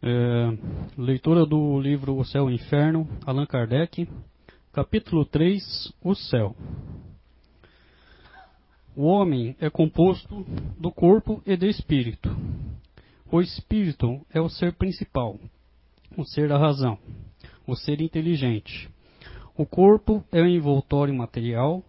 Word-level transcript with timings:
É, 0.00 0.56
leitura 0.96 1.44
do 1.44 1.80
livro 1.80 2.16
O 2.16 2.24
Céu 2.24 2.48
e 2.48 2.52
o 2.52 2.54
Inferno, 2.54 3.08
Allan 3.26 3.46
Kardec, 3.46 4.08
capítulo 4.72 5.24
3, 5.24 5.92
O 6.00 6.14
Céu. 6.14 6.54
O 8.94 9.02
homem 9.02 9.56
é 9.60 9.68
composto 9.68 10.46
do 10.78 10.92
corpo 10.92 11.42
e 11.44 11.56
do 11.56 11.66
espírito. 11.66 12.30
O 13.30 13.40
espírito 13.40 14.24
é 14.32 14.40
o 14.40 14.48
ser 14.48 14.72
principal, 14.74 15.36
o 16.16 16.24
ser 16.24 16.48
da 16.48 16.56
razão, 16.56 16.96
o 17.66 17.74
ser 17.74 18.00
inteligente. 18.00 18.88
O 19.56 19.66
corpo 19.66 20.22
é 20.30 20.40
o 20.40 20.46
envoltório 20.46 21.12
material 21.12 21.82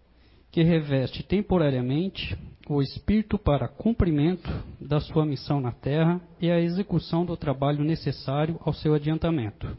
que 0.50 0.64
reveste 0.64 1.22
temporariamente 1.22 2.36
o 2.72 2.80
espírito 2.80 3.36
para 3.36 3.66
cumprimento 3.66 4.48
da 4.80 5.00
sua 5.00 5.26
missão 5.26 5.60
na 5.60 5.72
terra 5.72 6.20
e 6.40 6.48
a 6.48 6.60
execução 6.60 7.26
do 7.26 7.36
trabalho 7.36 7.82
necessário 7.82 8.60
ao 8.64 8.72
seu 8.72 8.94
adiantamento. 8.94 9.76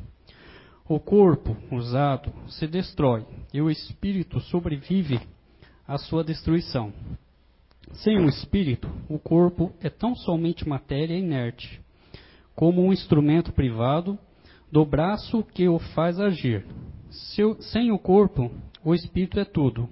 O 0.90 1.00
corpo 1.00 1.56
usado 1.72 2.34
se 2.50 2.68
destrói 2.68 3.26
e 3.54 3.62
o 3.62 3.72
espírito 3.72 4.42
sobrevive 4.42 5.22
à 5.88 5.98
sua 5.98 6.22
destruição. 6.22 6.92
Sem 7.94 8.20
o 8.20 8.28
espírito, 8.28 8.90
o 9.08 9.18
corpo 9.18 9.72
é 9.80 9.90
tão 9.90 10.14
somente 10.14 10.68
matéria 10.68 11.18
inerte, 11.18 11.80
como 12.54 12.84
um 12.84 12.92
instrumento 12.92 13.54
privado 13.54 14.20
do 14.70 14.86
braço 14.86 15.46
que 15.54 15.66
o 15.66 15.80
faz 15.80 16.20
agir. 16.20 16.66
sem 17.62 17.90
o 17.90 17.98
corpo, 17.98 18.52
o 18.84 18.94
espírito 18.94 19.40
é 19.40 19.46
tudo, 19.46 19.88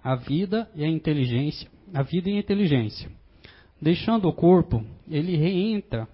a 0.00 0.14
vida 0.14 0.70
e 0.76 0.84
a 0.84 0.88
inteligência 0.88 1.68
a 1.92 2.02
vida 2.02 2.30
em 2.30 2.38
inteligência. 2.38 3.10
Deixando 3.80 4.28
o 4.28 4.32
corpo, 4.32 4.84
ele 5.08 5.36
reentra 5.36 6.08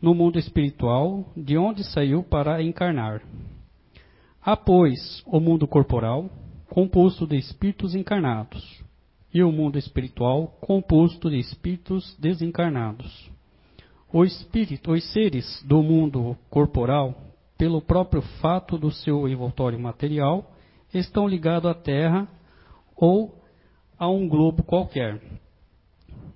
no 0.00 0.14
mundo 0.14 0.38
espiritual, 0.38 1.24
de 1.36 1.56
onde 1.56 1.84
saiu 1.84 2.22
para 2.22 2.62
encarnar. 2.62 3.22
Há, 4.40 4.56
pois, 4.56 5.22
o 5.26 5.40
mundo 5.40 5.66
corporal, 5.66 6.30
composto 6.68 7.26
de 7.26 7.36
espíritos 7.36 7.94
encarnados, 7.94 8.82
e 9.32 9.42
o 9.42 9.52
mundo 9.52 9.78
espiritual, 9.78 10.56
composto 10.60 11.28
de 11.28 11.38
espíritos 11.38 12.16
desencarnados. 12.18 13.30
O 14.12 14.24
espírito, 14.24 14.92
os 14.92 15.04
seres 15.12 15.62
do 15.64 15.82
mundo 15.82 16.36
corporal, 16.48 17.14
pelo 17.58 17.82
próprio 17.82 18.22
fato 18.40 18.78
do 18.78 18.90
seu 18.90 19.28
envoltório 19.28 19.78
material, 19.78 20.52
estão 20.94 21.28
ligados 21.28 21.70
à 21.70 21.74
Terra 21.74 22.26
ou 22.96 23.37
a 23.98 24.08
um 24.08 24.28
globo 24.28 24.62
qualquer. 24.62 25.20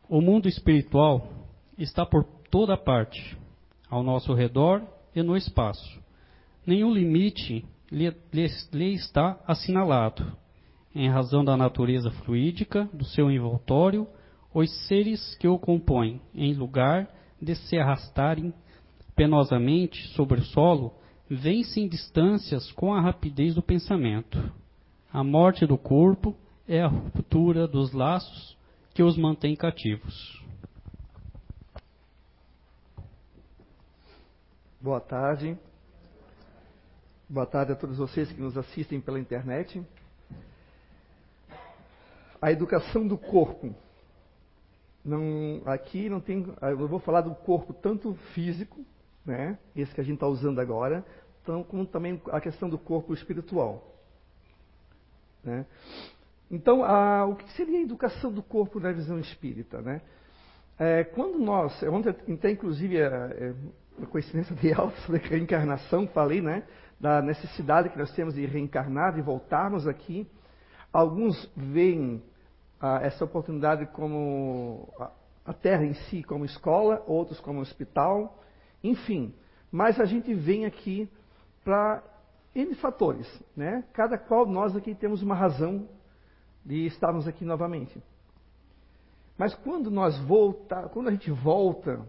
O 0.08 0.20
mundo 0.20 0.48
espiritual 0.48 1.28
está 1.78 2.05
por 2.05 2.24
toda 2.50 2.77
parte, 2.77 3.38
ao 3.88 4.02
nosso 4.02 4.34
redor 4.34 4.82
e 5.14 5.22
no 5.22 5.36
espaço. 5.36 6.00
Nenhum 6.66 6.92
limite 6.92 7.64
lhe, 7.90 8.12
lhe, 8.33 8.46
lhe 8.72 8.94
está 8.94 9.38
assinalado. 9.46 10.36
Em 10.94 11.08
razão 11.08 11.44
da 11.44 11.56
natureza 11.56 12.10
fluídica 12.10 12.88
do 12.92 13.05
seu 13.05 13.30
envoltório, 13.30 14.06
os 14.52 14.70
seres 14.86 15.34
que 15.36 15.48
o 15.48 15.58
compõem, 15.58 16.20
em 16.34 16.52
lugar 16.52 17.08
de 17.40 17.55
se 17.55 17.78
arrastarem 17.78 18.52
penosamente 19.16 20.06
sobre 20.08 20.40
o 20.40 20.44
solo, 20.44 20.92
vencem 21.28 21.88
distâncias 21.88 22.70
com 22.72 22.92
a 22.92 23.00
rapidez 23.00 23.55
do 23.55 23.62
pensamento. 23.62 24.52
A 25.10 25.24
morte 25.24 25.66
do 25.66 25.78
corpo 25.78 26.36
é 26.66 26.80
a 26.80 26.86
ruptura 26.86 27.66
dos 27.66 27.92
laços 27.92 28.56
que 28.94 29.02
os 29.02 29.16
mantém 29.16 29.56
cativos. 29.56 30.42
Boa 34.80 35.00
tarde. 35.00 35.58
Boa 37.28 37.46
tarde 37.46 37.72
a 37.72 37.77
todos 37.77 37.98
vocês 37.98 38.30
que 38.30 38.40
nos 38.40 38.56
assistem 38.56 39.00
pela 39.00 39.18
internet. 39.18 39.83
A 42.40 42.50
educação 42.50 43.06
do 43.06 43.17
corpo. 43.17 43.74
Não, 45.05 45.62
aqui 45.64 46.08
não 46.08 46.20
tem. 46.20 46.46
Eu 46.61 46.89
vou 46.89 47.00
falar 47.00 47.23
do 47.23 47.34
corpo 47.34 47.73
tanto 47.73 48.14
físico, 48.34 48.84
né, 49.24 49.58
esse 49.74 49.94
que 49.94 50.00
a 50.00 50.05
gente 50.05 50.14
está 50.14 50.27
usando 50.27 50.61
agora, 50.61 51.05
tão, 51.44 51.64
como 51.64 51.86
também 51.86 52.20
a 52.30 52.40
questão 52.40 52.68
do 52.68 52.79
corpo 52.79 53.14
espiritual. 53.14 53.89
Né? 55.42 55.67
Então, 56.52 56.85
a, 56.85 57.24
o 57.24 57.35
que 57.35 57.51
seria 57.52 57.79
a 57.79 57.83
educação 57.83 58.30
do 58.30 58.42
corpo 58.42 58.79
na 58.79 58.92
visão 58.92 59.18
espírita? 59.18 59.80
Né? 59.80 60.02
É, 60.79 61.02
quando 61.02 61.39
nós, 61.39 61.83
ontem 61.85 62.11
até 62.11 62.51
inclusive 62.51 63.02
a, 63.02 63.07
é, 63.07 63.55
a 64.02 64.07
coincidência 64.07 64.55
de 64.55 64.70
alta 64.74 64.95
sobre 65.01 65.24
a 65.24 65.29
reencarnação, 65.29 66.07
falei 66.08 66.42
né, 66.42 66.62
da 67.01 67.23
necessidade 67.23 67.89
que 67.89 67.98
nós 67.98 68.12
temos 68.14 68.35
de 68.35 68.45
reencarnar, 68.45 69.14
de 69.14 69.23
voltarmos 69.23 69.89
aqui. 69.89 70.29
Alguns 70.92 71.51
veem 71.57 72.23
a, 72.79 73.01
essa 73.01 73.24
oportunidade 73.24 73.86
como 73.86 74.92
a, 75.01 75.11
a 75.46 75.52
Terra 75.55 75.86
em 75.86 75.95
si 75.95 76.23
como 76.23 76.45
escola, 76.45 77.02
outros 77.07 77.41
como 77.41 77.61
hospital, 77.61 78.42
enfim. 78.85 79.35
Mas 79.70 79.98
a 79.98 80.05
gente 80.05 80.35
vem 80.35 80.67
aqui 80.67 81.08
para 81.64 82.02
N 82.55 82.74
fatores, 82.74 83.27
né? 83.57 83.85
Cada 83.95 84.18
qual 84.18 84.45
nós 84.45 84.77
aqui 84.77 84.95
temos 84.95 85.23
uma 85.23 85.35
razão 85.35 85.89
de 86.64 86.86
estarmos 86.86 87.27
aqui 87.27 87.45
novamente. 87.45 88.02
Mas 89.36 89.55
quando 89.55 89.90
nós 89.90 90.18
volta, 90.20 90.89
quando 90.90 91.08
a 91.08 91.11
gente 91.11 91.30
volta, 91.30 92.06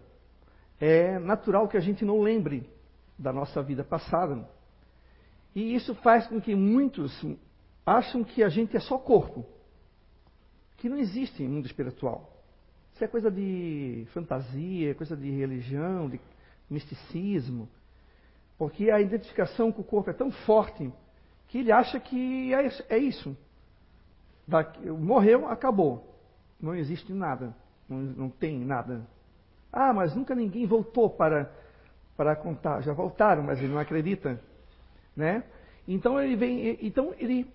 é 0.80 1.18
natural 1.18 1.68
que 1.68 1.76
a 1.76 1.80
gente 1.80 2.04
não 2.04 2.20
lembre 2.20 2.68
da 3.18 3.32
nossa 3.32 3.62
vida 3.62 3.82
passada. 3.82 4.48
E 5.54 5.74
isso 5.74 5.94
faz 5.96 6.26
com 6.26 6.40
que 6.40 6.54
muitos 6.54 7.24
acham 7.86 8.24
que 8.24 8.42
a 8.42 8.48
gente 8.48 8.76
é 8.76 8.80
só 8.80 8.98
corpo, 8.98 9.44
que 10.76 10.88
não 10.88 10.98
existe 10.98 11.42
mundo 11.42 11.66
espiritual. 11.66 12.32
Isso 12.94 13.04
é 13.04 13.08
coisa 13.08 13.30
de 13.30 14.06
fantasia, 14.12 14.94
coisa 14.94 15.16
de 15.16 15.30
religião, 15.30 16.08
de 16.08 16.20
misticismo, 16.70 17.68
porque 18.56 18.90
a 18.90 19.00
identificação 19.00 19.72
com 19.72 19.82
o 19.82 19.84
corpo 19.84 20.10
é 20.10 20.12
tão 20.12 20.30
forte 20.30 20.92
que 21.48 21.58
ele 21.58 21.72
acha 21.72 21.98
que 21.98 22.54
é, 22.54 22.68
é 22.88 22.98
isso 24.46 24.96
morreu, 24.96 25.48
acabou. 25.48 26.14
Não 26.60 26.74
existe 26.74 27.12
nada. 27.12 27.54
Não, 27.88 27.98
não, 27.98 28.30
tem 28.30 28.58
nada. 28.58 29.06
Ah, 29.72 29.92
mas 29.92 30.14
nunca 30.14 30.34
ninguém 30.34 30.66
voltou 30.66 31.10
para, 31.10 31.52
para 32.16 32.36
contar. 32.36 32.80
Já 32.82 32.92
voltaram, 32.92 33.42
mas 33.42 33.58
ele 33.58 33.72
não 33.72 33.78
acredita. 33.78 34.40
Né? 35.16 35.44
Então 35.86 36.20
ele 36.20 36.36
vem. 36.36 36.78
Então 36.80 37.14
ele, 37.18 37.50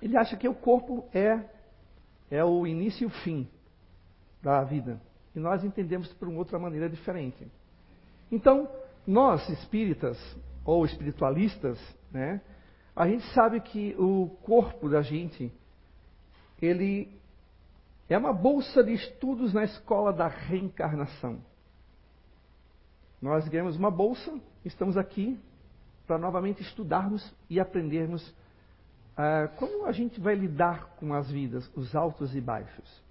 ele 0.00 0.16
acha 0.16 0.36
que 0.36 0.48
o 0.48 0.54
corpo 0.54 1.08
é, 1.14 1.40
é 2.30 2.44
o 2.44 2.66
início 2.66 3.04
e 3.04 3.06
o 3.06 3.10
fim 3.10 3.48
da 4.42 4.62
vida. 4.64 5.00
E 5.34 5.38
nós 5.38 5.64
entendemos 5.64 6.12
por 6.14 6.28
uma 6.28 6.38
outra 6.38 6.58
maneira 6.58 6.88
diferente. 6.88 7.46
Então, 8.30 8.68
nós 9.06 9.48
espíritas 9.48 10.18
ou 10.64 10.84
espiritualistas, 10.84 11.78
né, 12.10 12.40
a 12.94 13.06
gente 13.06 13.24
sabe 13.34 13.60
que 13.60 13.94
o 13.98 14.30
corpo 14.42 14.88
da 14.88 15.02
gente 15.02 15.52
ele 16.60 17.08
é 18.08 18.16
uma 18.16 18.32
bolsa 18.32 18.82
de 18.82 18.92
estudos 18.92 19.52
na 19.52 19.64
escola 19.64 20.12
da 20.12 20.28
reencarnação. 20.28 21.38
Nós 23.20 23.48
ganhamos 23.48 23.76
uma 23.76 23.90
bolsa, 23.90 24.38
estamos 24.64 24.96
aqui 24.96 25.38
para 26.06 26.18
novamente 26.18 26.62
estudarmos 26.62 27.34
e 27.50 27.58
aprendermos 27.58 28.26
uh, 28.28 29.48
como 29.56 29.86
a 29.86 29.92
gente 29.92 30.20
vai 30.20 30.34
lidar 30.34 30.94
com 30.96 31.12
as 31.12 31.30
vidas, 31.30 31.68
os 31.74 31.96
altos 31.96 32.34
e 32.34 32.40
baixos. 32.40 33.02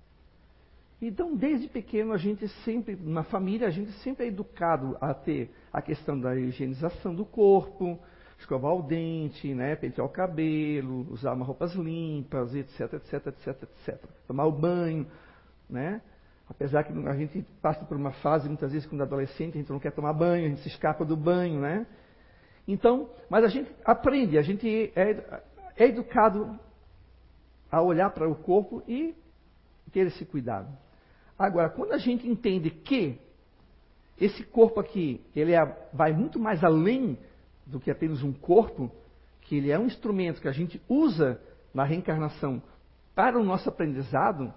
Então, 1.02 1.36
desde 1.36 1.68
pequeno, 1.68 2.14
a 2.14 2.18
gente 2.18 2.48
sempre, 2.64 2.96
na 2.96 3.24
família, 3.24 3.68
a 3.68 3.72
gente 3.72 3.92
sempre 4.00 4.26
é 4.26 4.28
educado 4.30 4.98
a 5.02 5.14
ter 5.14 5.54
a 5.72 5.82
questão 5.82 6.18
da 6.20 6.36
higienização 6.36 7.14
do 7.14 7.26
corpo, 7.26 8.00
escovar 8.46 8.74
o 8.74 8.84
dente, 8.84 9.53
né, 9.53 9.76
pentear 9.76 10.06
o 10.06 10.09
cabelo, 10.09 11.08
usar 11.09 11.34
uma 11.34 11.44
roupas 11.44 11.74
limpas, 11.74 12.53
etc, 12.53 12.94
etc, 12.94 13.28
etc, 13.28 13.64
etc. 13.64 14.09
Tomar 14.28 14.46
o 14.46 14.52
banho, 14.52 15.08
né? 15.70 16.02
Apesar 16.47 16.84
que 16.84 16.94
a 17.08 17.16
gente 17.16 17.42
passa 17.59 17.84
por 17.86 17.97
uma 17.97 18.12
fase, 18.12 18.47
muitas 18.47 18.72
vezes, 18.72 18.88
quando 18.88 19.02
adolescente, 19.02 19.56
a 19.56 19.58
gente 19.58 19.72
não 19.72 19.80
quer 19.80 19.92
tomar 19.92 20.14
banho, 20.14 20.46
a 20.46 20.50
gente 20.50 20.62
se 20.62 20.70
escapa 20.70 21.03
do 21.03 21.18
banho, 21.18 21.59
né? 21.59 21.88
Então, 22.68 23.09
mas 23.30 23.44
a 23.44 23.47
gente 23.47 23.72
aprende, 23.84 24.38
a 24.38 24.44
gente 24.44 24.91
é, 24.96 25.41
é 25.76 25.86
educado 25.86 26.59
a 27.72 27.82
olhar 27.82 28.12
para 28.12 28.30
o 28.30 28.36
corpo 28.36 28.84
e 28.88 29.16
ter 29.91 30.06
esse 30.06 30.24
cuidado. 30.24 30.72
Agora, 31.38 31.70
quando 31.70 31.94
a 31.94 31.98
gente 31.98 32.28
entende 32.28 32.70
que 32.70 33.20
esse 34.22 34.44
corpo 34.44 34.80
aqui, 34.80 35.20
ele 35.36 35.53
é, 35.53 35.90
vai 35.91 36.14
muito 36.14 36.40
mais 36.40 36.64
além 36.64 37.18
do 37.66 37.79
que 37.79 37.90
apenas 37.90 38.22
um 38.22 38.32
corpo, 38.32 38.91
que 39.41 39.56
ele 39.56 39.72
é 39.72 39.79
um 39.79 39.85
instrumento 39.85 40.41
que 40.41 40.47
a 40.47 40.52
gente 40.52 40.82
usa 40.88 41.40
na 41.73 41.84
reencarnação 41.84 42.62
para 43.14 43.40
o 43.40 43.44
nosso 43.44 43.70
aprendizado, 43.70 44.53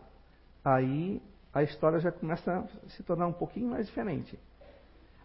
aí 0.64 1.22
a 1.52 1.62
história 1.62 1.98
já 2.00 2.10
começa 2.12 2.52
a 2.52 2.88
se 2.90 3.02
tornar 3.02 3.26
um 3.26 3.32
pouquinho 3.32 3.70
mais 3.70 3.86
diferente. 3.86 4.38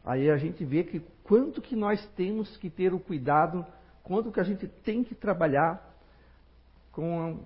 Aí 0.06 0.30
a 0.30 0.38
gente 0.38 0.64
vê 0.66 0.84
que 0.84 1.02
quanto 1.24 1.62
que 1.62 1.76
nós 1.76 2.06
temos 2.16 2.56
que 2.58 2.70
ter 2.70 2.94
o 2.94 3.00
cuidado, 3.00 3.66
quanto 4.04 4.32
que 4.32 4.40
a 4.40 4.44
gente 4.44 4.68
tem 4.68 5.04
que 5.04 5.16
trabalhar 5.16 5.94
com, 6.92 7.40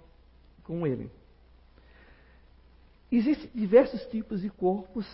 com 0.63 0.85
ele. 0.85 1.09
Existem 3.11 3.49
diversos 3.53 4.01
tipos 4.07 4.41
de 4.41 4.49
corpos, 4.49 5.07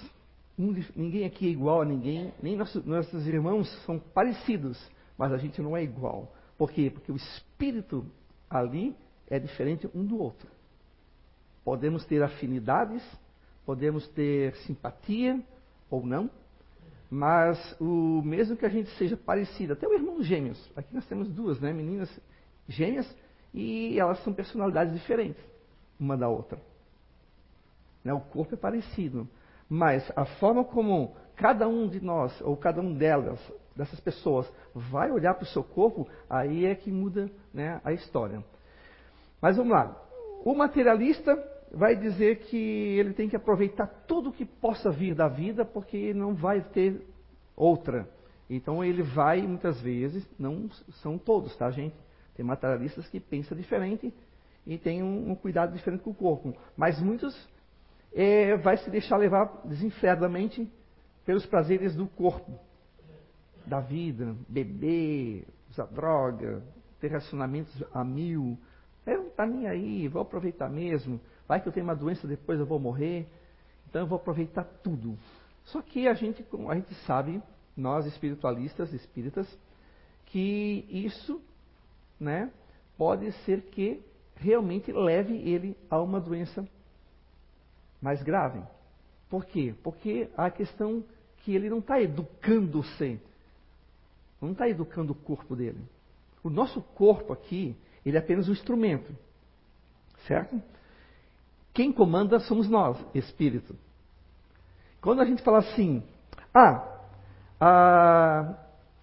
ninguém 0.57 1.25
aqui 1.25 1.47
é 1.47 1.49
igual 1.49 1.81
a 1.81 1.85
ninguém, 1.85 2.33
nem 2.41 2.55
nossos, 2.55 2.83
nossos 2.85 3.27
irmãos 3.27 3.69
são 3.85 3.99
parecidos, 3.99 4.79
mas 5.23 5.31
a 5.31 5.37
gente 5.37 5.61
não 5.61 5.77
é 5.77 5.81
igual. 5.81 6.35
Por 6.57 6.69
quê? 6.69 6.91
Porque 6.93 7.09
o 7.09 7.15
espírito 7.15 8.05
ali 8.49 8.93
é 9.29 9.39
diferente 9.39 9.89
um 9.95 10.05
do 10.05 10.19
outro. 10.19 10.49
Podemos 11.63 12.03
ter 12.03 12.21
afinidades, 12.21 13.01
podemos 13.65 14.05
ter 14.09 14.53
simpatia 14.57 15.41
ou 15.89 16.05
não, 16.05 16.29
mas 17.09 17.57
o 17.79 18.21
mesmo 18.21 18.57
que 18.57 18.65
a 18.65 18.69
gente 18.69 18.89
seja 18.97 19.15
parecido, 19.15 19.71
até 19.71 19.87
o 19.87 19.93
irmão 19.93 20.21
gêmeos, 20.21 20.69
aqui 20.75 20.93
nós 20.93 21.05
temos 21.05 21.29
duas, 21.29 21.57
né, 21.61 21.71
meninas 21.71 22.09
gêmeas, 22.67 23.09
e 23.53 23.97
elas 23.97 24.21
são 24.25 24.33
personalidades 24.33 24.93
diferentes 24.93 25.41
uma 25.97 26.17
da 26.17 26.27
outra. 26.27 26.59
Né, 28.03 28.13
o 28.13 28.19
corpo 28.19 28.55
é 28.55 28.57
parecido, 28.57 29.25
mas 29.69 30.03
a 30.17 30.25
forma 30.25 30.65
como 30.65 31.15
cada 31.37 31.65
um 31.65 31.87
de 31.87 32.01
nós, 32.01 32.41
ou 32.41 32.57
cada 32.57 32.81
um 32.81 32.93
delas, 32.93 33.39
dessas 33.75 33.99
pessoas, 33.99 34.51
vai 34.73 35.11
olhar 35.11 35.33
para 35.33 35.43
o 35.43 35.47
seu 35.47 35.63
corpo, 35.63 36.07
aí 36.29 36.65
é 36.65 36.75
que 36.75 36.91
muda 36.91 37.29
né, 37.53 37.81
a 37.83 37.91
história. 37.91 38.43
Mas 39.41 39.57
vamos 39.57 39.73
lá. 39.73 39.99
O 40.45 40.53
materialista 40.53 41.35
vai 41.71 41.95
dizer 41.95 42.39
que 42.41 42.57
ele 42.57 43.13
tem 43.13 43.27
que 43.27 43.35
aproveitar 43.35 43.87
tudo 44.07 44.31
que 44.31 44.45
possa 44.45 44.91
vir 44.91 45.15
da 45.15 45.27
vida, 45.27 45.65
porque 45.65 46.13
não 46.13 46.35
vai 46.35 46.61
ter 46.61 47.01
outra. 47.55 48.07
Então 48.49 48.83
ele 48.83 49.01
vai, 49.01 49.41
muitas 49.41 49.81
vezes, 49.81 50.27
não 50.37 50.69
são 51.01 51.17
todos, 51.17 51.55
tá, 51.55 51.71
gente? 51.71 51.95
Tem 52.35 52.45
materialistas 52.45 53.07
que 53.07 53.19
pensam 53.19 53.57
diferente 53.57 54.13
e 54.65 54.77
tem 54.77 55.01
um, 55.03 55.31
um 55.31 55.35
cuidado 55.35 55.73
diferente 55.73 56.03
com 56.03 56.11
o 56.11 56.15
corpo. 56.15 56.55
Mas 56.75 57.01
muitos 57.01 57.35
é, 58.13 58.55
vai 58.57 58.77
se 58.77 58.89
deixar 58.89 59.17
levar 59.17 59.61
desenfreadamente 59.65 60.71
pelos 61.25 61.45
prazeres 61.45 61.95
do 61.95 62.07
corpo, 62.07 62.59
da 63.65 63.79
vida, 63.79 64.35
beber, 64.47 65.45
usar 65.69 65.85
droga, 65.85 66.63
ter 66.99 67.09
relacionamentos 67.09 67.83
a 67.93 68.03
mil. 68.03 68.57
Eu 69.05 69.17
não 69.19 69.27
está 69.27 69.45
nem 69.45 69.67
aí, 69.67 70.07
vou 70.07 70.21
aproveitar 70.21 70.69
mesmo. 70.69 71.19
Vai 71.47 71.61
que 71.61 71.67
eu 71.67 71.73
tenho 71.73 71.85
uma 71.85 71.95
doença, 71.95 72.27
depois 72.27 72.59
eu 72.59 72.65
vou 72.65 72.79
morrer. 72.79 73.27
Então 73.89 74.01
eu 74.01 74.07
vou 74.07 74.17
aproveitar 74.17 74.63
tudo. 74.83 75.17
Só 75.65 75.81
que 75.81 76.07
a 76.07 76.13
gente, 76.13 76.45
a 76.69 76.75
gente 76.75 76.93
sabe, 77.05 77.41
nós 77.75 78.05
espiritualistas, 78.05 78.93
espíritas, 78.93 79.47
que 80.27 80.85
isso 80.89 81.41
né, 82.19 82.51
pode 82.97 83.31
ser 83.43 83.61
que 83.63 84.01
realmente 84.35 84.91
leve 84.91 85.33
ele 85.33 85.77
a 85.89 86.01
uma 86.01 86.19
doença 86.19 86.67
mais 88.01 88.21
grave. 88.23 88.61
Por 89.29 89.45
quê? 89.45 89.73
Porque 89.83 90.29
a 90.35 90.49
questão 90.49 91.03
que 91.37 91.55
ele 91.55 91.69
não 91.69 91.79
está 91.79 92.01
educando-se, 92.01 93.19
não 94.45 94.53
está 94.53 94.67
educando 94.67 95.13
o 95.13 95.15
corpo 95.15 95.55
dele. 95.55 95.81
O 96.43 96.49
nosso 96.49 96.81
corpo 96.81 97.31
aqui, 97.31 97.75
ele 98.05 98.17
é 98.17 98.19
apenas 98.19 98.49
um 98.49 98.51
instrumento, 98.51 99.15
certo? 100.27 100.61
Quem 101.73 101.91
comanda 101.91 102.39
somos 102.39 102.67
nós, 102.69 102.97
espírito. 103.13 103.75
Quando 105.01 105.21
a 105.21 105.25
gente 105.25 105.41
fala 105.41 105.59
assim, 105.59 106.03
ah, 106.53 106.93
a, 107.59 108.55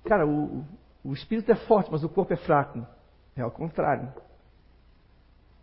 cara, 0.04 0.26
o, 0.26 0.64
o 1.02 1.12
espírito 1.12 1.50
é 1.50 1.56
forte, 1.56 1.90
mas 1.90 2.04
o 2.04 2.08
corpo 2.08 2.32
é 2.32 2.36
fraco. 2.36 2.86
É 3.34 3.42
ao 3.42 3.50
contrário. 3.50 4.12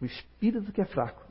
O 0.01 0.05
espírito 0.05 0.71
que 0.71 0.81
é 0.81 0.85
fraco. 0.85 1.25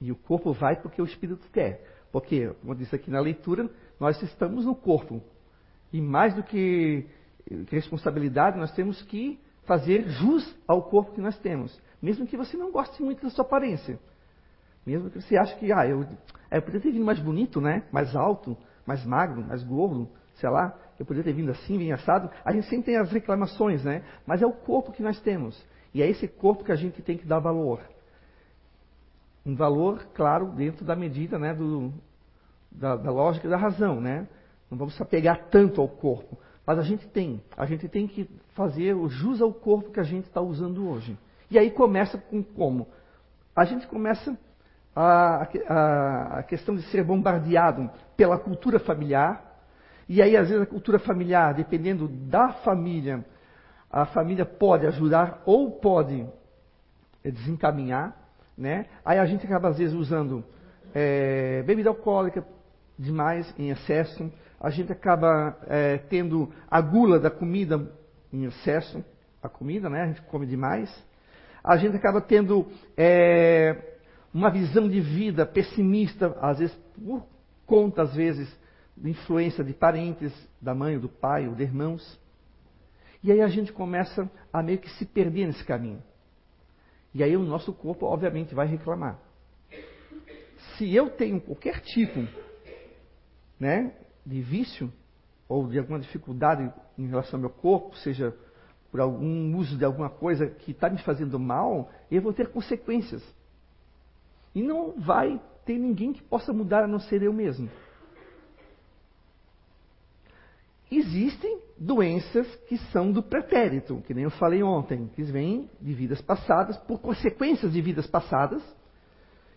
E 0.00 0.10
o 0.10 0.16
corpo 0.16 0.52
vai 0.52 0.76
porque 0.76 1.00
o 1.00 1.04
espírito 1.04 1.48
quer. 1.52 1.88
Porque, 2.10 2.48
como 2.48 2.72
eu 2.72 2.76
disse 2.76 2.94
aqui 2.94 3.10
na 3.10 3.20
leitura, 3.20 3.70
nós 3.98 4.20
estamos 4.20 4.66
no 4.66 4.74
corpo. 4.74 5.22
E 5.92 6.00
mais 6.00 6.34
do 6.34 6.42
que 6.42 7.06
responsabilidade, 7.70 8.58
nós 8.58 8.72
temos 8.72 9.00
que 9.02 9.38
fazer 9.64 10.08
jus 10.08 10.56
ao 10.66 10.82
corpo 10.82 11.12
que 11.12 11.20
nós 11.20 11.38
temos. 11.38 11.78
Mesmo 12.00 12.26
que 12.26 12.36
você 12.36 12.56
não 12.56 12.72
goste 12.72 13.02
muito 13.02 13.22
da 13.22 13.30
sua 13.30 13.44
aparência. 13.44 13.98
Mesmo 14.84 15.10
que 15.10 15.20
você 15.20 15.36
ache 15.36 15.54
que, 15.56 15.72
ah, 15.72 15.86
eu, 15.86 16.04
eu 16.50 16.62
poderia 16.62 16.80
ter 16.80 16.90
vindo 16.90 17.04
mais 17.04 17.20
bonito, 17.20 17.60
né? 17.60 17.84
Mais 17.92 18.16
alto, 18.16 18.56
mais 18.84 19.04
magro, 19.04 19.42
mais 19.42 19.62
gordo, 19.62 20.08
sei 20.34 20.50
lá. 20.50 20.76
Eu 20.98 21.06
poderia 21.06 21.32
ter 21.32 21.36
vindo 21.36 21.50
assim, 21.50 21.78
bem 21.78 21.92
assado. 21.92 22.28
A 22.44 22.52
gente 22.52 22.68
sempre 22.68 22.86
tem 22.86 22.96
as 22.96 23.10
reclamações, 23.12 23.84
né? 23.84 24.02
Mas 24.26 24.42
é 24.42 24.46
o 24.46 24.52
corpo 24.52 24.92
que 24.92 25.02
nós 25.02 25.20
temos. 25.20 25.62
E 25.94 26.02
é 26.02 26.08
esse 26.08 26.26
corpo 26.26 26.64
que 26.64 26.72
a 26.72 26.76
gente 26.76 27.00
tem 27.02 27.16
que 27.16 27.26
dar 27.26 27.38
valor 27.38 27.80
um 29.44 29.54
valor, 29.54 30.06
claro, 30.14 30.46
dentro 30.52 30.84
da 30.84 30.94
medida 30.94 31.38
né, 31.38 31.52
do, 31.52 31.92
da, 32.70 32.96
da, 32.96 33.10
lógica 33.10 33.46
e 33.46 33.50
da 33.50 33.56
razão. 33.56 34.00
Né? 34.00 34.26
Não 34.70 34.78
vamos 34.78 34.96
se 34.96 35.02
apegar 35.02 35.48
tanto 35.50 35.80
ao 35.80 35.88
corpo. 35.88 36.38
Mas 36.66 36.78
a 36.78 36.82
gente 36.82 37.06
tem. 37.08 37.42
A 37.56 37.66
gente 37.66 37.88
tem 37.88 38.06
que 38.06 38.28
fazer 38.54 38.94
o 38.94 39.08
jus 39.08 39.40
ao 39.40 39.52
corpo 39.52 39.90
que 39.90 40.00
a 40.00 40.04
gente 40.04 40.24
está 40.26 40.40
usando 40.40 40.88
hoje. 40.88 41.18
E 41.50 41.58
aí 41.58 41.70
começa 41.70 42.18
com 42.18 42.42
como? 42.42 42.88
A 43.54 43.64
gente 43.64 43.86
começa 43.86 44.36
a, 44.94 45.48
a, 45.68 46.38
a 46.38 46.42
questão 46.42 46.74
de 46.74 46.82
ser 46.90 47.04
bombardeado 47.04 47.90
pela 48.16 48.38
cultura 48.38 48.78
familiar. 48.78 49.50
E 50.08 50.20
aí, 50.20 50.36
às 50.36 50.48
vezes, 50.48 50.62
a 50.62 50.66
cultura 50.66 50.98
familiar, 50.98 51.54
dependendo 51.54 52.08
da 52.08 52.52
família, 52.64 53.24
a 53.90 54.06
família 54.06 54.44
pode 54.44 54.86
ajudar 54.86 55.42
ou 55.44 55.70
pode 55.70 56.26
desencaminhar 57.22 58.22
né? 58.56 58.86
Aí 59.04 59.18
a 59.18 59.26
gente 59.26 59.44
acaba 59.44 59.68
às 59.68 59.78
vezes 59.78 59.94
usando 59.94 60.44
é, 60.94 61.62
bebida 61.62 61.88
alcoólica 61.88 62.44
demais, 62.98 63.52
em 63.58 63.70
excesso. 63.70 64.30
A 64.62 64.70
gente 64.70 64.92
acaba 64.92 65.58
é, 65.66 65.98
tendo 65.98 66.52
a 66.70 66.80
gula 66.80 67.18
da 67.18 67.28
comida 67.28 67.92
em 68.32 68.44
excesso, 68.44 69.04
a 69.42 69.48
comida, 69.48 69.90
né? 69.90 70.02
A 70.02 70.06
gente 70.06 70.22
come 70.22 70.46
demais. 70.46 70.88
A 71.64 71.76
gente 71.76 71.96
acaba 71.96 72.20
tendo 72.20 72.70
é, 72.96 73.98
uma 74.32 74.50
visão 74.50 74.88
de 74.88 75.00
vida 75.00 75.44
pessimista, 75.44 76.38
às 76.40 76.60
vezes 76.60 76.76
por 76.94 77.26
conta, 77.66 78.02
às 78.02 78.14
vezes, 78.14 78.48
de 78.96 79.10
influência 79.10 79.64
de 79.64 79.72
parentes, 79.72 80.32
da 80.60 80.72
mãe, 80.72 80.96
do 80.96 81.08
pai, 81.08 81.48
ou 81.48 81.56
de 81.56 81.64
irmãos. 81.64 82.20
E 83.20 83.32
aí 83.32 83.40
a 83.40 83.48
gente 83.48 83.72
começa 83.72 84.30
a 84.52 84.62
meio 84.62 84.78
que 84.78 84.90
se 84.90 85.04
perder 85.04 85.48
nesse 85.48 85.64
caminho. 85.64 86.00
E 87.12 87.20
aí 87.24 87.36
o 87.36 87.42
nosso 87.42 87.72
corpo, 87.72 88.06
obviamente, 88.06 88.54
vai 88.54 88.68
reclamar. 88.68 89.18
Se 90.76 90.94
eu 90.94 91.10
tenho 91.10 91.40
qualquer 91.40 91.80
tipo 91.80 92.20
né, 93.58 93.92
de 94.24 94.40
vício, 94.40 94.92
ou 95.48 95.68
de 95.68 95.78
alguma 95.78 95.98
dificuldade 95.98 96.72
em 96.96 97.06
relação 97.06 97.38
ao 97.38 97.42
meu 97.42 97.50
corpo, 97.50 97.96
seja 97.96 98.34
por 98.90 99.00
algum 99.00 99.56
uso 99.56 99.76
de 99.76 99.84
alguma 99.84 100.10
coisa 100.10 100.46
que 100.46 100.70
está 100.70 100.88
me 100.90 100.98
fazendo 100.98 101.38
mal, 101.38 101.90
eu 102.10 102.20
vou 102.20 102.32
ter 102.32 102.48
consequências. 102.50 103.22
E 104.54 104.62
não 104.62 104.92
vai 105.00 105.40
ter 105.64 105.78
ninguém 105.78 106.12
que 106.12 106.22
possa 106.22 106.52
mudar 106.52 106.84
a 106.84 106.86
não 106.86 107.00
ser 107.00 107.22
eu 107.22 107.32
mesmo. 107.32 107.70
Existem 110.90 111.58
doenças 111.78 112.46
que 112.68 112.76
são 112.92 113.10
do 113.10 113.22
pretérito, 113.22 114.02
que 114.06 114.12
nem 114.12 114.24
eu 114.24 114.30
falei 114.30 114.62
ontem, 114.62 115.10
que 115.14 115.22
vêm 115.22 115.70
de 115.80 115.94
vidas 115.94 116.20
passadas, 116.20 116.76
por 116.76 117.00
consequências 117.00 117.72
de 117.72 117.80
vidas 117.80 118.06
passadas. 118.06 118.62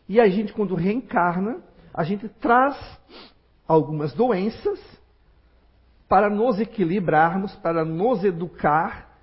E 0.07 0.17
a 0.17 0.29
gente, 0.29 0.53
quando 0.53 0.75
reencarna, 0.75 1.61
a 1.93 2.03
gente 2.05 2.29
traz 2.29 2.77
algumas 3.67 4.13
doenças 4.13 4.79
para 6.07 6.29
nos 6.29 6.59
equilibrarmos, 6.59 7.55
para 7.55 7.83
nos 7.83 8.23
educar 8.23 9.17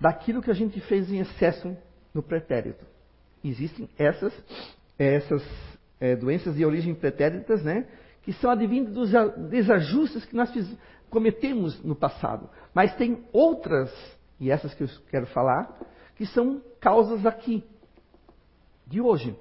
daquilo 0.00 0.42
que 0.42 0.50
a 0.50 0.54
gente 0.54 0.80
fez 0.80 1.10
em 1.10 1.20
excesso 1.20 1.76
no 2.12 2.22
pretérito. 2.22 2.84
Existem 3.44 3.88
essas, 3.96 4.32
essas 4.98 5.42
é, 6.00 6.16
doenças 6.16 6.56
de 6.56 6.64
origem 6.64 6.94
pretéritas, 6.94 7.62
né? 7.62 7.86
Que 8.22 8.32
são 8.34 8.50
advindas 8.50 8.92
dos 8.92 9.10
desajustes 9.48 10.24
que 10.24 10.34
nós 10.36 10.52
fizemos 10.52 10.78
cometemos 11.10 11.82
no 11.82 11.94
passado. 11.94 12.48
Mas 12.74 12.94
tem 12.96 13.24
outras, 13.32 13.92
e 14.38 14.50
essas 14.50 14.74
que 14.74 14.84
eu 14.84 14.88
quero 15.10 15.26
falar, 15.26 15.78
que 16.16 16.26
são 16.26 16.62
causas 16.80 17.24
aqui, 17.26 17.64
de 18.86 19.00
hoje. 19.00 19.36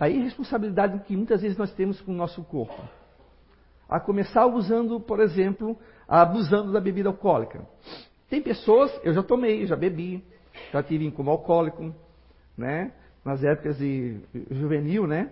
Aí 0.00 0.18
a 0.18 0.24
responsabilidade 0.24 0.98
que 1.00 1.14
muitas 1.14 1.42
vezes 1.42 1.58
nós 1.58 1.70
temos 1.74 2.00
com 2.00 2.10
o 2.10 2.14
nosso 2.14 2.42
corpo. 2.44 2.82
A 3.86 4.00
começar 4.00 4.46
usando, 4.46 4.98
por 4.98 5.20
exemplo, 5.20 5.76
abusando 6.08 6.72
da 6.72 6.80
bebida 6.80 7.10
alcoólica. 7.10 7.66
Tem 8.30 8.40
pessoas, 8.40 8.90
eu 9.04 9.12
já 9.12 9.22
tomei, 9.22 9.66
já 9.66 9.76
bebi, 9.76 10.24
já 10.72 10.82
tive 10.82 11.10
como 11.10 11.30
alcoólico, 11.30 11.94
né? 12.56 12.92
Nas 13.22 13.44
épocas 13.44 13.76
de 13.76 14.20
juvenil, 14.50 15.06
né? 15.06 15.30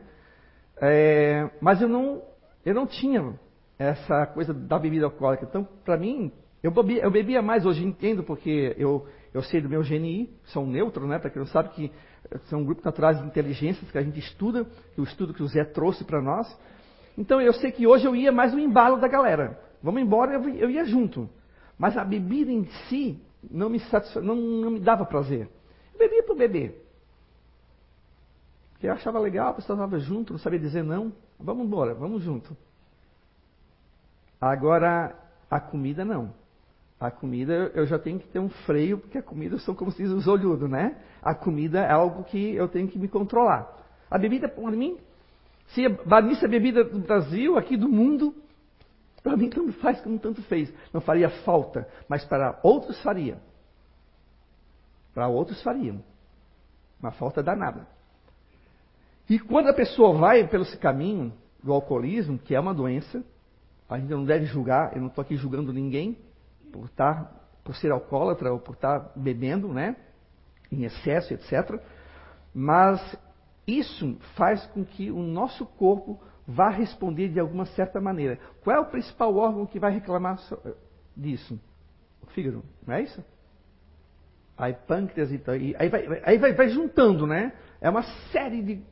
É, 0.80 1.48
mas 1.60 1.80
eu 1.80 1.88
não, 1.88 2.22
eu 2.64 2.74
não 2.74 2.86
tinha 2.86 3.38
essa 3.78 4.26
coisa 4.26 4.52
da 4.52 4.78
bebida 4.78 5.06
alcoólica. 5.06 5.46
Então, 5.48 5.66
para 5.84 5.96
mim, 5.96 6.30
eu 6.62 6.70
bebia, 6.70 7.02
eu 7.02 7.10
bebia 7.10 7.42
mais 7.42 7.64
hoje, 7.64 7.84
entendo, 7.84 8.22
porque 8.22 8.74
eu, 8.76 9.06
eu 9.32 9.42
sei 9.42 9.60
do 9.60 9.68
meu 9.68 9.82
GNI, 9.82 10.28
um 10.56 10.66
neutro, 10.66 11.06
né? 11.06 11.18
Para 11.18 11.30
quem 11.30 11.40
não 11.40 11.46
sabe 11.46 11.70
que 11.70 11.92
são 12.48 12.60
um 12.60 12.64
grupo 12.64 12.82
naturais 12.84 13.18
de 13.18 13.26
inteligências 13.26 13.90
que 13.90 13.98
a 13.98 14.02
gente 14.02 14.18
estuda, 14.18 14.66
o 14.96 15.02
estudo 15.02 15.32
que 15.32 15.42
o 15.42 15.46
Zé 15.46 15.64
trouxe 15.64 16.04
para 16.04 16.20
nós. 16.20 16.46
Então 17.16 17.40
eu 17.40 17.52
sei 17.52 17.70
que 17.70 17.86
hoje 17.86 18.06
eu 18.06 18.14
ia 18.14 18.32
mais 18.32 18.52
no 18.52 18.58
embalo 18.58 18.98
da 18.98 19.08
galera. 19.08 19.60
Vamos 19.82 20.02
embora, 20.02 20.34
eu, 20.34 20.48
eu 20.48 20.70
ia 20.70 20.84
junto. 20.84 21.28
Mas 21.78 21.96
a 21.96 22.04
bebida 22.04 22.50
em 22.50 22.64
si 22.88 23.22
não 23.48 23.68
me, 23.68 23.78
satisfa... 23.80 24.20
não, 24.20 24.34
não 24.34 24.70
me 24.72 24.80
dava 24.80 25.04
prazer. 25.04 25.48
Eu 25.92 25.98
bebia 25.98 26.24
por 26.24 26.36
beber. 26.36 26.84
Porque 28.72 28.86
eu 28.86 28.92
achava 28.92 29.18
legal, 29.18 29.50
a 29.50 29.54
pessoa 29.54 29.76
estava 29.76 29.98
junto, 29.98 30.32
não 30.32 30.40
sabia 30.40 30.58
dizer 30.58 30.82
não. 30.82 31.12
Vamos 31.38 31.66
embora, 31.66 31.94
vamos 31.94 32.22
junto. 32.22 32.56
Agora, 34.40 35.16
a 35.50 35.60
comida 35.60 36.04
não. 36.04 36.32
A 37.00 37.10
comida 37.12 37.70
eu 37.74 37.86
já 37.86 37.98
tenho 37.98 38.18
que 38.18 38.26
ter 38.26 38.40
um 38.40 38.48
freio, 38.48 38.98
porque 38.98 39.18
a 39.18 39.22
comida 39.22 39.58
são 39.60 39.74
como 39.74 39.92
se 39.92 40.02
diz 40.02 40.10
os 40.10 40.26
olhudos, 40.26 40.68
né? 40.68 40.96
A 41.22 41.32
comida 41.32 41.78
é 41.80 41.92
algo 41.92 42.24
que 42.24 42.54
eu 42.54 42.66
tenho 42.68 42.88
que 42.88 42.98
me 42.98 43.06
controlar. 43.06 43.72
A 44.10 44.18
bebida, 44.18 44.48
para 44.48 44.70
mim, 44.72 44.98
se 45.68 45.88
banisse 45.88 46.44
a 46.44 46.48
bebida 46.48 46.82
do 46.82 46.98
Brasil, 46.98 47.56
aqui 47.56 47.76
do 47.76 47.88
mundo, 47.88 48.34
para 49.22 49.36
mim 49.36 49.48
tanto 49.48 49.72
faz 49.74 50.00
como 50.00 50.18
tanto 50.18 50.42
fez. 50.42 50.72
Não 50.92 51.00
faria 51.00 51.30
falta, 51.44 51.88
mas 52.08 52.24
para 52.24 52.58
outros 52.64 53.00
faria. 53.00 53.38
Para 55.14 55.28
outros 55.28 55.62
fariam. 55.62 56.02
Uma 57.00 57.12
falta 57.12 57.42
danada. 57.44 57.86
E 59.30 59.38
quando 59.38 59.68
a 59.68 59.74
pessoa 59.74 60.18
vai 60.18 60.48
pelo 60.48 60.64
esse 60.64 60.76
caminho 60.76 61.32
do 61.62 61.72
alcoolismo, 61.72 62.38
que 62.38 62.56
é 62.56 62.60
uma 62.60 62.74
doença, 62.74 63.22
a 63.88 63.98
gente 63.98 64.10
não 64.10 64.24
deve 64.24 64.46
julgar, 64.46 64.94
eu 64.94 65.00
não 65.00 65.08
estou 65.08 65.22
aqui 65.22 65.36
julgando 65.36 65.72
ninguém 65.72 66.16
por 66.72 66.86
estar, 66.86 67.24
tá, 67.24 67.30
por 67.64 67.74
ser 67.76 67.90
alcoólatra 67.90 68.52
ou 68.52 68.58
por 68.58 68.74
estar 68.74 69.00
tá 69.00 69.12
bebendo, 69.16 69.72
né, 69.72 69.96
em 70.70 70.84
excesso, 70.84 71.34
etc. 71.34 71.80
Mas 72.54 73.00
isso 73.66 74.16
faz 74.36 74.64
com 74.66 74.84
que 74.84 75.10
o 75.10 75.20
nosso 75.20 75.66
corpo 75.66 76.20
vá 76.46 76.70
responder 76.70 77.28
de 77.28 77.38
alguma 77.38 77.66
certa 77.66 78.00
maneira. 78.00 78.38
Qual 78.62 78.74
é 78.74 78.80
o 78.80 78.86
principal 78.86 79.34
órgão 79.36 79.66
que 79.66 79.78
vai 79.78 79.92
reclamar 79.92 80.38
disso? 81.16 81.60
O 82.22 82.26
fígado, 82.28 82.62
não 82.86 82.94
é 82.94 83.02
isso? 83.02 83.22
Aí 84.56 84.72
pâncreas 84.72 85.30
e 85.30 85.38
tal. 85.38 85.54
Aí 85.54 85.88
vai, 85.88 86.22
aí 86.24 86.38
vai, 86.38 86.52
vai 86.52 86.68
juntando, 86.68 87.26
né? 87.26 87.52
É 87.80 87.88
uma 87.88 88.02
série 88.32 88.62
de 88.62 88.82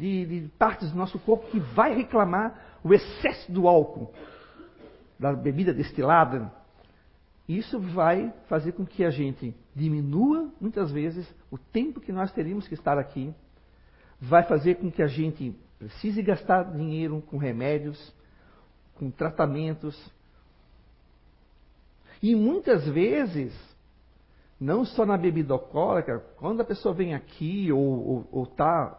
de, 0.00 0.24
de 0.24 0.48
partes 0.56 0.90
do 0.90 0.96
nosso 0.96 1.18
corpo 1.18 1.46
que 1.50 1.60
vai 1.60 1.94
reclamar 1.94 2.78
o 2.82 2.94
excesso 2.94 3.52
do 3.52 3.68
álcool, 3.68 4.10
da 5.18 5.34
bebida 5.34 5.74
destilada. 5.74 6.50
Isso 7.50 7.80
vai 7.80 8.32
fazer 8.48 8.72
com 8.72 8.86
que 8.86 9.04
a 9.04 9.10
gente 9.10 9.52
diminua, 9.74 10.52
muitas 10.60 10.92
vezes, 10.92 11.28
o 11.50 11.58
tempo 11.58 12.00
que 12.00 12.12
nós 12.12 12.30
teríamos 12.30 12.68
que 12.68 12.74
estar 12.74 12.96
aqui. 12.96 13.34
Vai 14.20 14.44
fazer 14.44 14.76
com 14.76 14.88
que 14.88 15.02
a 15.02 15.08
gente 15.08 15.52
precise 15.76 16.22
gastar 16.22 16.62
dinheiro 16.72 17.20
com 17.22 17.38
remédios, 17.38 18.14
com 18.94 19.10
tratamentos. 19.10 19.98
E 22.22 22.36
muitas 22.36 22.86
vezes, 22.86 23.52
não 24.60 24.84
só 24.84 25.04
na 25.04 25.16
bebida 25.16 25.52
alcoólica, 25.52 26.20
quando 26.36 26.60
a 26.60 26.64
pessoa 26.64 26.94
vem 26.94 27.14
aqui 27.14 27.72
ou 27.72 28.44
está 28.44 28.96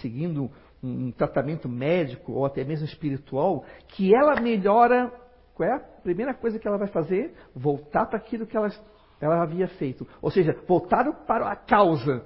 seguindo 0.00 0.50
um, 0.82 1.12
tratamento 1.12 1.68
médico 1.68 2.32
ou 2.32 2.46
até 2.46 2.64
mesmo 2.64 2.86
espiritual, 2.86 3.66
que 3.88 4.14
ela 4.14 4.40
melhora. 4.40 5.12
Qual 5.54 5.68
é 5.68 5.74
a 5.74 5.78
primeira 5.78 6.34
coisa 6.34 6.58
que 6.58 6.66
ela 6.66 6.78
vai 6.78 6.88
fazer? 6.88 7.34
Voltar 7.54 8.06
para 8.06 8.18
aquilo 8.18 8.46
que 8.46 8.56
ela, 8.56 8.70
ela 9.20 9.42
havia 9.42 9.68
feito. 9.68 10.06
Ou 10.20 10.30
seja, 10.30 10.56
voltar 10.66 11.04
para 11.26 11.50
a 11.50 11.56
causa. 11.56 12.24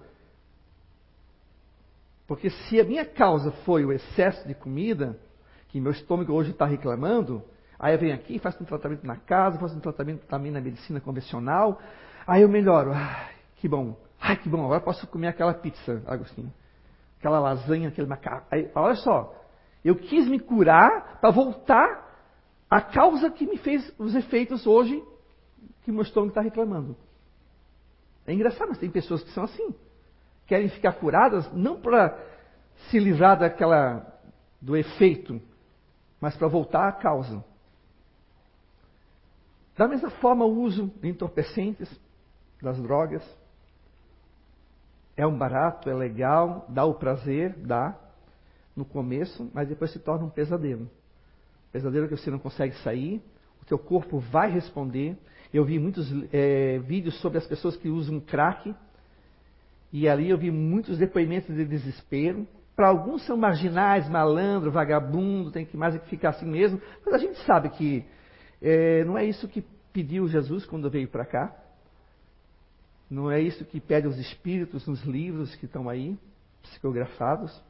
Porque 2.27 2.51
se 2.51 2.81
a 2.81 2.85
minha 2.85 3.05
causa 3.05 3.51
foi 3.65 3.85
o 3.85 3.93
excesso 3.93 4.47
de 4.47 4.55
comida, 4.55 5.19
que 5.69 5.81
meu 5.81 5.93
estômago 5.93 6.33
hoje 6.33 6.51
está 6.51 6.67
reclamando, 6.67 7.43
aí 7.79 7.95
eu 7.95 7.99
venho 7.99 8.15
aqui, 8.15 8.39
faço 8.39 8.63
um 8.63 8.67
tratamento 8.67 9.07
na 9.07 9.17
casa, 9.17 9.59
faço 9.59 9.77
um 9.77 9.81
tratamento 9.81 10.27
também 10.27 10.51
na 10.51 10.61
medicina 10.61 11.01
convencional, 11.01 11.81
aí 12.27 12.43
eu 12.43 12.49
melhoro. 12.49 12.93
Ai, 12.93 13.35
que 13.57 13.69
bom. 13.69 13.97
Ai, 14.21 14.37
que 14.37 14.49
bom, 14.49 14.65
agora 14.65 14.81
posso 14.81 15.07
comer 15.07 15.29
aquela 15.29 15.55
pizza, 15.55 16.03
Agostinho 16.07 16.53
aquela 17.27 17.41
lasanha, 17.41 17.89
aquele 17.89 18.07
macaco. 18.07 18.47
Aí, 18.51 18.71
olha 18.75 18.95
só, 18.95 19.35
eu 19.85 19.97
quis 19.97 20.29
me 20.29 20.39
curar 20.39 21.19
para 21.21 21.31
voltar 21.31 22.06
à 22.71 22.81
causa 22.81 23.31
que 23.31 23.47
me 23.47 23.59
fez 23.59 23.93
os 23.99 24.15
efeitos 24.15 24.67
hoje 24.67 25.03
que 25.83 25.93
meu 25.93 26.03
estômago 26.03 26.31
está 26.31 26.41
reclamando. 26.41 26.97
É 28.27 28.33
engraçado, 28.33 28.69
mas 28.69 28.79
tem 28.79 28.91
pessoas 28.91 29.23
que 29.23 29.31
são 29.31 29.45
assim. 29.45 29.75
Querem 30.47 30.69
ficar 30.69 30.95
curadas 30.95 31.51
não 31.53 31.81
para 31.81 32.19
se 32.91 32.99
livrar 32.99 33.39
daquela 33.39 34.15
do 34.61 34.77
efeito, 34.77 35.41
mas 36.21 36.37
para 36.37 36.49
voltar 36.49 36.89
à 36.89 36.93
causa. 36.93 37.45
Da 39.77 39.87
mesma 39.87 40.11
forma, 40.11 40.45
o 40.45 40.61
uso 40.61 40.91
de 41.01 41.09
entorpecentes, 41.09 41.89
das 42.63 42.81
drogas, 42.81 43.23
é 45.17 45.27
um 45.27 45.37
barato, 45.37 45.89
é 45.89 45.95
legal, 45.95 46.67
dá 46.69 46.85
o 46.85 46.95
prazer, 46.95 47.55
dá, 47.59 47.95
no 48.75 48.85
começo, 48.85 49.51
mas 49.55 49.69
depois 49.69 49.93
se 49.93 49.99
torna 49.99 50.25
um 50.25 50.31
pesadelo. 50.31 50.91
Pesadelo 51.77 52.09
que 52.09 52.17
você 52.17 52.31
não 52.31 52.39
consegue 52.39 52.75
sair, 52.77 53.21
o 53.61 53.65
teu 53.67 53.79
corpo 53.79 54.19
vai 54.19 54.51
responder. 54.51 55.15
Eu 55.53 55.63
vi 55.63 55.79
muitos 55.79 56.11
é, 56.33 56.79
vídeos 56.79 57.21
sobre 57.21 57.37
as 57.37 57.47
pessoas 57.47 57.77
que 57.77 57.91
usam 57.91 58.19
crack, 58.19 58.75
e 59.93 60.09
ali 60.09 60.31
eu 60.31 60.39
vi 60.39 60.51
muitos 60.51 60.97
depoimentos 60.97 61.55
de 61.55 61.67
desespero. 61.67 62.49
Para 62.75 62.89
alguns 62.89 63.27
são 63.27 63.37
marginais, 63.37 64.09
malandro, 64.09 64.71
vagabundo, 64.71 65.51
tem 65.51 65.67
que 65.67 65.77
mais 65.77 65.95
que 66.01 66.09
ficar 66.09 66.31
assim 66.31 66.47
mesmo, 66.47 66.81
mas 67.05 67.15
a 67.15 67.19
gente 67.19 67.39
sabe 67.45 67.69
que 67.69 68.07
é, 68.63 69.05
não 69.05 69.19
é 69.19 69.27
isso 69.27 69.47
que 69.47 69.63
pediu 69.93 70.27
Jesus 70.29 70.65
quando 70.65 70.89
veio 70.89 71.09
para 71.09 71.27
cá. 71.27 71.55
Não 73.11 73.31
é 73.31 73.39
isso 73.39 73.67
que 73.67 73.81
pede 73.81 74.09
os 74.09 74.17
espíritos 74.19 74.87
nos 74.87 75.03
livros 75.03 75.55
que 75.57 75.67
estão 75.67 75.91
aí, 75.91 76.17
psicografados. 76.63 77.63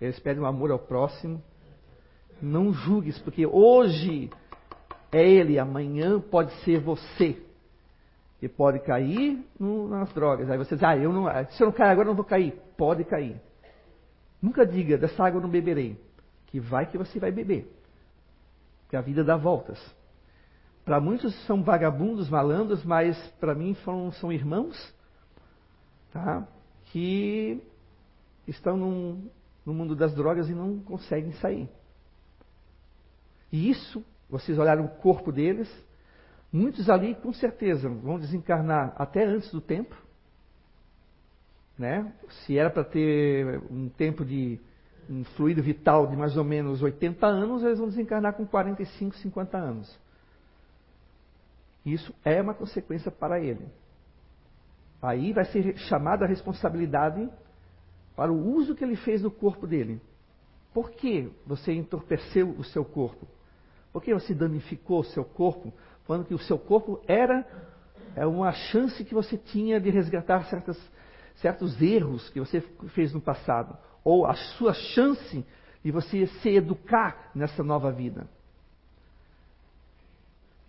Eles 0.00 0.20
pedem 0.20 0.44
o 0.44 0.46
amor 0.46 0.70
ao 0.70 0.78
próximo. 0.78 1.42
Não 2.40 2.72
julgues, 2.72 3.18
porque 3.18 3.46
hoje 3.46 4.30
é 5.10 5.28
ele, 5.28 5.58
amanhã 5.58 6.20
pode 6.20 6.52
ser 6.62 6.80
você. 6.80 7.42
E 8.40 8.48
pode 8.48 8.78
cair 8.80 9.44
no, 9.58 9.88
nas 9.88 10.12
drogas. 10.12 10.48
Aí 10.48 10.56
você 10.56 10.76
diz, 10.76 10.84
ah, 10.84 10.96
eu 10.96 11.12
não, 11.12 11.26
se 11.50 11.62
eu 11.62 11.66
não 11.66 11.72
cair 11.72 11.90
agora, 11.90 12.06
eu 12.06 12.10
não 12.10 12.16
vou 12.16 12.24
cair. 12.24 12.52
Pode 12.76 13.04
cair. 13.04 13.40
Nunca 14.40 14.64
diga, 14.64 14.96
dessa 14.96 15.24
água 15.24 15.38
eu 15.38 15.42
não 15.42 15.50
beberei. 15.50 16.00
Que 16.46 16.60
vai 16.60 16.86
que 16.86 16.96
você 16.96 17.18
vai 17.18 17.32
beber. 17.32 17.68
Porque 18.82 18.96
a 18.96 19.00
vida 19.00 19.24
dá 19.24 19.36
voltas. 19.36 19.78
Para 20.84 21.00
muitos 21.00 21.34
são 21.46 21.62
vagabundos, 21.62 22.30
malandros, 22.30 22.84
mas 22.84 23.18
para 23.40 23.54
mim 23.54 23.74
são, 23.84 24.12
são 24.12 24.32
irmãos 24.32 24.94
tá? 26.12 26.46
que 26.86 27.62
estão 28.46 28.76
no 29.66 29.74
mundo 29.74 29.94
das 29.94 30.14
drogas 30.14 30.48
e 30.48 30.54
não 30.54 30.78
conseguem 30.78 31.32
sair. 31.32 31.68
E 33.50 33.70
isso, 33.70 34.04
vocês 34.28 34.58
olharam 34.58 34.84
o 34.84 34.88
corpo 34.88 35.32
deles, 35.32 35.68
muitos 36.52 36.88
ali 36.90 37.14
com 37.14 37.32
certeza 37.32 37.88
vão 37.88 38.18
desencarnar 38.18 38.94
até 38.96 39.24
antes 39.24 39.50
do 39.50 39.60
tempo. 39.60 39.96
Né? 41.78 42.12
Se 42.28 42.58
era 42.58 42.70
para 42.70 42.84
ter 42.84 43.62
um 43.70 43.88
tempo 43.88 44.24
de 44.24 44.60
um 45.08 45.24
fluido 45.24 45.62
vital 45.62 46.06
de 46.06 46.16
mais 46.16 46.36
ou 46.36 46.44
menos 46.44 46.82
80 46.82 47.26
anos, 47.26 47.62
eles 47.62 47.78
vão 47.78 47.88
desencarnar 47.88 48.34
com 48.34 48.46
45, 48.46 49.16
50 49.16 49.56
anos. 49.56 49.98
Isso 51.86 52.14
é 52.24 52.42
uma 52.42 52.52
consequência 52.52 53.10
para 53.10 53.40
ele. 53.40 53.66
Aí 55.00 55.32
vai 55.32 55.44
ser 55.46 55.78
chamada 55.78 56.24
a 56.24 56.28
responsabilidade 56.28 57.28
para 58.16 58.32
o 58.32 58.54
uso 58.54 58.74
que 58.74 58.84
ele 58.84 58.96
fez 58.96 59.22
do 59.22 59.30
corpo 59.30 59.66
dele. 59.66 60.00
Por 60.74 60.90
que 60.90 61.30
você 61.46 61.72
entorpeceu 61.72 62.50
o 62.50 62.64
seu 62.64 62.84
corpo? 62.84 63.26
Por 63.92 64.02
que 64.02 64.12
você 64.12 64.34
danificou 64.34 65.00
o 65.00 65.04
seu 65.04 65.24
corpo? 65.24 65.72
Falando 66.06 66.26
que 66.26 66.34
o 66.34 66.38
seu 66.38 66.58
corpo 66.58 67.02
era 67.06 67.46
é 68.14 68.26
uma 68.26 68.52
chance 68.52 69.04
que 69.04 69.14
você 69.14 69.36
tinha 69.36 69.80
de 69.80 69.90
resgatar 69.90 70.44
certas, 70.44 70.78
certos 71.36 71.80
erros 71.80 72.28
que 72.30 72.40
você 72.40 72.60
fez 72.94 73.12
no 73.12 73.20
passado. 73.20 73.76
Ou 74.02 74.26
a 74.26 74.34
sua 74.34 74.72
chance 74.72 75.44
de 75.84 75.90
você 75.90 76.26
se 76.26 76.48
educar 76.48 77.30
nessa 77.34 77.62
nova 77.62 77.92
vida. 77.92 78.28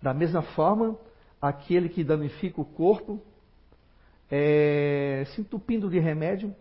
Da 0.02 0.14
mesma 0.14 0.42
forma, 0.42 0.98
aquele 1.42 1.90
que 1.90 2.04
danifica 2.04 2.62
o 2.62 2.66
corpo, 2.66 3.22
é, 4.30 5.24
se 5.34 5.42
entupindo 5.42 5.90
de 5.90 6.00
remédio, 6.00 6.56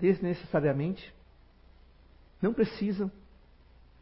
desnecessariamente, 0.00 1.14
não 2.40 2.52
precisa. 2.52 3.10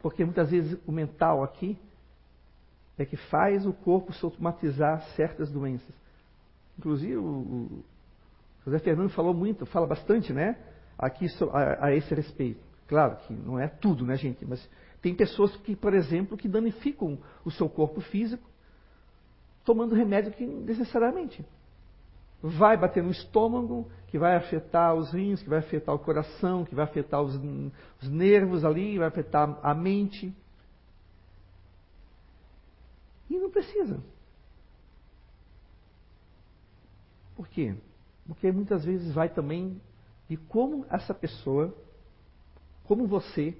Porque 0.04 0.22
muitas 0.22 0.50
vezes 0.50 0.78
o 0.86 0.92
mental 0.92 1.42
aqui 1.42 1.78
é 2.98 3.06
que 3.06 3.16
faz 3.16 3.64
o 3.64 3.72
corpo 3.72 4.12
somatizar 4.12 5.00
certas 5.16 5.50
doenças. 5.50 5.94
Inclusive, 6.78 7.16
o, 7.16 7.82
José 8.66 8.80
Fernando 8.80 9.08
falou 9.08 9.32
muito, 9.32 9.64
fala 9.64 9.86
bastante, 9.86 10.30
né? 10.30 10.58
Aqui 10.98 11.26
a, 11.50 11.86
a 11.86 11.94
esse 11.94 12.14
respeito. 12.14 12.60
Claro 12.86 13.16
que 13.16 13.32
não 13.32 13.58
é 13.58 13.66
tudo, 13.66 14.04
né, 14.04 14.14
gente? 14.14 14.44
Mas 14.44 14.68
tem 15.00 15.14
pessoas 15.14 15.56
que, 15.56 15.74
por 15.74 15.94
exemplo, 15.94 16.36
que 16.36 16.48
danificam 16.48 17.18
o 17.42 17.50
seu 17.50 17.66
corpo 17.66 18.02
físico 18.02 18.46
tomando 19.64 19.94
remédio 19.94 20.32
que 20.32 20.44
necessariamente 20.44 21.42
vai 22.46 22.76
bater 22.76 23.02
no 23.02 23.10
estômago, 23.10 23.90
que 24.08 24.18
vai 24.18 24.36
afetar 24.36 24.94
os 24.94 25.10
rins, 25.12 25.42
que 25.42 25.48
vai 25.48 25.60
afetar 25.60 25.94
o 25.94 25.98
coração, 25.98 26.62
que 26.62 26.74
vai 26.74 26.84
afetar 26.84 27.22
os, 27.22 27.34
os 28.02 28.08
nervos 28.10 28.66
ali, 28.66 28.98
vai 28.98 29.08
afetar 29.08 29.58
a 29.62 29.74
mente. 29.74 30.36
E 33.30 33.38
não 33.38 33.50
precisa. 33.50 33.98
Por 37.34 37.48
quê? 37.48 37.74
Porque 38.26 38.52
muitas 38.52 38.84
vezes 38.84 39.14
vai 39.14 39.30
também 39.30 39.80
de 40.28 40.36
como 40.36 40.84
essa 40.90 41.14
pessoa, 41.14 41.74
como 42.84 43.06
você 43.06 43.56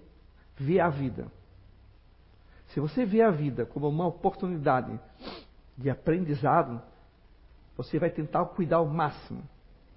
vê 0.58 0.78
a 0.78 0.90
vida. 0.90 1.32
Se 2.66 2.80
você 2.80 3.06
vê 3.06 3.22
a 3.22 3.30
vida 3.30 3.64
como 3.64 3.88
uma 3.88 4.06
oportunidade 4.06 5.00
de 5.76 5.88
aprendizado, 5.88 6.82
você 7.76 7.98
vai 7.98 8.10
tentar 8.10 8.44
cuidar 8.46 8.76
ao 8.76 8.86
máximo. 8.86 9.42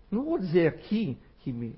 Não 0.09 0.23
vou 0.23 0.39
dizer 0.39 0.67
aqui 0.67 1.17
que, 1.39 1.51
me, 1.51 1.75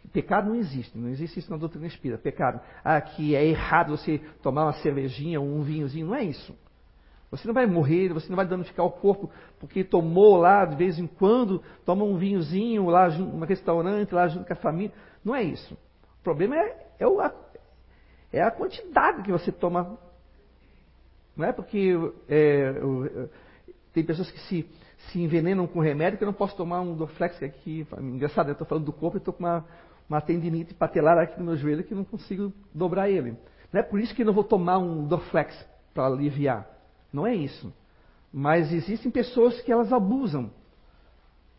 que 0.00 0.08
pecado 0.08 0.48
não 0.48 0.56
existe, 0.56 0.96
não 0.96 1.08
existe 1.08 1.38
isso 1.38 1.50
na 1.50 1.56
doutrina 1.56 1.86
espírita. 1.86 2.20
Pecado, 2.20 2.60
ah, 2.84 3.00
que 3.00 3.34
é 3.34 3.44
errado 3.44 3.96
você 3.96 4.18
tomar 4.42 4.64
uma 4.64 4.72
cervejinha 4.74 5.40
ou 5.40 5.46
um 5.46 5.62
vinhozinho, 5.62 6.06
não 6.06 6.14
é 6.14 6.24
isso. 6.24 6.54
Você 7.30 7.48
não 7.48 7.54
vai 7.54 7.66
morrer, 7.66 8.12
você 8.12 8.28
não 8.28 8.36
vai 8.36 8.46
danificar 8.46 8.86
o 8.86 8.92
corpo 8.92 9.28
porque 9.58 9.82
tomou 9.82 10.36
lá 10.36 10.64
de 10.64 10.76
vez 10.76 10.98
em 10.98 11.06
quando, 11.06 11.62
toma 11.84 12.04
um 12.04 12.16
vinhozinho 12.16 12.86
lá 12.86 13.08
no 13.08 13.44
restaurante, 13.44 14.14
lá 14.14 14.28
junto 14.28 14.46
com 14.46 14.52
a 14.52 14.56
família. 14.56 14.94
Não 15.24 15.34
é 15.34 15.42
isso. 15.42 15.74
O 16.20 16.22
problema 16.22 16.56
é, 16.56 16.86
é, 17.00 17.06
o, 17.06 17.20
é 18.32 18.40
a 18.40 18.50
quantidade 18.52 19.22
que 19.22 19.32
você 19.32 19.50
toma. 19.50 19.98
Não 21.36 21.44
é 21.44 21.52
porque 21.52 21.92
é, 22.28 22.72
tem 23.92 24.04
pessoas 24.04 24.30
que 24.30 24.38
se, 24.42 24.68
se 25.10 25.20
envenenam 25.20 25.66
com 25.66 25.80
remédio 25.80 26.18
que 26.18 26.24
eu 26.24 26.26
não 26.26 26.32
posso 26.32 26.56
tomar 26.56 26.80
um 26.80 26.94
Dorflex 26.94 27.42
aqui. 27.42 27.86
Engraçado, 27.98 28.48
eu 28.48 28.52
estou 28.52 28.66
falando 28.66 28.84
do 28.84 28.92
corpo 28.92 29.16
e 29.16 29.18
estou 29.18 29.34
com 29.34 29.44
uma, 29.44 29.64
uma 30.08 30.20
tendinite 30.20 30.74
patelar 30.74 31.18
aqui 31.18 31.38
no 31.38 31.46
meu 31.46 31.56
joelho 31.56 31.84
que 31.84 31.94
não 31.94 32.04
consigo 32.04 32.52
dobrar 32.72 33.08
ele. 33.08 33.36
Não 33.72 33.80
é 33.80 33.82
por 33.82 34.00
isso 34.00 34.14
que 34.14 34.22
eu 34.22 34.26
não 34.26 34.32
vou 34.32 34.44
tomar 34.44 34.78
um 34.78 35.06
Dorflex 35.06 35.54
para 35.92 36.06
aliviar. 36.06 36.68
Não 37.12 37.26
é 37.26 37.34
isso. 37.34 37.72
Mas 38.32 38.72
existem 38.72 39.10
pessoas 39.10 39.60
que 39.60 39.70
elas 39.70 39.92
abusam. 39.92 40.50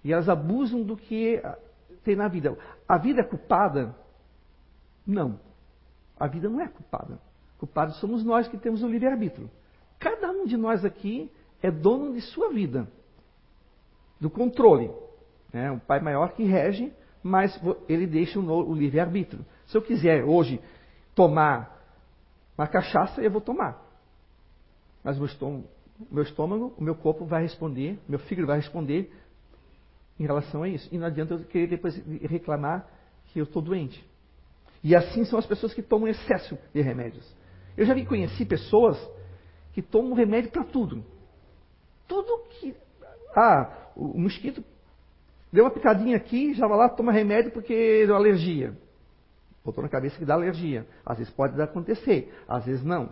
E 0.04 0.12
elas 0.12 0.30
abusam 0.30 0.84
do 0.84 0.96
que 0.96 1.42
tem 2.04 2.16
na 2.16 2.28
vida. 2.28 2.58
A 2.88 2.98
vida 2.98 3.22
é 3.22 3.24
culpada? 3.24 3.96
Não. 5.06 5.40
A 6.20 6.28
vida 6.28 6.50
não 6.50 6.62
é 6.62 6.68
culpada. 6.68 7.20
Culpados 7.58 8.00
somos 8.00 8.24
nós 8.24 8.48
que 8.48 8.58
temos 8.58 8.84
o 8.84 8.88
livre-arbítrio. 8.88 9.50
Cada 10.00 10.30
um 10.32 10.46
de 10.46 10.58
nós 10.58 10.84
aqui 10.86 11.32
é 11.62 11.72
dono 11.72 12.14
de 12.14 12.22
sua 12.22 12.50
vida, 12.50 12.88
do 14.20 14.30
controle. 14.30 14.92
É 15.54 15.72
um 15.72 15.80
pai 15.80 16.00
maior 16.00 16.34
que 16.34 16.44
rege, 16.44 16.92
mas 17.24 17.60
ele 17.88 18.06
deixa 18.06 18.40
o 18.40 18.74
livre-arbítrio. 18.74 19.46
Se 19.68 19.78
eu 19.78 19.82
quiser 19.82 20.24
hoje 20.24 20.60
tomar 21.14 21.76
uma 22.58 22.68
cachaça, 22.68 23.22
eu 23.22 23.32
vou 23.32 23.42
tomar. 23.42 23.84
Mas 25.04 25.18
meu 25.18 25.26
estômago, 25.28 25.68
meu 26.12 26.24
estômago, 26.24 26.74
o 26.78 26.84
meu 26.84 26.96
corpo 26.96 27.26
vai 27.26 27.44
responder, 27.44 28.00
meu 28.08 28.20
fígado 28.20 28.48
vai 28.48 28.58
responder 28.58 29.12
em 30.20 30.24
relação 30.24 30.64
a 30.64 30.70
isso. 30.70 30.88
E 30.94 30.98
não 30.98 31.08
adianta 31.08 31.34
eu 31.34 31.44
querer 31.46 31.68
depois 31.68 31.96
reclamar 32.24 32.88
que 33.28 33.40
eu 33.40 33.44
estou 33.44 33.62
doente. 33.62 34.04
E 34.84 34.96
assim 34.96 35.26
são 35.26 35.40
as 35.40 35.46
pessoas 35.46 35.74
que 35.74 35.82
tomam 35.82 36.08
excesso 36.08 36.58
de 36.74 36.82
remédios. 36.82 37.26
Eu 37.76 37.86
já 37.86 37.94
vi 37.94 38.06
conheci 38.06 38.46
pessoas 38.46 38.98
que 39.74 39.82
tomam 39.82 40.14
remédio 40.14 40.52
para 40.52 40.64
tudo. 40.64 41.04
Tudo 42.08 42.44
que. 42.50 42.76
Ah, 43.36 43.90
o 43.96 44.20
mosquito 44.20 44.64
deu 45.52 45.66
uma 45.66 45.72
picadinha 45.72 46.18
aqui, 46.18 46.54
já 46.54 46.68
vai 46.68 46.78
lá, 46.78 46.90
toma 46.90 47.12
remédio 47.12 47.52
porque 47.52 48.06
deu 48.06 48.16
alergia. 48.16 48.74
Botou 49.64 49.84
na 49.84 49.90
cabeça 49.90 50.18
que 50.18 50.26
dá 50.26 50.36
alergia. 50.36 50.86
Às 51.06 51.18
vezes 51.18 51.34
pode 51.34 51.60
acontecer, 51.62 52.34
às 52.48 52.66
vezes 52.66 52.84
não. 52.84 53.10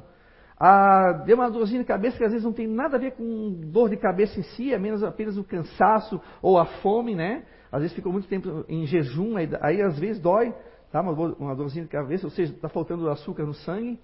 Ah, 0.60 1.24
deu 1.26 1.36
uma 1.36 1.50
dorzinha 1.50 1.82
de 1.82 1.86
cabeça 1.86 2.18
que 2.18 2.24
às 2.24 2.32
vezes 2.32 2.46
não 2.46 2.54
tem 2.54 2.68
nada 2.68 2.96
a 2.96 3.00
ver 3.00 3.12
com 3.12 3.54
dor 3.72 3.90
de 3.90 3.98
cabeça 3.98 4.40
em 4.40 4.44
si, 4.44 4.74
é 4.74 4.78
menos 4.78 5.04
apenas 5.04 5.38
o 5.38 5.44
cansaço 5.44 6.22
ou 6.42 6.60
a 6.60 6.66
fome, 6.66 7.16
né? 7.16 7.44
Às 7.72 7.82
vezes 7.82 7.96
ficou 7.96 8.12
muito 8.12 8.28
tempo 8.28 8.64
em 8.70 8.86
jejum, 8.86 9.36
aí, 9.36 9.50
aí 9.60 9.82
às 9.82 9.98
vezes 9.98 10.22
dói, 10.22 10.54
tá? 10.92 11.02
Uma, 11.02 11.12
uma 11.12 11.56
dorzinha 11.56 11.84
de 11.84 11.90
cabeça, 11.90 12.28
ou 12.28 12.32
seja, 12.32 12.54
está 12.54 12.70
faltando 12.70 13.10
açúcar 13.10 13.46
no 13.46 13.54
sangue. 13.54 14.00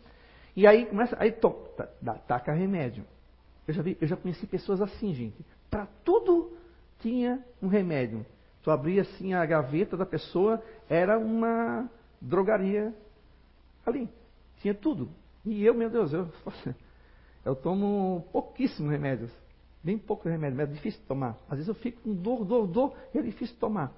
E 0.55 0.65
aí 0.65 0.87
começa, 0.87 1.15
aí 1.19 1.31
to, 1.31 1.51
tá, 1.77 1.87
taca 2.27 2.51
remédio. 2.51 3.05
Eu 3.67 3.73
já, 3.73 3.83
vi, 3.83 3.95
eu 4.01 4.07
já 4.07 4.17
conheci 4.17 4.47
pessoas 4.47 4.81
assim, 4.81 5.13
gente. 5.13 5.45
Para 5.69 5.87
tudo 6.03 6.57
tinha 6.99 7.43
um 7.61 7.67
remédio. 7.67 8.25
Tu 8.63 8.71
abria 8.71 9.01
assim 9.01 9.33
a 9.33 9.45
gaveta 9.45 9.95
da 9.95 10.05
pessoa, 10.05 10.61
era 10.89 11.17
uma 11.17 11.89
drogaria 12.21 12.93
ali. 13.85 14.09
Tinha 14.57 14.73
tudo. 14.73 15.09
E 15.45 15.63
eu, 15.63 15.73
meu 15.73 15.89
Deus, 15.89 16.11
eu, 16.11 16.27
eu 17.45 17.55
tomo 17.55 18.27
pouquíssimos 18.31 18.91
remédios. 18.91 19.31
Bem 19.81 19.97
pouco 19.97 20.27
remédio, 20.27 20.57
mas 20.57 20.69
é 20.69 20.73
difícil 20.73 21.01
tomar. 21.07 21.37
Às 21.49 21.57
vezes 21.57 21.67
eu 21.69 21.75
fico 21.75 22.01
com 22.01 22.13
dor, 22.13 22.43
dor, 22.43 22.67
dor, 22.67 22.93
e 23.13 23.17
é 23.17 23.21
difícil 23.21 23.55
tomar. 23.57 23.93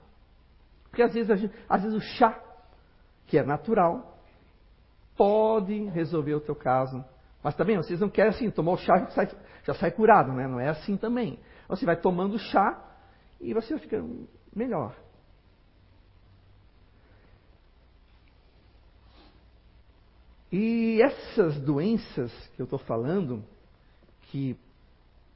Porque 0.90 1.02
às 1.02 1.14
vezes, 1.14 1.40
gente, 1.40 1.54
às 1.68 1.82
vezes 1.82 1.98
o 1.98 2.02
chá, 2.02 2.40
que 3.26 3.38
é 3.38 3.44
natural, 3.44 4.20
pode 5.18 5.86
resolver 5.86 6.36
o 6.36 6.40
teu 6.40 6.56
caso. 6.56 7.04
Mas 7.44 7.56
também 7.56 7.78
vocês 7.78 8.00
não 8.00 8.10
querem 8.10 8.30
assim, 8.32 8.52
tomar 8.52 8.74
o 8.74 8.78
chá 8.78 8.98
já 8.98 9.08
sai, 9.08 9.30
já 9.64 9.74
sai 9.74 9.92
curado, 9.92 10.32
né? 10.34 10.48
Não 10.48 10.60
é 10.60 10.70
assim 10.70 10.96
também. 10.98 11.40
Você 11.72 11.86
vai 11.86 11.96
tomando 11.96 12.38
chá 12.38 12.78
e 13.40 13.54
você 13.54 13.80
fica 13.80 14.04
melhor. 14.54 14.94
E 20.52 21.02
essas 21.02 21.58
doenças 21.62 22.30
que 22.54 22.62
eu 22.62 22.66
estou 22.66 22.78
falando, 22.78 23.42
que 24.24 24.58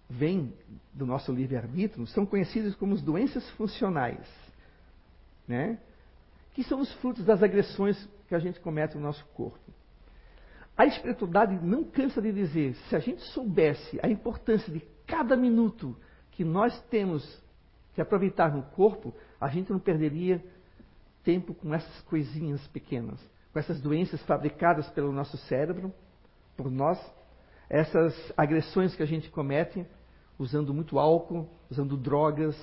vêm 0.09 0.53
do 0.93 1.05
nosso 1.05 1.31
livre-arbítrio, 1.31 2.05
são 2.07 2.25
conhecidas 2.25 2.75
como 2.75 2.95
as 2.95 3.01
doenças 3.01 3.49
funcionais, 3.51 4.27
né? 5.47 5.79
que 6.53 6.65
são 6.65 6.81
os 6.81 6.91
frutos 6.95 7.23
das 7.23 7.41
agressões 7.41 8.09
que 8.27 8.35
a 8.35 8.39
gente 8.39 8.59
comete 8.59 8.97
no 8.97 9.03
nosso 9.03 9.25
corpo. 9.27 9.57
A 10.75 10.85
espiritualidade 10.85 11.65
não 11.65 11.85
cansa 11.85 12.21
de 12.21 12.33
dizer, 12.33 12.75
se 12.89 12.95
a 12.97 12.99
gente 12.99 13.21
soubesse 13.21 13.97
a 14.03 14.09
importância 14.09 14.71
de 14.71 14.81
cada 15.07 15.37
minuto 15.37 15.95
que 16.35 16.43
nós 16.43 16.79
temos 16.89 17.41
que 17.93 18.01
aproveitar 18.01 18.53
no 18.53 18.61
corpo, 18.61 19.13
a 19.39 19.47
gente 19.47 19.71
não 19.71 19.79
perderia 19.79 20.43
tempo 21.23 21.53
com 21.53 21.73
essas 21.73 22.01
coisinhas 22.03 22.65
pequenas 22.67 23.19
com 23.55 23.59
essas 23.59 23.79
doenças 23.79 24.21
fabricadas 24.23 24.85
pelo 24.89 25.13
nosso 25.13 25.37
cérebro, 25.47 25.93
por 26.57 26.69
nós, 26.69 26.99
essas 27.69 28.13
agressões 28.35 28.93
que 28.93 29.01
a 29.01 29.05
gente 29.05 29.29
comete 29.29 29.87
usando 30.37 30.73
muito 30.73 30.99
álcool, 30.99 31.49
usando 31.71 31.95
drogas. 31.95 32.53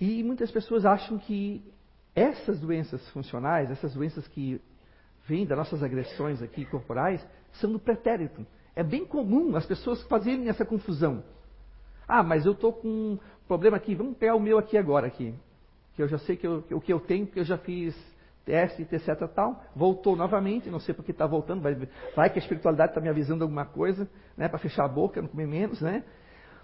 E 0.00 0.22
muitas 0.22 0.50
pessoas 0.50 0.86
acham 0.86 1.18
que 1.18 1.62
essas 2.14 2.58
doenças 2.58 3.06
funcionais, 3.10 3.70
essas 3.70 3.92
doenças 3.92 4.26
que 4.28 4.58
vêm 5.26 5.44
das 5.44 5.58
nossas 5.58 5.82
agressões 5.82 6.40
aqui 6.40 6.64
corporais, 6.64 7.22
são 7.60 7.70
do 7.70 7.78
pretérito. 7.78 8.46
É 8.76 8.84
bem 8.84 9.04
comum 9.04 9.56
as 9.56 9.66
pessoas 9.66 10.02
fazerem 10.04 10.48
essa 10.48 10.64
confusão. 10.64 11.24
Ah, 12.06 12.22
mas 12.22 12.46
eu 12.46 12.52
estou 12.52 12.72
com 12.72 12.88
um 12.88 13.18
problema 13.48 13.76
aqui, 13.76 13.96
vamos 13.96 14.16
pegar 14.16 14.36
o 14.36 14.40
meu 14.40 14.58
aqui 14.58 14.78
agora 14.78 15.08
aqui 15.08 15.34
que 15.96 16.02
eu 16.02 16.08
já 16.08 16.18
sei 16.18 16.36
que 16.36 16.46
eu, 16.46 16.62
o 16.72 16.80
que 16.80 16.92
eu 16.92 17.00
tenho, 17.00 17.24
porque 17.24 17.40
eu 17.40 17.44
já 17.44 17.56
fiz 17.56 17.96
teste, 18.44 18.82
etc. 18.82 19.26
tal, 19.34 19.64
voltou 19.74 20.14
novamente, 20.14 20.70
não 20.70 20.78
sei 20.78 20.94
porque 20.94 21.10
está 21.10 21.26
voltando, 21.26 21.62
vai, 21.62 21.74
vai, 22.14 22.30
que 22.30 22.38
a 22.38 22.42
espiritualidade 22.42 22.90
está 22.90 23.00
me 23.00 23.08
avisando 23.08 23.42
alguma 23.42 23.64
coisa, 23.64 24.08
né, 24.36 24.46
para 24.46 24.58
fechar 24.58 24.84
a 24.84 24.88
boca, 24.88 25.20
não 25.20 25.28
comer 25.28 25.48
menos, 25.48 25.80
né? 25.80 26.04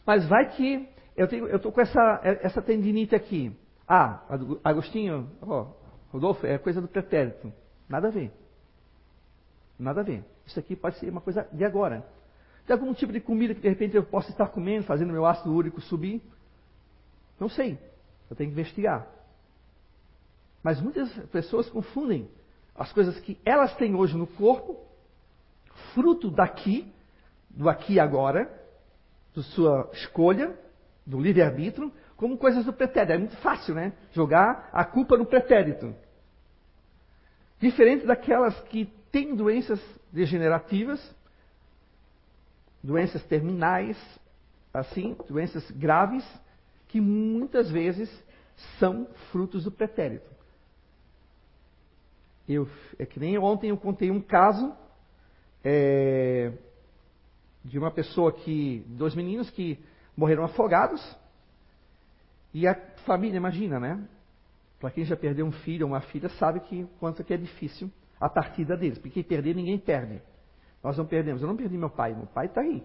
Mas 0.07 0.29
vai 0.29 0.51
que 0.51 0.87
eu 1.17 1.27
estou 1.57 1.73
com 1.73 1.81
essa, 1.81 2.21
essa 2.23 2.61
tendinite 2.63 3.15
aqui. 3.15 3.57
Ah, 3.89 4.23
Agostinho, 4.63 5.31
ó, 5.41 5.73
Rodolfo, 6.13 6.47
é 6.47 6.59
coisa 6.59 6.81
do 6.81 6.87
pretérito. 6.87 7.53
Nada 7.89 8.09
a 8.09 8.11
ver. 8.11 8.31
Nada 9.79 10.03
a 10.03 10.05
ver. 10.05 10.25
Isso 10.47 10.59
aqui 10.59 10.77
pode 10.77 10.99
ser 10.99 11.09
uma 11.09 11.21
coisa 11.21 11.47
de 11.53 11.65
agora. 11.65 12.07
Tem 12.67 12.75
algum 12.75 12.93
tipo 12.95 13.13
de 13.13 13.21
comida 13.21 13.55
que 13.55 13.61
de 13.61 13.69
repente 13.69 13.97
eu 13.97 14.05
possa 14.05 14.31
estar 14.31 14.49
comendo, 14.49 14.85
fazendo 14.85 15.13
meu 15.13 15.27
ácido 15.27 15.53
úrico 15.53 15.81
subir? 15.81 16.23
Não 17.39 17.49
sei. 17.49 17.79
Eu 18.31 18.37
tenho 18.37 18.51
que 18.51 18.59
investigar. 18.59 19.07
Mas 20.63 20.81
muitas 20.81 21.11
pessoas 21.31 21.69
confundem 21.69 22.31
as 22.75 22.93
coisas 22.93 23.19
que 23.21 23.39
elas 23.45 23.75
têm 23.77 23.95
hoje 23.95 24.17
no 24.17 24.27
corpo, 24.27 24.79
fruto 25.93 26.31
daqui, 26.31 26.91
do 27.51 27.69
aqui 27.69 27.95
e 27.95 28.01
agora, 28.01 28.51
da 29.35 29.43
sua 29.43 29.91
escolha, 29.93 30.57
do 31.05 31.21
livre-arbítrio, 31.21 31.93
como 32.17 32.39
coisas 32.39 32.65
do 32.65 32.73
pretérito. 32.73 33.13
É 33.13 33.19
muito 33.19 33.37
fácil, 33.39 33.75
né? 33.75 33.93
Jogar 34.13 34.71
a 34.73 34.85
culpa 34.85 35.17
no 35.17 35.27
pretérito. 35.27 35.95
Diferente 37.59 38.07
daquelas 38.07 38.59
que 38.69 38.93
têm 39.13 39.37
doenças 39.37 39.79
degenerativas, 40.11 40.99
doenças 42.83 43.23
terminais, 43.27 43.97
assim, 44.73 45.15
doenças 45.29 45.71
graves, 45.71 46.25
que 46.89 47.01
muitas 47.01 47.71
vezes 47.71 48.11
são 48.79 49.07
frutos 49.31 49.65
do 49.65 49.71
pretérito. 49.71 50.31
Eu, 52.49 52.69
é 52.99 53.07
que 53.07 53.21
nem 53.21 53.39
ontem 53.39 53.71
eu 53.71 53.77
contei 53.77 54.11
um 54.11 54.21
caso 54.21 54.75
é, 55.63 56.53
de 57.65 57.79
uma 57.79 57.91
pessoa 57.91 58.33
que, 58.33 58.85
dois 58.89 59.15
meninos 59.15 59.49
que 59.51 59.79
morreram 60.17 60.45
afogados, 60.45 61.01
e 62.53 62.67
a 62.67 62.75
família, 63.07 63.37
imagina, 63.37 63.79
né? 63.79 64.03
Para 64.81 64.91
quem 64.91 65.05
já 65.05 65.17
perdeu 65.17 65.47
um 65.47 65.53
filho 65.53 65.87
ou 65.87 65.93
uma 65.93 66.01
filha, 66.01 66.29
sabe 66.31 66.61
que 66.61 66.87
quanto 66.99 67.23
que 67.23 67.33
é 67.33 67.37
difícil 67.37 67.91
a 68.23 68.29
partida 68.29 68.77
deles. 68.77 68.99
Porque 68.99 69.23
perder, 69.23 69.55
ninguém 69.55 69.79
perde. 69.79 70.23
Nós 70.83 70.97
não 70.97 71.05
perdemos. 71.05 71.43
Eu 71.43 71.49
não 71.49 71.57
perdi 71.57 71.77
meu 71.77 71.91
pai. 71.91 72.15
Meu 72.15 72.27
pai 72.27 72.47
está 72.47 72.61
aí. 72.61 72.83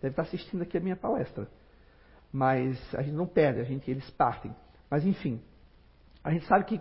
Deve 0.00 0.12
estar 0.12 0.22
tá 0.24 0.28
assistindo 0.28 0.62
aqui 0.62 0.76
a 0.76 0.80
minha 0.80 0.96
palestra. 0.96 1.48
Mas 2.32 2.76
a 2.94 3.02
gente 3.02 3.14
não 3.14 3.26
perde, 3.26 3.60
a 3.60 3.64
gente, 3.64 3.90
eles 3.90 4.08
partem. 4.10 4.54
Mas 4.90 5.06
enfim, 5.06 5.40
a 6.24 6.30
gente 6.30 6.46
sabe 6.46 6.64
que, 6.64 6.80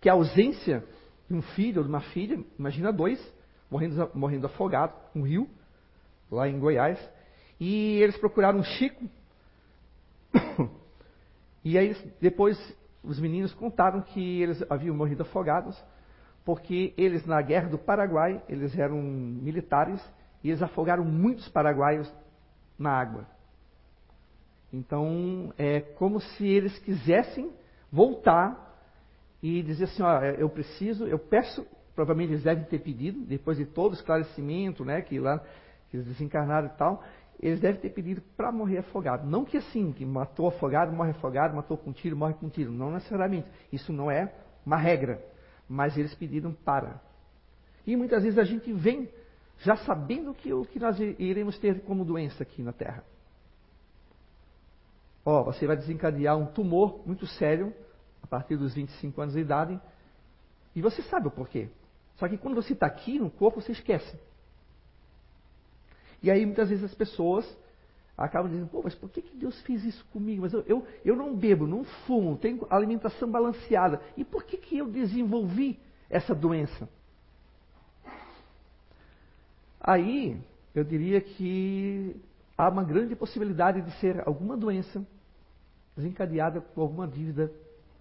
que 0.00 0.08
a 0.08 0.12
ausência 0.12 0.84
de 1.28 1.34
um 1.34 1.42
filho 1.42 1.78
ou 1.78 1.84
de 1.84 1.88
uma 1.88 2.00
filha, 2.00 2.44
imagina 2.58 2.92
dois, 2.92 3.18
morrendo, 3.70 4.10
morrendo 4.14 4.46
afogado 4.46 4.92
no 5.14 5.22
rio, 5.22 5.48
lá 6.30 6.48
em 6.48 6.58
Goiás. 6.58 6.98
E 7.58 8.02
eles 8.02 8.16
procuraram 8.18 8.58
um 8.58 8.64
Chico. 8.64 9.08
e 11.64 11.78
aí 11.78 11.96
depois 12.20 12.58
os 13.02 13.18
meninos 13.20 13.54
contaram 13.54 14.02
que 14.02 14.42
eles 14.42 14.62
haviam 14.68 14.94
morrido 14.94 15.22
afogados, 15.22 15.80
porque 16.44 16.94
eles 16.96 17.26
na 17.26 17.40
guerra 17.42 17.68
do 17.68 17.78
Paraguai, 17.78 18.42
eles 18.48 18.76
eram 18.78 19.00
militares 19.00 20.00
e 20.42 20.48
eles 20.48 20.62
afogaram 20.62 21.04
muitos 21.04 21.48
paraguaios 21.48 22.12
na 22.78 22.92
água. 22.92 23.26
Então, 24.72 25.52
é 25.58 25.80
como 25.80 26.20
se 26.20 26.46
eles 26.46 26.78
quisessem 26.78 27.50
voltar 27.90 28.68
e 29.42 29.62
dizer 29.62 29.84
assim, 29.84 30.02
ó, 30.02 30.20
eu 30.22 30.48
preciso, 30.48 31.06
eu 31.06 31.18
peço, 31.18 31.66
provavelmente 31.94 32.32
eles 32.32 32.44
devem 32.44 32.64
ter 32.64 32.78
pedido, 32.78 33.20
depois 33.20 33.58
de 33.58 33.66
todo 33.66 33.92
o 33.92 33.94
esclarecimento, 33.94 34.84
né, 34.84 35.02
que 35.02 35.18
lá 35.18 35.42
que 35.90 35.96
eles 35.96 36.06
desencarnaram 36.06 36.68
e 36.68 36.78
tal, 36.78 37.02
eles 37.40 37.60
devem 37.60 37.80
ter 37.80 37.90
pedido 37.90 38.22
para 38.36 38.52
morrer 38.52 38.78
afogado. 38.78 39.26
Não 39.26 39.44
que 39.44 39.56
assim, 39.56 39.92
que 39.92 40.04
matou 40.04 40.46
afogado, 40.46 40.92
morre 40.92 41.10
afogado, 41.10 41.56
matou 41.56 41.76
com 41.76 41.92
tiro, 41.92 42.16
morre 42.16 42.34
com 42.34 42.48
tiro. 42.48 42.70
Não 42.70 42.92
necessariamente. 42.92 43.50
Isso 43.72 43.92
não 43.92 44.10
é 44.10 44.32
uma 44.64 44.76
regra. 44.76 45.20
Mas 45.70 45.96
eles 45.96 46.12
pediram 46.16 46.52
para. 46.52 47.00
E 47.86 47.94
muitas 47.94 48.24
vezes 48.24 48.40
a 48.40 48.42
gente 48.42 48.72
vem 48.72 49.08
já 49.58 49.76
sabendo 49.76 50.34
que 50.34 50.52
o 50.52 50.64
que 50.64 50.80
nós 50.80 50.98
iremos 50.98 51.56
ter 51.58 51.82
como 51.82 52.04
doença 52.04 52.42
aqui 52.42 52.60
na 52.60 52.72
Terra. 52.72 53.04
Ó, 55.24 55.44
você 55.44 55.68
vai 55.68 55.76
desencadear 55.76 56.36
um 56.36 56.46
tumor 56.46 57.06
muito 57.06 57.24
sério 57.24 57.72
a 58.20 58.26
partir 58.26 58.56
dos 58.56 58.74
25 58.74 59.20
anos 59.20 59.34
de 59.34 59.40
idade. 59.40 59.80
E 60.74 60.82
você 60.82 61.02
sabe 61.02 61.28
o 61.28 61.30
porquê. 61.30 61.68
Só 62.16 62.28
que 62.28 62.36
quando 62.36 62.56
você 62.56 62.72
está 62.72 62.86
aqui 62.86 63.20
no 63.20 63.30
corpo, 63.30 63.60
você 63.60 63.70
esquece. 63.70 64.18
E 66.20 66.32
aí 66.32 66.44
muitas 66.44 66.68
vezes 66.68 66.84
as 66.84 66.94
pessoas 66.94 67.46
acabam 68.20 68.50
dizendo, 68.50 68.68
pô, 68.68 68.82
mas 68.84 68.94
por 68.94 69.08
que, 69.08 69.22
que 69.22 69.34
Deus 69.34 69.58
fez 69.62 69.82
isso 69.82 70.04
comigo? 70.12 70.42
Mas 70.42 70.52
eu, 70.52 70.62
eu, 70.66 70.86
eu 71.02 71.16
não 71.16 71.34
bebo, 71.34 71.66
não 71.66 71.84
fumo, 71.84 72.36
tenho 72.36 72.66
alimentação 72.68 73.30
balanceada. 73.30 74.00
E 74.14 74.24
por 74.24 74.44
que, 74.44 74.58
que 74.58 74.76
eu 74.76 74.86
desenvolvi 74.86 75.80
essa 76.10 76.34
doença? 76.34 76.86
Aí 79.80 80.38
eu 80.74 80.84
diria 80.84 81.18
que 81.22 82.14
há 82.58 82.68
uma 82.68 82.84
grande 82.84 83.16
possibilidade 83.16 83.80
de 83.80 83.90
ser 83.98 84.22
alguma 84.28 84.54
doença 84.54 85.02
desencadeada 85.96 86.60
por 86.60 86.82
alguma 86.82 87.08
dívida 87.08 87.50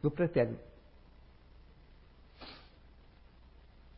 do 0.01 0.12
pretérito. 0.12 0.67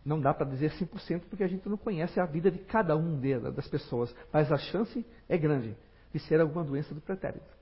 Não 0.05 0.21
dá 0.21 0.34
para 0.36 0.45
dizer 0.45 0.71
100% 0.73 1.21
porque 1.29 1.43
a 1.43 1.47
gente 1.47 1.67
não 1.67 1.77
conhece 1.77 2.19
a 2.19 2.25
vida 2.25 2.51
de 2.51 2.60
cada 2.60 2.95
um 2.95 3.19
das 3.53 3.67
pessoas, 3.67 4.15
mas 4.31 4.51
a 4.51 4.57
chance 4.57 5.03
é 5.27 5.38
grande 5.38 5.75
de 6.13 6.19
ser 6.19 6.39
alguma 6.41 6.63
doença 6.63 6.93
do 6.93 7.02
pretérito. 7.02 7.62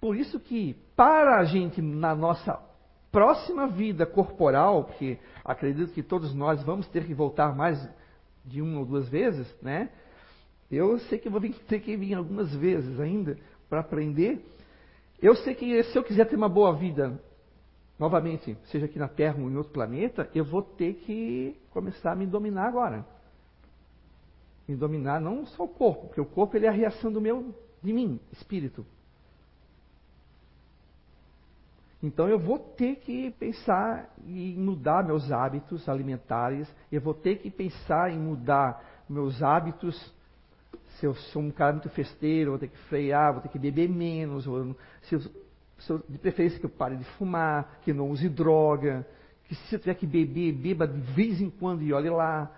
Por 0.00 0.16
isso 0.16 0.40
que 0.40 0.74
para 0.96 1.38
a 1.38 1.44
gente 1.44 1.80
na 1.80 2.14
nossa 2.14 2.58
próxima 3.12 3.66
vida 3.66 4.06
corporal, 4.06 4.84
porque 4.84 5.18
acredito 5.44 5.92
que 5.92 6.02
todos 6.02 6.34
nós 6.34 6.62
vamos 6.62 6.88
ter 6.88 7.06
que 7.06 7.14
voltar 7.14 7.54
mais 7.54 7.88
de 8.44 8.60
uma 8.60 8.80
ou 8.80 8.86
duas 8.86 9.08
vezes, 9.08 9.46
né? 9.62 9.90
Eu 10.70 10.98
sei 11.00 11.18
que 11.18 11.28
vou 11.28 11.40
ter 11.40 11.80
que 11.80 11.96
vir 11.96 12.14
algumas 12.14 12.52
vezes 12.54 12.98
ainda 12.98 13.38
para 13.68 13.80
aprender. 13.80 14.44
Eu 15.20 15.36
sei 15.36 15.54
que 15.54 15.82
se 15.84 15.96
eu 15.96 16.02
quiser 16.02 16.24
ter 16.26 16.34
uma 16.34 16.48
boa 16.48 16.74
vida 16.74 17.20
novamente, 17.98 18.56
seja 18.64 18.86
aqui 18.86 18.98
na 18.98 19.06
Terra 19.06 19.36
ou 19.38 19.50
em 19.50 19.56
outro 19.56 19.72
planeta, 19.72 20.28
eu 20.34 20.44
vou 20.44 20.62
ter 20.62 20.94
que 20.94 21.56
começar 21.70 22.12
a 22.12 22.16
me 22.16 22.26
dominar 22.26 22.66
agora. 22.66 23.04
Me 24.66 24.76
dominar 24.76 25.20
não 25.20 25.44
só 25.46 25.64
o 25.64 25.68
corpo, 25.68 26.06
porque 26.06 26.20
o 26.20 26.26
corpo 26.26 26.56
ele 26.56 26.66
é 26.66 26.68
a 26.68 26.72
reação 26.72 27.12
do 27.12 27.20
meu, 27.20 27.54
de 27.82 27.92
mim, 27.92 28.20
espírito. 28.32 28.86
Então 32.02 32.28
eu 32.28 32.38
vou 32.38 32.58
ter 32.58 32.96
que 32.96 33.30
pensar 33.32 34.12
em 34.26 34.56
mudar 34.56 35.04
meus 35.04 35.30
hábitos 35.30 35.88
alimentares, 35.88 36.68
eu 36.90 37.00
vou 37.00 37.14
ter 37.14 37.36
que 37.36 37.50
pensar 37.50 38.10
em 38.10 38.18
mudar 38.18 39.04
meus 39.08 39.42
hábitos. 39.42 40.12
Se 40.98 41.06
eu 41.06 41.14
sou 41.14 41.42
um 41.42 41.50
cara 41.50 41.72
muito 41.72 41.88
festeiro, 41.90 42.50
vou 42.50 42.58
ter 42.58 42.68
que 42.68 42.78
frear, 42.88 43.32
vou 43.32 43.42
ter 43.42 43.48
que 43.48 43.58
beber 43.58 43.88
menos. 43.88 44.46
Ou, 44.46 44.76
se 45.02 45.14
eu 45.14 45.20
de 46.08 46.18
preferência 46.18 46.58
que 46.58 46.66
eu 46.66 46.70
pare 46.70 46.96
de 46.96 47.04
fumar, 47.16 47.78
que 47.82 47.92
não 47.92 48.10
use 48.10 48.28
droga, 48.28 49.06
que 49.44 49.54
se 49.54 49.74
eu 49.74 49.78
tiver 49.80 49.94
que 49.94 50.06
beber, 50.06 50.52
beba 50.52 50.86
de 50.86 51.00
vez 51.12 51.40
em 51.40 51.50
quando 51.50 51.82
e 51.82 51.92
olhe 51.92 52.10
lá. 52.10 52.50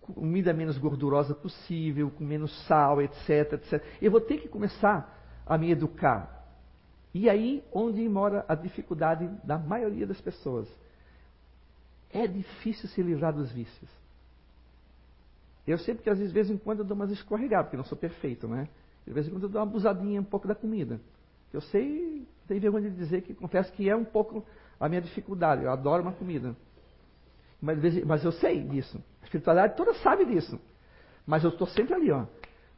Comida 0.00 0.52
menos 0.52 0.78
gordurosa 0.78 1.34
possível, 1.34 2.10
com 2.10 2.24
menos 2.24 2.66
sal, 2.66 3.00
etc, 3.00 3.54
etc. 3.54 3.84
Eu 4.00 4.10
vou 4.10 4.20
ter 4.20 4.38
que 4.38 4.48
começar 4.48 5.42
a 5.46 5.56
me 5.56 5.70
educar. 5.70 6.46
E 7.14 7.28
aí 7.28 7.64
onde 7.72 8.06
mora 8.08 8.44
a 8.48 8.54
dificuldade 8.54 9.28
da 9.42 9.58
maioria 9.58 10.06
das 10.06 10.20
pessoas. 10.20 10.68
É 12.10 12.26
difícil 12.26 12.88
se 12.88 13.02
livrar 13.02 13.32
dos 13.32 13.50
vícios. 13.50 13.90
Eu 15.66 15.78
sei 15.78 15.94
porque 15.94 16.08
às 16.08 16.18
vezes, 16.18 16.32
de 16.32 16.34
vez 16.34 16.50
em 16.50 16.56
quando 16.56 16.78
eu 16.80 16.84
dou 16.84 16.94
umas 16.94 17.10
escorregadas, 17.10 17.66
porque 17.66 17.76
não 17.76 17.84
sou 17.84 17.98
perfeito, 17.98 18.48
né? 18.48 18.68
De 19.06 19.12
vez 19.12 19.26
em 19.26 19.30
quando 19.30 19.42
eu 19.44 19.48
dou 19.48 19.60
uma 19.60 19.68
abusadinha 19.68 20.20
um 20.20 20.24
pouco 20.24 20.48
da 20.48 20.54
comida. 20.54 21.00
Eu 21.52 21.60
sei, 21.60 22.26
tenho 22.46 22.60
vergonha 22.60 22.90
de 22.90 22.96
dizer 22.96 23.22
que 23.22 23.34
confesso 23.34 23.72
que 23.72 23.88
é 23.88 23.94
um 23.96 24.04
pouco 24.04 24.44
a 24.78 24.88
minha 24.88 25.00
dificuldade. 25.00 25.64
Eu 25.64 25.70
adoro 25.70 26.02
uma 26.02 26.12
comida. 26.12 26.54
Mas, 27.60 28.04
mas 28.04 28.24
eu 28.24 28.32
sei 28.32 28.62
disso. 28.62 29.02
Espiritualidade 29.28 29.76
toda 29.76 29.92
sabe 29.94 30.24
disso. 30.24 30.58
Mas 31.26 31.44
eu 31.44 31.50
estou 31.50 31.66
sempre 31.66 31.92
ali, 31.94 32.10
ó, 32.10 32.24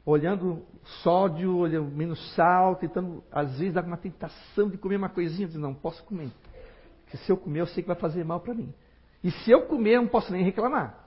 olhando 0.05 0.65
sódio, 1.03 1.57
olhando 1.57 1.89
menos 1.91 2.35
sal, 2.35 2.75
tentando, 2.75 3.23
às 3.31 3.57
vezes, 3.57 3.75
dar 3.75 3.85
uma 3.85 3.97
tentação 3.97 4.69
de 4.69 4.77
comer 4.77 4.97
uma 4.97 5.09
coisinha. 5.09 5.47
Digo, 5.47 5.61
não, 5.61 5.73
posso 5.73 6.03
comer. 6.05 6.31
Porque 7.05 7.17
se 7.19 7.31
eu 7.31 7.37
comer, 7.37 7.61
eu 7.61 7.67
sei 7.67 7.85
que 7.85 7.87
vai 7.87 7.97
fazer 7.97 8.25
mal 8.25 8.41
para 8.41 8.53
mim. 8.53 8.75
E 9.23 9.31
se 9.31 9.51
eu 9.51 9.67
comer, 9.67 9.95
eu 9.97 10.03
não 10.03 10.09
posso 10.09 10.33
nem 10.33 10.43
reclamar. 10.43 10.99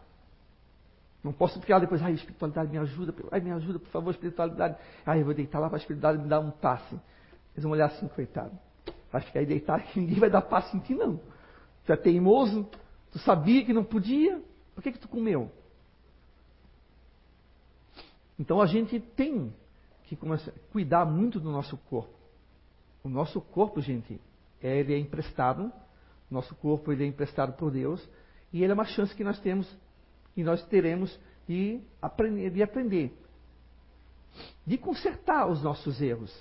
Não 1.21 1.33
posso 1.33 1.59
ficar 1.59 1.79
depois, 1.79 2.01
ai, 2.01 2.13
espiritualidade, 2.13 2.71
me 2.71 2.77
ajuda, 2.77 3.13
ai, 3.31 3.41
me 3.41 3.51
ajuda, 3.51 3.79
por 3.79 3.89
favor, 3.89 4.11
espiritualidade. 4.11 4.77
Ai, 5.05 5.21
eu 5.21 5.25
vou 5.25 5.33
deitar 5.33 5.59
lá 5.59 5.67
para 5.67 5.77
a 5.77 5.81
espiritualidade 5.81 6.23
me 6.23 6.29
dar 6.29 6.39
um 6.39 6.51
passe. 6.51 6.95
Eles 7.53 7.63
vão 7.63 7.71
olhar 7.71 7.87
assim, 7.87 8.07
coitado. 8.07 8.57
Vai 9.11 9.21
ficar 9.21 9.39
aí 9.39 9.45
deitado 9.45 9.83
que 9.91 9.99
ninguém 9.99 10.19
vai 10.19 10.29
dar 10.29 10.41
passo 10.41 10.75
em 10.77 10.79
ti, 10.79 10.95
não. 10.95 11.19
Tu 11.85 11.91
é 11.91 11.97
teimoso, 11.97 12.69
tu 13.11 13.19
sabia 13.19 13.65
que 13.65 13.73
não 13.73 13.83
podia, 13.83 14.41
por 14.73 14.83
que, 14.83 14.91
que 14.91 14.99
tu 14.99 15.07
comeu? 15.07 15.51
Então 18.37 18.61
a 18.61 18.65
gente 18.65 18.99
tem 18.99 19.53
que 20.03 20.17
cuidar 20.71 21.05
muito 21.05 21.39
do 21.39 21.51
nosso 21.51 21.77
corpo. 21.77 22.13
O 23.03 23.09
nosso 23.09 23.41
corpo, 23.41 23.81
gente, 23.81 24.19
ele 24.61 24.93
é 24.93 24.97
emprestado, 24.97 25.71
nosso 26.29 26.55
corpo 26.55 26.91
ele 26.91 27.03
é 27.03 27.07
emprestado 27.07 27.53
por 27.53 27.71
Deus, 27.71 28.07
e 28.51 28.63
ele 28.63 28.71
é 28.71 28.73
uma 28.73 28.85
chance 28.85 29.15
que 29.15 29.23
nós 29.23 29.39
temos 29.39 29.69
e 30.35 30.43
nós 30.43 30.65
teremos 30.65 31.19
de 31.47 31.81
aprender, 32.01 32.49
de 32.49 32.63
aprender, 32.63 33.17
de 34.65 34.77
consertar 34.77 35.47
os 35.47 35.61
nossos 35.61 36.01
erros. 36.01 36.33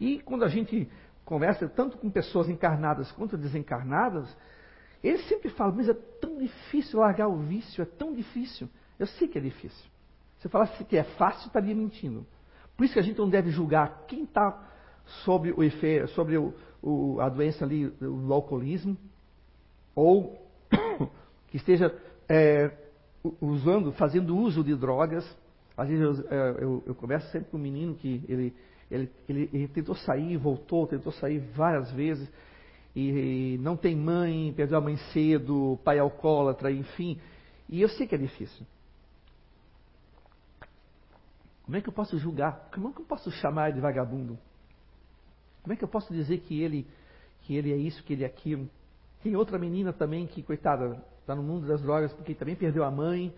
E 0.00 0.20
quando 0.20 0.44
a 0.44 0.48
gente 0.48 0.88
conversa 1.24 1.68
tanto 1.68 1.98
com 1.98 2.10
pessoas 2.10 2.48
encarnadas 2.48 3.12
quanto 3.12 3.36
desencarnadas, 3.36 4.28
eles 5.02 5.26
sempre 5.28 5.50
falam, 5.50 5.74
mas 5.74 5.88
é 5.88 5.94
tão 5.94 6.38
difícil 6.38 7.00
largar 7.00 7.28
o 7.28 7.36
vício, 7.36 7.82
é 7.82 7.84
tão 7.84 8.14
difícil. 8.14 8.68
Eu 8.98 9.06
sei 9.06 9.26
que 9.26 9.38
é 9.38 9.40
difícil. 9.40 9.90
Se 10.38 10.46
eu 10.46 10.50
falasse 10.50 10.84
que 10.84 10.96
é 10.96 11.04
fácil, 11.04 11.46
estaria 11.46 11.74
mentindo. 11.74 12.26
Por 12.76 12.84
isso 12.84 12.94
que 12.94 13.00
a 13.00 13.02
gente 13.02 13.18
não 13.18 13.28
deve 13.28 13.50
julgar 13.50 14.04
quem 14.06 14.24
está 14.24 14.70
sobre 15.24 15.52
o 15.52 15.62
efeito, 15.62 16.08
sobre 16.08 16.36
o, 16.36 16.54
o, 16.82 17.20
a 17.20 17.28
doença 17.28 17.64
ali, 17.64 17.86
o 18.00 18.32
alcoolismo, 18.32 18.96
ou 19.94 20.40
que 21.48 21.56
esteja 21.56 21.94
é, 22.28 22.70
usando, 23.40 23.92
fazendo 23.92 24.36
uso 24.36 24.64
de 24.64 24.74
drogas. 24.74 25.24
Às 25.76 25.88
vezes 25.88 26.02
eu, 26.02 26.28
é, 26.28 26.50
eu, 26.62 26.82
eu, 26.86 26.94
converso 26.94 27.30
sempre 27.30 27.50
com 27.50 27.56
um 27.56 27.60
menino 27.60 27.94
que 27.94 28.24
ele, 28.28 28.54
ele, 28.90 29.10
ele, 29.28 29.50
ele 29.52 29.68
tentou 29.68 29.94
sair, 29.94 30.36
voltou, 30.36 30.86
tentou 30.86 31.12
sair 31.12 31.38
várias 31.38 31.90
vezes, 31.92 32.30
e, 32.94 33.58
não 33.60 33.76
tem 33.76 33.96
mãe, 33.96 34.52
perdeu 34.54 34.78
a 34.78 34.80
mãe 34.80 34.96
cedo, 35.12 35.78
pai 35.84 35.98
alcoólatra, 35.98 36.70
enfim. 36.70 37.18
E 37.68 37.80
eu 37.80 37.88
sei 37.88 38.06
que 38.06 38.14
é 38.14 38.18
difícil. 38.18 38.66
Como 41.64 41.76
é 41.76 41.80
que 41.80 41.88
eu 41.88 41.92
posso 41.92 42.18
julgar? 42.18 42.68
Como 42.72 42.90
é 42.90 42.92
que 42.92 43.00
eu 43.00 43.04
posso 43.04 43.30
chamar 43.30 43.72
de 43.72 43.80
vagabundo? 43.80 44.38
Como 45.62 45.72
é 45.72 45.76
que 45.76 45.84
eu 45.84 45.88
posso 45.88 46.12
dizer 46.12 46.40
que 46.40 46.60
ele, 46.60 46.86
que 47.42 47.56
ele 47.56 47.72
é 47.72 47.76
isso, 47.76 48.02
que 48.02 48.12
ele 48.12 48.24
é 48.24 48.26
aquilo? 48.26 48.68
Tem 49.22 49.36
outra 49.36 49.58
menina 49.58 49.92
também 49.92 50.26
que, 50.26 50.42
coitada, 50.42 51.02
está 51.20 51.34
no 51.34 51.42
mundo 51.42 51.66
das 51.66 51.80
drogas 51.80 52.12
porque 52.12 52.34
também 52.34 52.56
perdeu 52.56 52.84
a 52.84 52.90
mãe, 52.90 53.32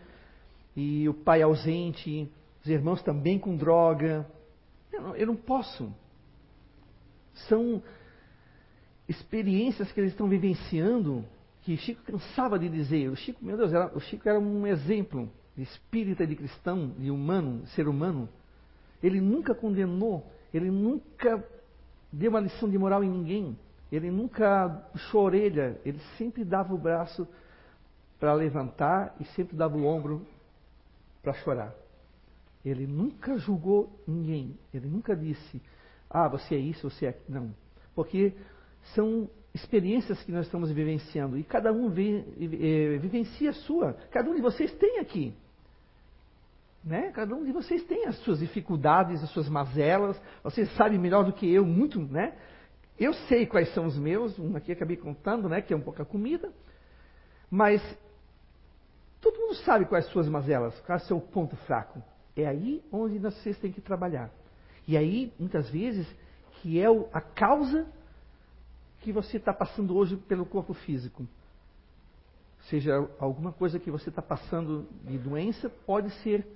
e 0.74 1.08
o 1.08 1.14
pai 1.14 1.42
ausente, 1.42 2.28
os 2.62 2.68
irmãos 2.68 3.02
também 3.02 3.38
com 3.38 3.56
droga. 3.56 4.26
Eu 4.92 5.02
não, 5.02 5.16
eu 5.16 5.26
não 5.26 5.36
posso. 5.36 5.92
São 7.48 7.82
experiências 9.08 9.90
que 9.92 10.00
eles 10.00 10.12
estão 10.12 10.28
vivenciando 10.28 11.24
que 11.62 11.76
Chico 11.78 12.02
cansava 12.04 12.58
de 12.58 12.68
dizer. 12.68 13.08
O 13.08 13.16
Chico, 13.16 13.44
meu 13.44 13.56
Deus, 13.56 13.72
era, 13.72 13.86
o 13.96 14.00
Chico 14.00 14.28
era 14.28 14.38
um 14.38 14.66
exemplo 14.66 15.30
de 15.56 15.62
espírita, 15.62 16.26
de 16.26 16.36
cristão, 16.36 16.88
de 16.98 17.10
humano, 17.10 17.66
ser 17.68 17.88
humano. 17.88 18.28
Ele 19.02 19.20
nunca 19.20 19.54
condenou, 19.54 20.30
ele 20.52 20.70
nunca 20.70 21.42
deu 22.12 22.30
uma 22.30 22.40
lição 22.40 22.68
de 22.68 22.76
moral 22.76 23.02
em 23.02 23.10
ninguém. 23.10 23.58
Ele 23.90 24.10
nunca 24.10 24.68
puxou 24.92 25.20
a 25.20 25.24
orelha, 25.24 25.80
ele 25.84 26.00
sempre 26.18 26.44
dava 26.44 26.74
o 26.74 26.78
braço 26.78 27.26
para 28.18 28.32
levantar 28.34 29.14
e 29.20 29.24
sempre 29.24 29.56
dava 29.56 29.76
o 29.76 29.86
ombro 29.86 30.26
para 31.22 31.32
chorar. 31.32 31.74
Ele 32.64 32.86
nunca 32.86 33.38
julgou 33.38 34.02
ninguém, 34.06 34.58
ele 34.72 34.88
nunca 34.88 35.14
disse, 35.14 35.62
ah, 36.08 36.28
você 36.28 36.54
é 36.54 36.58
isso, 36.58 36.88
você 36.88 37.06
é 37.06 37.08
aquilo. 37.10 37.40
Não. 37.40 37.54
Porque 37.94 38.34
são 38.92 39.28
experiências 39.54 40.20
que 40.22 40.32
nós 40.32 40.46
estamos 40.46 40.70
vivenciando 40.72 41.38
e 41.38 41.44
cada 41.44 41.72
um 41.72 41.88
vi, 41.88 42.24
eh, 42.40 42.98
vivencia 42.98 43.50
a 43.50 43.52
sua. 43.52 43.92
Cada 44.10 44.28
um 44.28 44.34
de 44.34 44.42
vocês 44.42 44.72
tem 44.74 44.98
aqui. 44.98 45.32
Né? 46.82 47.12
Cada 47.12 47.34
um 47.34 47.44
de 47.44 47.52
vocês 47.52 47.82
tem 47.84 48.04
as 48.04 48.16
suas 48.18 48.40
dificuldades, 48.40 49.22
as 49.22 49.30
suas 49.30 49.48
mazelas. 49.48 50.20
Vocês 50.42 50.70
sabem 50.76 50.98
melhor 50.98 51.24
do 51.24 51.32
que 51.32 51.50
eu, 51.50 51.64
muito, 51.64 52.00
né? 52.00 52.34
Eu 52.98 53.14
sei 53.14 53.46
quais 53.46 53.72
são 53.72 53.86
os 53.86 53.96
meus, 53.96 54.38
um 54.38 54.56
aqui 54.56 54.72
acabei 54.72 54.96
contando, 54.96 55.48
né? 55.48 55.62
Que 55.62 55.72
é 55.72 55.76
um 55.76 55.80
pouco 55.80 56.02
a 56.02 56.04
comida. 56.04 56.52
Mas 57.50 57.80
todo 59.20 59.38
mundo 59.38 59.54
sabe 59.56 59.86
quais 59.86 60.04
são 60.04 60.10
as 60.10 60.12
suas 60.12 60.28
mazelas, 60.28 60.78
qual 60.80 60.98
é 60.98 61.00
o 61.00 61.04
seu 61.06 61.20
ponto 61.20 61.56
fraco. 61.56 62.02
É 62.36 62.46
aí 62.46 62.82
onde 62.92 63.18
vocês 63.18 63.56
têm 63.58 63.72
que 63.72 63.80
trabalhar. 63.80 64.30
E 64.86 64.96
aí, 64.96 65.32
muitas 65.38 65.70
vezes, 65.70 66.06
que 66.60 66.78
é 66.78 66.86
a 67.12 67.20
causa 67.20 67.86
que 69.04 69.12
você 69.12 69.36
está 69.36 69.52
passando 69.52 69.94
hoje 69.94 70.16
pelo 70.16 70.46
corpo 70.46 70.72
físico. 70.72 71.28
Seja 72.70 73.06
alguma 73.18 73.52
coisa 73.52 73.78
que 73.78 73.90
você 73.90 74.08
está 74.08 74.22
passando 74.22 74.88
de 75.02 75.18
doença, 75.18 75.68
pode 75.68 76.08
ser 76.22 76.46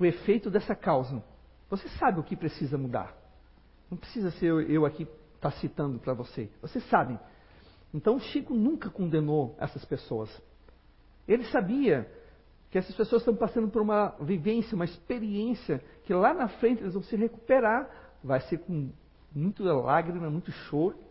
o 0.00 0.06
efeito 0.06 0.50
dessa 0.50 0.74
causa. 0.74 1.22
Você 1.68 1.86
sabe 1.90 2.18
o 2.18 2.22
que 2.22 2.34
precisa 2.34 2.78
mudar. 2.78 3.14
Não 3.90 3.98
precisa 3.98 4.30
ser 4.30 4.46
eu 4.70 4.86
aqui 4.86 5.02
estar 5.02 5.50
tá 5.50 5.58
citando 5.58 5.98
para 5.98 6.14
você. 6.14 6.48
Você 6.62 6.80
sabe. 6.80 7.18
Então 7.92 8.18
Chico 8.18 8.54
nunca 8.54 8.88
condenou 8.88 9.54
essas 9.58 9.84
pessoas. 9.84 10.30
Ele 11.26 11.44
sabia 11.44 12.10
que 12.70 12.78
essas 12.78 12.96
pessoas 12.96 13.20
estão 13.20 13.36
passando 13.36 13.68
por 13.68 13.82
uma 13.82 14.14
vivência, 14.22 14.74
uma 14.74 14.86
experiência 14.86 15.84
que 16.04 16.14
lá 16.14 16.32
na 16.32 16.48
frente 16.48 16.80
eles 16.80 16.94
vão 16.94 17.02
se 17.02 17.14
recuperar. 17.14 17.90
Vai 18.24 18.40
ser 18.40 18.56
com 18.60 18.90
muita 19.34 19.62
lágrima, 19.74 20.30
muito 20.30 20.50
choro, 20.50 21.07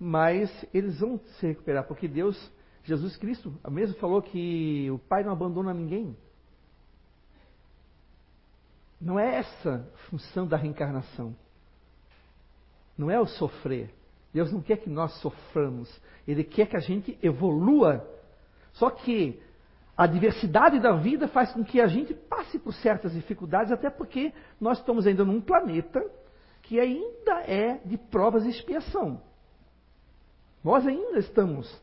mas 0.00 0.50
eles 0.72 0.98
vão 0.98 1.18
se 1.18 1.46
recuperar, 1.46 1.86
porque 1.86 2.08
Deus, 2.08 2.50
Jesus 2.82 3.18
Cristo, 3.18 3.52
mesmo 3.68 3.94
falou 3.96 4.22
que 4.22 4.90
o 4.90 4.98
Pai 4.98 5.22
não 5.22 5.30
abandona 5.30 5.74
ninguém. 5.74 6.16
Não 8.98 9.18
é 9.18 9.36
essa 9.36 9.86
a 9.94 9.98
função 10.08 10.46
da 10.46 10.56
reencarnação. 10.56 11.36
Não 12.96 13.10
é 13.10 13.20
o 13.20 13.26
sofrer. 13.26 13.94
Deus 14.32 14.50
não 14.50 14.62
quer 14.62 14.78
que 14.78 14.88
nós 14.88 15.12
soframos. 15.20 15.90
Ele 16.26 16.44
quer 16.44 16.66
que 16.66 16.76
a 16.76 16.80
gente 16.80 17.18
evolua. 17.22 18.06
Só 18.72 18.88
que 18.88 19.40
a 19.96 20.06
diversidade 20.06 20.80
da 20.80 20.92
vida 20.92 21.28
faz 21.28 21.52
com 21.52 21.62
que 21.62 21.78
a 21.80 21.86
gente 21.86 22.14
passe 22.14 22.58
por 22.58 22.72
certas 22.72 23.12
dificuldades, 23.12 23.70
até 23.70 23.90
porque 23.90 24.32
nós 24.58 24.78
estamos 24.78 25.06
ainda 25.06 25.24
num 25.26 25.42
planeta 25.42 26.02
que 26.62 26.80
ainda 26.80 27.42
é 27.42 27.78
de 27.84 27.98
provas 27.98 28.44
e 28.44 28.50
expiação. 28.50 29.20
Nós 30.62 30.86
ainda 30.86 31.18
estamos. 31.18 31.80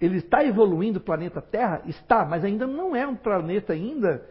Ele 0.00 0.18
está 0.18 0.44
evoluindo 0.44 0.98
o 0.98 1.02
planeta 1.02 1.40
Terra? 1.40 1.82
Está, 1.86 2.24
mas 2.24 2.44
ainda 2.44 2.66
não 2.66 2.96
é 2.96 3.06
um 3.06 3.14
planeta 3.14 3.72
ainda 3.72 4.28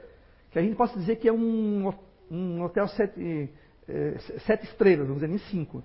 que 0.52 0.60
a 0.60 0.62
gente 0.62 0.76
possa 0.76 1.00
dizer 1.00 1.16
que 1.16 1.30
é 1.30 1.34
um, 1.34 1.94
um 2.30 2.62
hotel 2.62 2.88
sete, 2.90 3.50
é, 3.88 4.18
sete 4.46 4.66
estrelas, 4.66 5.08
vamos 5.08 5.22
dizer, 5.22 5.30
nem 5.30 5.38
cinco. 5.50 5.82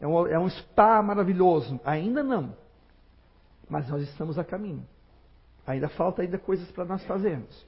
É 0.00 0.06
um, 0.06 0.26
é 0.26 0.38
um 0.38 0.48
spa 0.48 1.02
maravilhoso. 1.02 1.78
Ainda 1.84 2.22
não. 2.22 2.56
Mas 3.68 3.88
nós 3.88 4.02
estamos 4.02 4.38
a 4.38 4.44
caminho. 4.44 4.86
Ainda 5.66 5.88
falta 5.90 6.22
ainda 6.22 6.38
coisas 6.38 6.70
para 6.70 6.86
nós 6.86 7.04
fazermos. 7.04 7.66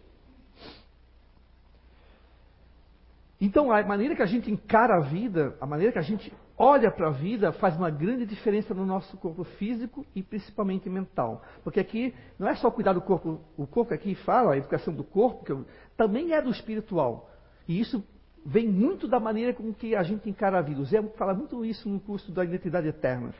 Então, 3.38 3.72
a 3.72 3.82
maneira 3.82 4.14
que 4.14 4.22
a 4.22 4.26
gente 4.26 4.50
encara 4.50 4.96
a 4.96 5.00
vida, 5.00 5.56
a 5.60 5.66
maneira 5.66 5.92
que 5.92 5.98
a 5.98 6.02
gente 6.02 6.32
olha 6.62 6.90
para 6.90 7.08
a 7.08 7.10
vida, 7.10 7.52
faz 7.52 7.74
uma 7.74 7.88
grande 7.88 8.26
diferença 8.26 8.74
no 8.74 8.84
nosso 8.84 9.16
corpo 9.16 9.44
físico 9.44 10.04
e 10.14 10.22
principalmente 10.22 10.90
mental. 10.90 11.42
Porque 11.64 11.80
aqui 11.80 12.14
não 12.38 12.46
é 12.46 12.54
só 12.54 12.70
cuidar 12.70 12.92
do 12.92 13.00
corpo, 13.00 13.40
o 13.56 13.66
corpo 13.66 13.94
aqui 13.94 14.14
fala, 14.14 14.52
a 14.52 14.58
educação 14.58 14.92
do 14.92 15.02
corpo, 15.02 15.42
que 15.42 15.70
também 15.96 16.34
é 16.34 16.42
do 16.42 16.50
espiritual. 16.50 17.30
E 17.66 17.80
isso 17.80 18.04
vem 18.44 18.68
muito 18.68 19.08
da 19.08 19.18
maneira 19.18 19.54
com 19.54 19.72
que 19.72 19.96
a 19.96 20.02
gente 20.02 20.28
encara 20.28 20.58
a 20.58 20.60
vida. 20.62 20.82
O 20.82 20.84
Zé 20.84 21.02
fala 21.16 21.32
muito 21.32 21.64
isso 21.64 21.88
no 21.88 21.98
curso 21.98 22.30
da 22.30 22.44
identidade 22.44 22.88
eterna. 22.88 23.32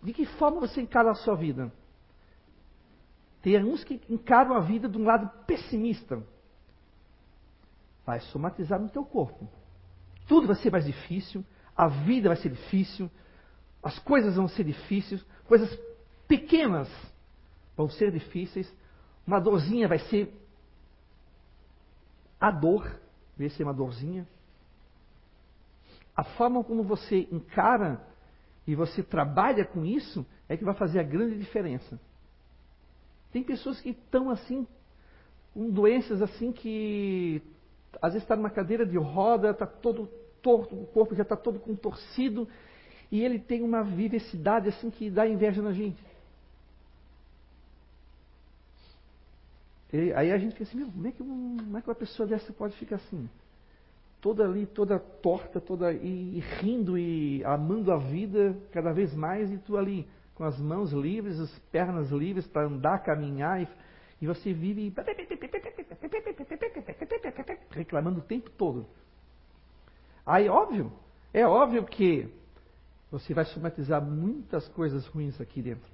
De 0.00 0.12
que 0.12 0.24
forma 0.24 0.60
você 0.60 0.80
encara 0.80 1.10
a 1.10 1.14
sua 1.14 1.34
vida? 1.34 1.72
Tem 3.42 3.60
uns 3.64 3.82
que 3.82 4.00
encaram 4.08 4.54
a 4.54 4.60
vida 4.60 4.88
de 4.88 4.96
um 4.96 5.02
lado 5.02 5.28
pessimista. 5.44 6.22
Vai 8.06 8.20
somatizar 8.20 8.78
no 8.78 8.88
teu 8.88 9.04
corpo. 9.04 9.48
Tudo 10.28 10.46
vai 10.46 10.54
ser 10.54 10.70
mais 10.70 10.84
difícil, 10.84 11.44
a 11.76 11.88
vida 11.88 12.28
vai 12.28 12.36
ser 12.36 12.50
difícil, 12.50 13.10
as 13.82 13.98
coisas 14.00 14.36
vão 14.36 14.48
ser 14.48 14.64
difíceis, 14.64 15.24
coisas 15.46 15.78
pequenas 16.28 16.88
vão 17.76 17.88
ser 17.88 18.12
difíceis, 18.12 18.70
uma 19.26 19.40
dorzinha 19.40 19.88
vai 19.88 19.98
ser 19.98 20.32
a 22.40 22.50
dor, 22.50 22.90
vai 23.36 23.48
ser 23.48 23.64
uma 23.64 23.74
dorzinha. 23.74 24.26
A 26.16 26.24
forma 26.24 26.62
como 26.64 26.82
você 26.82 27.28
encara 27.30 28.00
e 28.66 28.74
você 28.74 29.02
trabalha 29.02 29.64
com 29.64 29.84
isso 29.84 30.26
é 30.48 30.56
que 30.56 30.64
vai 30.64 30.74
fazer 30.74 31.00
a 31.00 31.04
grande 31.04 31.38
diferença. 31.38 31.98
Tem 33.32 33.42
pessoas 33.42 33.80
que 33.80 33.90
estão 33.90 34.30
assim, 34.30 34.66
com 35.54 35.70
doenças 35.70 36.20
assim 36.20 36.52
que 36.52 37.42
às 38.00 38.12
vezes 38.12 38.24
está 38.24 38.36
numa 38.36 38.50
cadeira 38.50 38.86
de 38.86 38.96
roda, 38.96 39.50
está 39.50 39.66
todo 39.66 40.08
torto, 40.42 40.74
o 40.74 40.86
corpo 40.86 41.14
já 41.14 41.22
está 41.22 41.36
todo 41.36 41.58
contorcido, 41.58 42.48
e 43.10 43.24
ele 43.24 43.38
tem 43.38 43.62
uma 43.62 43.82
vivacidade 43.82 44.68
assim 44.68 44.90
que 44.90 45.10
dá 45.10 45.26
inveja 45.26 45.60
na 45.60 45.72
gente. 45.72 46.02
E, 49.92 50.12
aí 50.12 50.30
a 50.30 50.38
gente 50.38 50.52
fica 50.52 50.64
assim, 50.64 50.88
como 50.90 51.06
é, 51.06 51.12
que 51.12 51.18
como 51.18 51.76
é 51.76 51.82
que 51.82 51.88
uma 51.88 51.94
pessoa 51.94 52.28
dessa 52.28 52.52
pode 52.52 52.76
ficar 52.76 52.96
assim? 52.96 53.28
Toda 54.20 54.44
ali, 54.44 54.66
toda 54.66 54.98
torta, 54.98 55.60
toda 55.60 55.92
e, 55.92 56.36
e 56.36 56.40
rindo 56.60 56.96
e 56.96 57.42
amando 57.44 57.90
a 57.92 57.96
vida 57.96 58.56
cada 58.70 58.92
vez 58.92 59.14
mais, 59.14 59.50
e 59.50 59.58
tu 59.58 59.76
ali 59.76 60.06
com 60.34 60.44
as 60.44 60.58
mãos 60.58 60.92
livres, 60.92 61.38
as 61.40 61.58
pernas 61.70 62.10
livres 62.10 62.46
para 62.46 62.66
andar, 62.66 63.00
caminhar, 63.00 63.60
e, 63.62 63.68
e 64.22 64.26
você 64.26 64.52
vive 64.52 64.92
reclamando 67.70 68.20
o 68.20 68.22
tempo 68.22 68.50
todo. 68.50 68.86
Aí, 70.24 70.48
óbvio, 70.48 70.92
é 71.32 71.46
óbvio 71.46 71.84
que 71.84 72.28
você 73.10 73.34
vai 73.34 73.44
somatizar 73.46 74.04
muitas 74.04 74.68
coisas 74.68 75.06
ruins 75.08 75.40
aqui 75.40 75.60
dentro. 75.60 75.90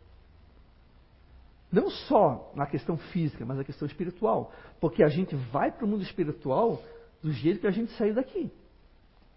Não 1.73 1.91
só 1.91 2.53
na 2.55 2.67
questão 2.67 2.97
física, 2.97 3.45
mas 3.45 3.57
na 3.57 3.65
questão 3.65 3.87
espiritual. 3.87 4.53
Porque 4.81 5.03
a 5.03 5.09
gente 5.09 5.35
vai 5.35 5.73
para 5.73 5.85
o 5.85 5.89
mundo 5.89 6.03
espiritual 6.03 6.81
do 7.23 7.33
jeito 7.33 7.61
que 7.61 7.67
a 7.67 7.73
gente 7.73 7.93
saiu 7.93 8.15
daqui. 8.15 8.51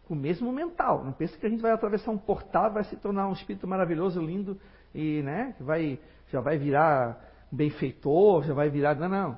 Com 0.07 0.13
o 0.13 0.17
mesmo 0.17 0.51
mental. 0.51 1.03
Não 1.03 1.11
pense 1.11 1.37
que 1.37 1.45
a 1.45 1.49
gente 1.49 1.61
vai 1.61 1.71
atravessar 1.71 2.11
um 2.11 2.17
portal, 2.17 2.71
vai 2.71 2.83
se 2.83 2.95
tornar 2.97 3.27
um 3.27 3.33
espírito 3.33 3.67
maravilhoso, 3.67 4.21
lindo, 4.21 4.59
e 4.93 5.21
né, 5.21 5.55
vai, 5.59 5.99
já 6.31 6.41
vai 6.41 6.57
virar 6.57 7.19
benfeitor, 7.51 8.43
já 8.43 8.53
vai 8.53 8.69
virar. 8.69 8.95
Não, 8.95 9.09
não. 9.09 9.37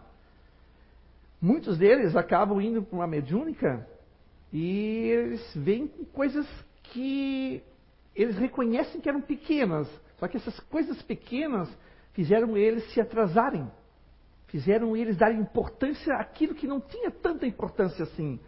Muitos 1.41 1.77
deles 1.77 2.15
acabam 2.15 2.61
indo 2.61 2.83
para 2.83 2.95
uma 2.95 3.07
mediúnica 3.07 3.87
e 4.51 5.07
eles 5.07 5.55
veem 5.55 5.87
coisas 6.13 6.47
que 6.83 7.63
eles 8.15 8.37
reconhecem 8.37 8.99
que 8.99 9.07
eram 9.07 9.21
pequenas. 9.21 9.87
Só 10.17 10.27
que 10.27 10.37
essas 10.37 10.59
coisas 10.61 11.01
pequenas 11.01 11.69
fizeram 12.13 12.57
eles 12.57 12.91
se 12.93 12.99
atrasarem. 12.99 13.69
Fizeram 14.47 14.95
eles 14.97 15.17
darem 15.17 15.39
importância 15.39 16.13
àquilo 16.15 16.53
que 16.53 16.67
não 16.67 16.81
tinha 16.81 17.09
tanta 17.09 17.47
importância 17.47 18.03
assim. 18.03 18.39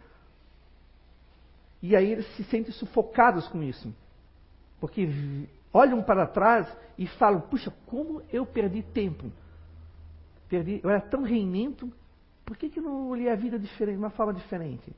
E 1.82 1.96
aí 1.96 2.12
eles 2.12 2.26
se 2.36 2.44
sentem 2.44 2.72
sufocados 2.72 3.48
com 3.48 3.62
isso. 3.62 3.94
Porque 4.78 5.08
olham 5.72 6.02
para 6.02 6.26
trás 6.26 6.68
e 6.98 7.06
falam: 7.06 7.40
puxa, 7.40 7.72
como 7.86 8.22
eu 8.30 8.44
perdi 8.44 8.82
tempo. 8.82 9.32
Perdi, 10.48 10.80
eu 10.82 10.90
era 10.90 11.00
tão 11.00 11.22
reinento, 11.22 11.90
por 12.44 12.56
que, 12.56 12.68
que 12.68 12.78
eu 12.78 12.82
não 12.82 13.08
olhei 13.08 13.30
a 13.30 13.34
vida 13.34 13.58
de 13.58 13.68
uma 13.96 14.10
forma 14.10 14.34
diferente? 14.34 14.94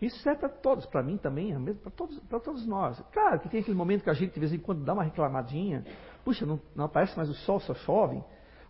Isso 0.00 0.18
serve 0.18 0.40
para 0.40 0.48
todos, 0.48 0.86
para 0.86 1.02
mim 1.02 1.16
também, 1.16 1.52
é 1.52 1.74
para 1.74 1.90
todos, 1.90 2.18
para 2.20 2.40
todos 2.40 2.66
nós. 2.66 3.00
Claro 3.12 3.40
que 3.40 3.48
tem 3.48 3.60
aquele 3.60 3.76
momento 3.76 4.02
que 4.02 4.10
a 4.10 4.14
gente 4.14 4.34
de 4.34 4.40
vez 4.40 4.52
em 4.52 4.58
quando 4.58 4.84
dá 4.84 4.92
uma 4.92 5.04
reclamadinha, 5.04 5.84
puxa, 6.24 6.44
não, 6.44 6.60
não 6.74 6.86
aparece 6.86 7.16
mais 7.16 7.30
o 7.30 7.34
sol, 7.34 7.60
só 7.60 7.74
chove. 7.74 8.22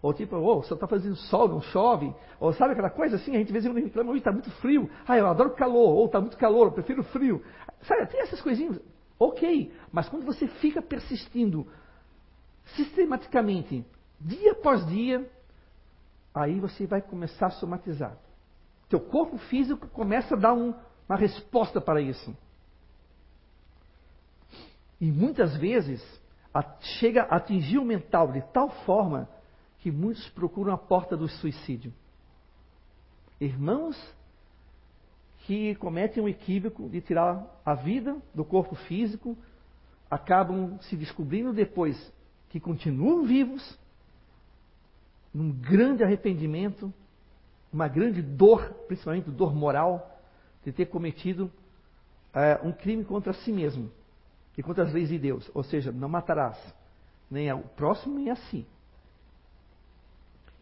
Ou 0.02 0.12
tipo, 0.12 0.36
oh, 0.36 0.62
só 0.62 0.74
está 0.74 0.86
fazendo 0.86 1.16
sol, 1.16 1.48
não 1.48 1.62
chove. 1.62 2.14
Ou 2.38 2.52
sabe 2.52 2.72
aquela 2.72 2.90
coisa 2.90 3.16
assim, 3.16 3.34
a 3.34 3.38
gente 3.38 3.46
de 3.46 3.52
vez 3.54 3.64
em 3.64 3.70
quando 3.70 3.82
reclama, 3.82 4.16
está 4.16 4.30
muito 4.30 4.50
frio. 4.60 4.90
Ah, 5.08 5.16
eu 5.16 5.26
adoro 5.26 5.54
calor. 5.54 5.94
Ou 5.94 6.04
está 6.04 6.20
muito 6.20 6.36
calor, 6.36 6.66
eu 6.66 6.72
prefiro 6.72 7.02
frio. 7.04 7.42
Sabe, 7.84 8.06
tem 8.08 8.20
essas 8.20 8.42
coisinhas. 8.42 8.78
Ok, 9.18 9.72
mas 9.90 10.06
quando 10.08 10.26
você 10.26 10.46
fica 10.46 10.82
persistindo 10.82 11.66
sistematicamente, 12.76 13.82
dia 14.20 14.52
após 14.52 14.86
dia, 14.86 15.26
aí 16.34 16.60
você 16.60 16.86
vai 16.86 17.00
começar 17.00 17.46
a 17.46 17.50
somatizar. 17.52 18.14
Teu 18.90 19.00
corpo 19.00 19.38
físico 19.38 19.88
começa 19.88 20.34
a 20.34 20.38
dar 20.38 20.52
um, 20.52 20.74
uma 21.08 21.16
resposta 21.16 21.80
para 21.80 22.00
isso. 22.00 22.36
E 25.00 25.10
muitas 25.10 25.56
vezes 25.56 26.02
a, 26.52 26.62
chega 26.98 27.24
a 27.24 27.36
atingir 27.36 27.78
o 27.78 27.84
mental 27.84 28.32
de 28.32 28.40
tal 28.52 28.70
forma 28.84 29.28
que 29.80 29.90
muitos 29.90 30.28
procuram 30.30 30.72
a 30.72 30.78
porta 30.78 31.16
do 31.16 31.28
suicídio. 31.28 31.92
Irmãos 33.40 33.96
que 35.46 35.74
cometem 35.74 36.22
o 36.22 36.28
equívoco 36.28 36.88
de 36.88 37.00
tirar 37.02 37.44
a 37.64 37.74
vida 37.74 38.16
do 38.34 38.44
corpo 38.44 38.74
físico, 38.74 39.36
acabam 40.10 40.78
se 40.82 40.96
descobrindo 40.96 41.52
depois 41.52 42.12
que 42.48 42.58
continuam 42.58 43.24
vivos, 43.24 43.78
num 45.34 45.50
grande 45.50 46.02
arrependimento, 46.02 46.92
uma 47.72 47.88
grande 47.88 48.22
dor, 48.22 48.72
principalmente 48.86 49.30
dor 49.30 49.54
moral, 49.54 50.13
de 50.64 50.72
ter 50.72 50.86
cometido 50.86 51.50
é, 52.32 52.58
um 52.62 52.72
crime 52.72 53.04
contra 53.04 53.32
si 53.32 53.52
mesmo 53.52 53.90
e 54.56 54.62
contra 54.62 54.84
as 54.84 54.92
leis 54.92 55.08
de 55.08 55.18
Deus. 55.18 55.50
Ou 55.54 55.62
seja, 55.62 55.92
não 55.92 56.08
matarás 56.08 56.58
nem 57.30 57.50
ao 57.50 57.60
próximo 57.60 58.16
nem 58.16 58.30
a 58.30 58.36
si. 58.36 58.66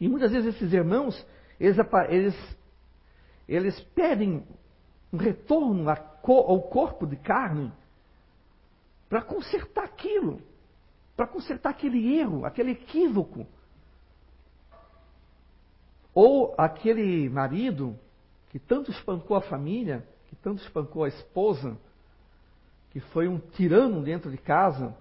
E 0.01 0.09
muitas 0.09 0.33
vezes 0.33 0.55
esses 0.55 0.73
irmãos, 0.73 1.27
eles, 1.61 1.77
eles, 2.09 2.57
eles 3.49 3.81
pedem 3.95 4.45
um 5.13 5.17
retorno 5.17 5.89
ao 5.89 6.63
corpo 6.63 7.07
de 7.07 7.17
carne 7.17 7.71
para 9.09 9.23
consertar 9.23 9.85
aquilo, 9.85 10.41
para 11.15 11.27
consertar 11.27 11.71
aquele 11.71 12.19
erro, 12.19 12.45
aquele 12.45 12.73
equívoco. 12.73 13.47
Ou 16.15 16.55
aquele 16.59 17.29
marido 17.29 17.97
que 18.53 18.59
tanto 18.59 18.91
espancou 18.91 19.35
a 19.37 19.41
família, 19.41 20.07
que 20.27 20.37
tanto 20.37 20.63
espancou 20.63 21.05
a 21.05 21.09
esposa, 21.09 21.77
que 22.91 23.01
foi 23.01 23.27
um 23.27 23.39
tirano 23.39 24.03
dentro 24.03 24.31
de 24.31 24.37
casa, 24.37 24.95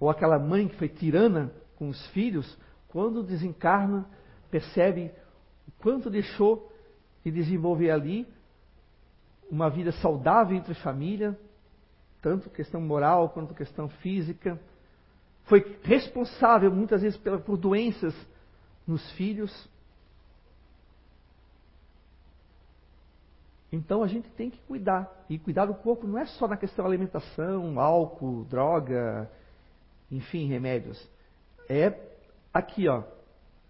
ou 0.00 0.08
aquela 0.08 0.38
mãe 0.38 0.66
que 0.66 0.76
foi 0.76 0.88
tirana 0.88 1.52
com 1.76 1.90
os 1.90 2.06
filhos, 2.08 2.58
quando 2.88 3.22
desencarna, 3.22 4.08
percebe 4.50 5.12
o 5.66 5.72
quanto 5.78 6.08
deixou 6.08 6.72
de 7.22 7.30
desenvolver 7.30 7.90
ali 7.90 8.26
uma 9.50 9.68
vida 9.68 9.92
saudável 9.92 10.56
entre 10.56 10.72
família, 10.74 11.38
tanto 12.22 12.48
questão 12.48 12.80
moral 12.80 13.28
quanto 13.28 13.54
questão 13.54 13.88
física. 13.88 14.58
Foi 15.44 15.78
responsável 15.82 16.70
muitas 16.70 17.02
vezes 17.02 17.18
por 17.18 17.58
doenças 17.58 18.14
nos 18.86 19.10
filhos. 19.12 19.68
Então 23.70 24.02
a 24.02 24.06
gente 24.06 24.28
tem 24.30 24.50
que 24.50 24.58
cuidar. 24.62 25.10
E 25.28 25.38
cuidar 25.38 25.66
do 25.66 25.74
corpo 25.74 26.06
não 26.06 26.18
é 26.18 26.26
só 26.26 26.48
na 26.48 26.56
questão 26.56 26.84
da 26.84 26.90
alimentação, 26.90 27.78
álcool, 27.78 28.44
droga, 28.44 29.30
enfim, 30.10 30.46
remédios. 30.48 31.06
É 31.68 31.92
aqui, 32.52 32.88
ó. 32.88 33.04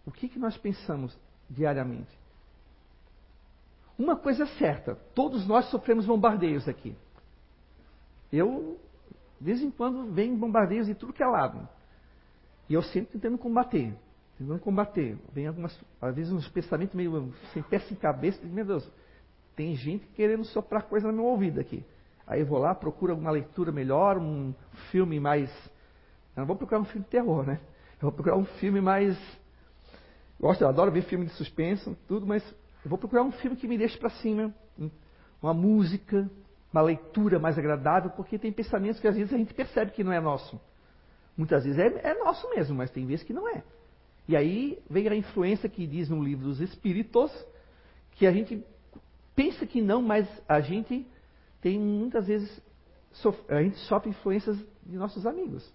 O 0.06 0.10
que, 0.10 0.28
que 0.28 0.38
nós 0.38 0.56
pensamos 0.56 1.16
diariamente? 1.50 2.16
Uma 3.98 4.16
coisa 4.16 4.44
é 4.44 4.46
certa, 4.58 4.94
todos 5.12 5.46
nós 5.46 5.68
sofremos 5.70 6.06
bombardeios 6.06 6.68
aqui. 6.68 6.94
Eu, 8.32 8.78
de 9.40 9.44
vez 9.44 9.60
em 9.60 9.70
quando, 9.70 10.12
venho 10.12 10.36
bombardeios 10.36 10.86
de 10.86 10.94
tudo 10.94 11.12
que 11.12 11.22
é 11.22 11.26
lado. 11.26 11.68
E 12.68 12.74
eu 12.74 12.82
sempre 12.82 13.12
tentando 13.12 13.38
combater. 13.38 13.92
Tentando 14.38 14.60
combater. 14.60 15.18
Vem 15.32 15.48
algumas, 15.48 15.76
às 16.00 16.14
vezes, 16.14 16.32
uns 16.32 16.48
pensamentos 16.48 16.94
meio 16.94 17.34
sem 17.52 17.62
pé, 17.62 17.80
sem 17.80 17.96
cabeça. 17.96 18.40
Meu 18.46 18.64
Deus, 18.64 18.88
tem 19.58 19.74
gente 19.74 20.06
querendo 20.14 20.44
soprar 20.44 20.84
coisa 20.84 21.08
no 21.08 21.14
meu 21.14 21.24
ouvido 21.24 21.58
aqui. 21.58 21.84
Aí 22.24 22.42
eu 22.42 22.46
vou 22.46 22.60
lá, 22.60 22.76
procuro 22.76 23.10
alguma 23.10 23.32
leitura 23.32 23.72
melhor, 23.72 24.16
um 24.16 24.54
filme 24.92 25.18
mais. 25.18 25.50
Eu 26.36 26.42
não 26.42 26.46
vou 26.46 26.54
procurar 26.54 26.80
um 26.80 26.84
filme 26.84 27.02
de 27.02 27.10
terror, 27.10 27.44
né? 27.44 27.58
Eu 27.94 28.02
vou 28.02 28.12
procurar 28.12 28.36
um 28.36 28.44
filme 28.44 28.80
mais. 28.80 29.18
Gosto, 30.38 30.62
eu 30.62 30.68
adoro 30.68 30.92
ver 30.92 31.02
filme 31.02 31.26
de 31.26 31.32
suspense, 31.32 31.92
tudo, 32.06 32.24
mas 32.24 32.48
eu 32.84 32.88
vou 32.88 32.96
procurar 32.96 33.24
um 33.24 33.32
filme 33.32 33.56
que 33.56 33.66
me 33.66 33.76
deixe 33.76 33.98
para 33.98 34.10
cima. 34.10 34.54
Uma 35.42 35.52
música, 35.52 36.30
uma 36.72 36.82
leitura 36.82 37.40
mais 37.40 37.58
agradável, 37.58 38.10
porque 38.10 38.38
tem 38.38 38.52
pensamentos 38.52 39.00
que 39.00 39.08
às 39.08 39.16
vezes 39.16 39.34
a 39.34 39.36
gente 39.36 39.52
percebe 39.54 39.90
que 39.90 40.04
não 40.04 40.12
é 40.12 40.20
nosso. 40.20 40.60
Muitas 41.36 41.64
vezes 41.64 41.80
é, 41.80 42.10
é 42.10 42.14
nosso 42.14 42.48
mesmo, 42.50 42.76
mas 42.76 42.92
tem 42.92 43.04
vezes 43.04 43.24
que 43.24 43.32
não 43.32 43.48
é. 43.48 43.64
E 44.28 44.36
aí 44.36 44.78
vem 44.88 45.08
a 45.08 45.16
influência 45.16 45.68
que 45.68 45.84
diz 45.84 46.08
no 46.08 46.22
livro 46.22 46.44
dos 46.44 46.60
Espíritos, 46.60 47.32
que 48.12 48.24
a 48.24 48.30
gente 48.30 48.64
pensa 49.38 49.64
que 49.64 49.80
não, 49.80 50.02
mas 50.02 50.28
a 50.48 50.60
gente 50.60 51.06
tem 51.60 51.78
muitas 51.78 52.26
vezes 52.26 52.60
a 53.48 53.62
gente 53.62 53.76
sofre 53.86 54.10
influências 54.10 54.58
de 54.84 54.96
nossos 54.96 55.24
amigos. 55.24 55.72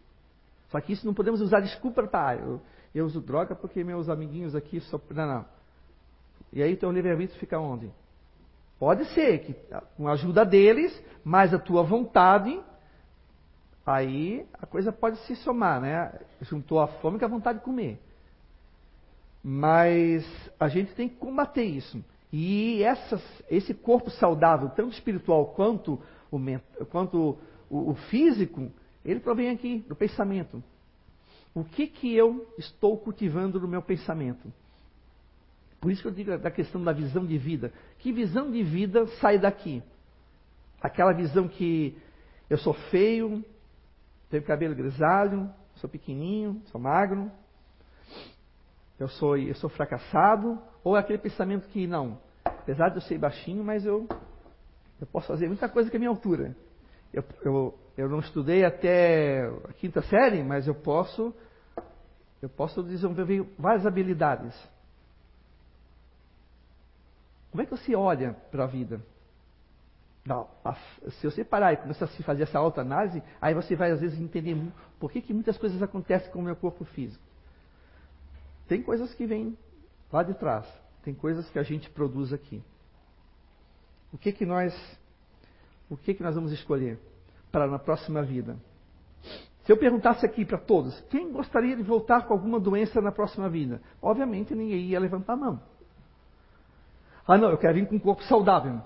Só 0.69 0.81
que 0.81 0.91
isso 0.91 1.05
não 1.05 1.13
podemos 1.13 1.39
usar 1.39 1.61
desculpa 1.61 2.03
para 2.03 2.27
ah, 2.27 2.35
eu, 2.35 2.61
eu 2.93 3.05
uso 3.05 3.21
droga 3.21 3.55
porque 3.55 3.81
meus 3.81 4.09
amiguinhos 4.09 4.53
aqui 4.53 4.81
sofrem. 4.81 5.15
Não, 5.15 5.25
não. 5.25 5.45
E 6.51 6.61
aí 6.61 6.75
teu 6.75 6.91
livre-arbítrio 6.91 7.39
fica 7.39 7.57
onde? 7.57 7.89
Pode 8.77 9.05
ser 9.13 9.39
que 9.39 9.55
com 9.95 10.09
a 10.09 10.11
ajuda 10.11 10.43
deles, 10.43 11.01
mais 11.23 11.53
a 11.53 11.59
tua 11.59 11.83
vontade, 11.83 12.61
aí 13.85 14.45
a 14.61 14.65
coisa 14.65 14.91
pode 14.91 15.17
se 15.19 15.37
somar, 15.37 15.79
né? 15.79 16.19
Juntou 16.41 16.81
a 16.81 16.87
fome 16.87 17.17
com 17.17 17.23
a 17.23 17.29
vontade 17.29 17.59
de 17.59 17.65
comer. 17.65 17.97
Mas 19.41 20.25
a 20.59 20.67
gente 20.67 20.93
tem 20.95 21.07
que 21.07 21.15
combater 21.15 21.63
isso. 21.63 22.03
E 22.35 22.81
essas, 22.81 23.21
esse 23.47 23.75
corpo 23.75 24.09
saudável, 24.09 24.67
tanto 24.69 24.91
espiritual 24.91 25.53
quanto 25.53 26.01
o, 26.31 26.39
quanto 26.87 27.37
o, 27.69 27.91
o 27.91 27.93
físico, 28.09 28.71
ele 29.05 29.19
provém 29.19 29.51
aqui 29.51 29.85
do 29.87 29.95
pensamento. 29.95 30.63
O 31.53 31.63
que, 31.63 31.85
que 31.85 32.11
eu 32.11 32.51
estou 32.57 32.97
cultivando 32.97 33.59
no 33.59 33.67
meu 33.67 33.83
pensamento? 33.83 34.51
Por 35.79 35.91
isso 35.91 36.01
que 36.01 36.07
eu 36.07 36.11
digo 36.11 36.35
da 36.39 36.49
questão 36.49 36.83
da 36.83 36.91
visão 36.91 37.23
de 37.23 37.37
vida. 37.37 37.71
Que 37.99 38.11
visão 38.11 38.49
de 38.49 38.63
vida 38.63 39.05
sai 39.21 39.37
daqui? 39.37 39.83
Aquela 40.81 41.13
visão 41.13 41.47
que 41.47 41.95
eu 42.49 42.57
sou 42.57 42.73
feio, 42.73 43.45
tenho 44.31 44.41
cabelo 44.41 44.73
grisalho, 44.73 45.47
sou 45.75 45.87
pequenininho, 45.87 46.59
sou 46.71 46.81
magro, 46.81 47.31
eu 48.99 49.07
sou, 49.07 49.37
eu 49.37 49.55
sou 49.55 49.69
fracassado, 49.69 50.59
ou 50.83 50.95
é 50.95 50.99
aquele 50.99 51.19
pensamento 51.19 51.67
que 51.69 51.87
não, 51.87 52.19
apesar 52.43 52.89
de 52.89 52.97
eu 52.97 53.01
ser 53.01 53.17
baixinho, 53.17 53.63
mas 53.63 53.85
eu, 53.85 54.07
eu 54.99 55.07
posso 55.07 55.27
fazer 55.27 55.47
muita 55.47 55.67
coisa 55.67 55.89
que 55.89 55.97
a 55.97 55.99
minha 55.99 56.09
altura. 56.09 56.55
Eu, 57.13 57.23
eu, 57.43 57.79
eu 57.97 58.09
não 58.09 58.19
estudei 58.19 58.65
até 58.65 59.45
a 59.69 59.73
quinta 59.73 60.01
série, 60.03 60.43
mas 60.43 60.67
eu 60.67 60.75
posso, 60.75 61.33
eu 62.41 62.49
posso 62.49 62.81
desenvolver 62.83 63.43
várias 63.57 63.85
habilidades. 63.85 64.55
Como 67.51 67.61
é 67.61 67.65
que 67.65 67.71
você 67.71 67.95
olha 67.95 68.33
para 68.49 68.63
a 68.63 68.67
vida? 68.67 68.99
Não, 70.25 70.47
se 71.19 71.29
você 71.29 71.43
parar 71.43 71.73
e 71.73 71.77
começar 71.77 72.05
a 72.05 72.07
se 72.07 72.23
fazer 72.23 72.43
essa 72.43 72.57
autoanálise, 72.57 73.21
aí 73.41 73.53
você 73.53 73.75
vai 73.75 73.91
às 73.91 73.99
vezes 73.99 74.19
entender 74.19 74.57
por 74.97 75.11
que, 75.11 75.21
que 75.21 75.33
muitas 75.33 75.57
coisas 75.57 75.83
acontecem 75.83 76.31
com 76.31 76.39
o 76.39 76.43
meu 76.43 76.55
corpo 76.55 76.85
físico. 76.85 77.23
Tem 78.67 78.81
coisas 78.81 79.13
que 79.13 79.25
vêm 79.25 79.57
lá 80.11 80.23
de 80.23 80.33
trás, 80.33 80.65
tem 81.03 81.13
coisas 81.13 81.49
que 81.49 81.59
a 81.59 81.63
gente 81.63 81.89
produz 81.89 82.31
aqui. 82.31 82.63
O 84.11 84.17
que 84.17 84.31
que 84.31 84.45
nós, 84.45 84.73
o 85.89 85.97
que 85.97 86.13
que 86.13 86.23
nós 86.23 86.35
vamos 86.35 86.51
escolher 86.51 86.99
para 87.51 87.67
na 87.67 87.79
próxima 87.79 88.21
vida? 88.21 88.57
Se 89.63 89.71
eu 89.71 89.77
perguntasse 89.77 90.25
aqui 90.25 90.43
para 90.43 90.57
todos, 90.57 90.99
quem 91.09 91.31
gostaria 91.31 91.75
de 91.75 91.83
voltar 91.83 92.27
com 92.27 92.33
alguma 92.33 92.59
doença 92.59 93.01
na 93.01 93.11
próxima 93.11 93.49
vida? 93.49 93.81
Obviamente 94.01 94.53
ninguém 94.53 94.87
ia 94.87 94.99
levantar 94.99 95.33
a 95.33 95.37
mão. 95.37 95.61
Ah, 97.25 97.37
não, 97.37 97.49
eu 97.49 97.57
quero 97.57 97.75
vir 97.75 97.87
com 97.87 97.95
um 97.95 97.99
corpo 97.99 98.21
saudável. 98.23 98.81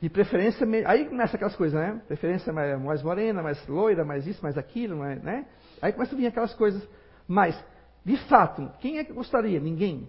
De 0.00 0.08
preferência, 0.08 0.66
aí 0.86 1.06
começa 1.06 1.36
aquelas 1.36 1.56
coisas, 1.56 1.78
né? 1.78 2.00
Preferência 2.06 2.52
mais, 2.52 3.02
morena, 3.02 3.42
mais 3.42 3.66
loira, 3.66 4.04
mais 4.04 4.26
isso, 4.26 4.42
mais 4.42 4.56
aquilo, 4.56 4.96
né? 4.96 5.46
Aí 5.80 5.92
começa 5.92 6.14
a 6.14 6.18
vir 6.18 6.26
aquelas 6.26 6.54
coisas. 6.54 6.86
Mas, 7.28 7.58
de 8.04 8.16
fato, 8.28 8.70
quem 8.80 8.98
é 8.98 9.04
que 9.04 9.12
gostaria? 9.12 9.60
Ninguém. 9.60 10.08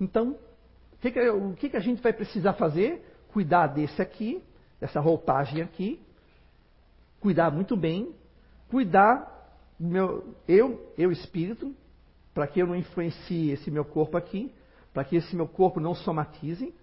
Então, 0.00 0.30
o 0.32 1.54
que, 1.54 1.68
que, 1.68 1.76
a 1.76 1.80
gente 1.80 2.02
vai 2.02 2.12
precisar 2.12 2.54
fazer? 2.54 3.04
Cuidar 3.32 3.68
desse 3.68 4.00
aqui, 4.00 4.42
dessa 4.80 5.00
roupagem 5.00 5.62
aqui. 5.62 6.00
Cuidar 7.20 7.50
muito 7.50 7.76
bem. 7.76 8.14
Cuidar 8.68 9.36
meu, 9.78 10.34
eu, 10.46 10.92
eu 10.96 11.12
espírito, 11.12 11.74
para 12.34 12.46
que 12.46 12.60
eu 12.60 12.66
não 12.66 12.74
influencie 12.74 13.50
esse 13.50 13.70
meu 13.70 13.84
corpo 13.84 14.16
aqui, 14.16 14.52
para 14.92 15.04
que 15.04 15.16
esse 15.16 15.36
meu 15.36 15.46
corpo 15.46 15.78
não 15.78 15.94
somatize 15.94 16.74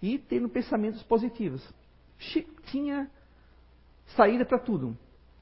e 0.00 0.18
tendo 0.18 0.48
pensamentos 0.48 1.02
positivos. 1.02 1.62
Chico 2.18 2.62
tinha 2.62 3.10
saída 4.16 4.44
para 4.44 4.58
tudo. 4.58 4.96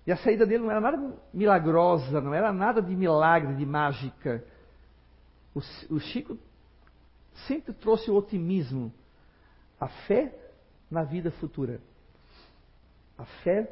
E 0.06 0.10
a 0.10 0.16
saída 0.16 0.44
dele 0.44 0.64
não 0.64 0.70
era 0.70 0.80
nada 0.80 1.16
milagrosa, 1.32 2.20
não 2.20 2.34
era 2.34 2.52
nada 2.52 2.82
de 2.82 2.94
milagre, 2.94 3.54
de 3.54 3.64
mágica. 3.64 4.44
O, 5.54 5.60
o 5.94 6.00
Chico 6.00 6.36
sempre 7.46 7.72
trouxe 7.72 8.10
o 8.10 8.14
otimismo, 8.14 8.92
a 9.80 9.88
fé 9.88 10.34
na 10.90 11.04
vida 11.04 11.30
futura, 11.32 11.80
a 13.16 13.24
fé 13.24 13.70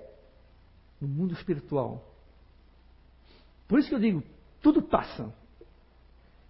no 1.00 1.08
mundo 1.08 1.34
espiritual. 1.34 2.04
Por 3.66 3.78
isso 3.78 3.88
que 3.88 3.94
eu 3.94 4.00
digo, 4.00 4.22
tudo 4.60 4.82
passa. 4.82 5.32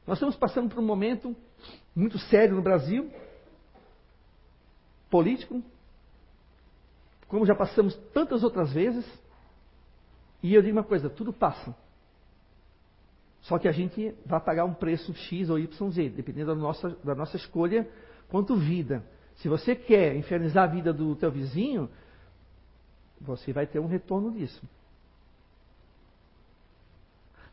Nós 0.07 0.17
estamos 0.17 0.37
passando 0.37 0.69
por 0.69 0.79
um 0.79 0.87
momento 0.87 1.35
muito 1.95 2.19
sério 2.19 2.57
no 2.57 2.63
Brasil, 2.63 3.11
político, 5.11 5.63
como 7.29 7.47
já 7.47 7.55
passamos 7.55 7.95
tantas 8.13 8.43
outras 8.43 8.73
vezes. 8.73 9.05
E 10.43 10.55
eu 10.55 10.63
digo 10.63 10.77
uma 10.77 10.85
coisa: 10.85 11.09
tudo 11.11 11.33
passa. 11.33 11.75
Só 13.43 13.59
que 13.59 13.69
a 13.69 13.73
gente 13.73 14.15
vai 14.25 14.41
pagar 14.41 14.65
um 14.65 14.75
preço 14.75 15.15
X 15.15 15.49
ou 15.49 15.59
Y, 15.59 15.91
Z, 15.91 16.11
dependendo 16.11 16.55
da 16.55 16.61
nossa, 16.61 16.91
da 17.03 17.15
nossa 17.15 17.37
escolha 17.37 17.89
quanto 18.29 18.57
vida. 18.57 19.05
Se 19.37 19.49
você 19.49 19.75
quer 19.75 20.15
infernizar 20.17 20.65
a 20.65 20.73
vida 20.73 20.93
do 20.93 21.17
teu 21.17 21.31
vizinho, 21.31 21.89
você 23.21 23.53
vai 23.53 23.67
ter 23.67 23.79
um 23.79 23.87
retorno 23.87 24.31
disso. 24.33 24.63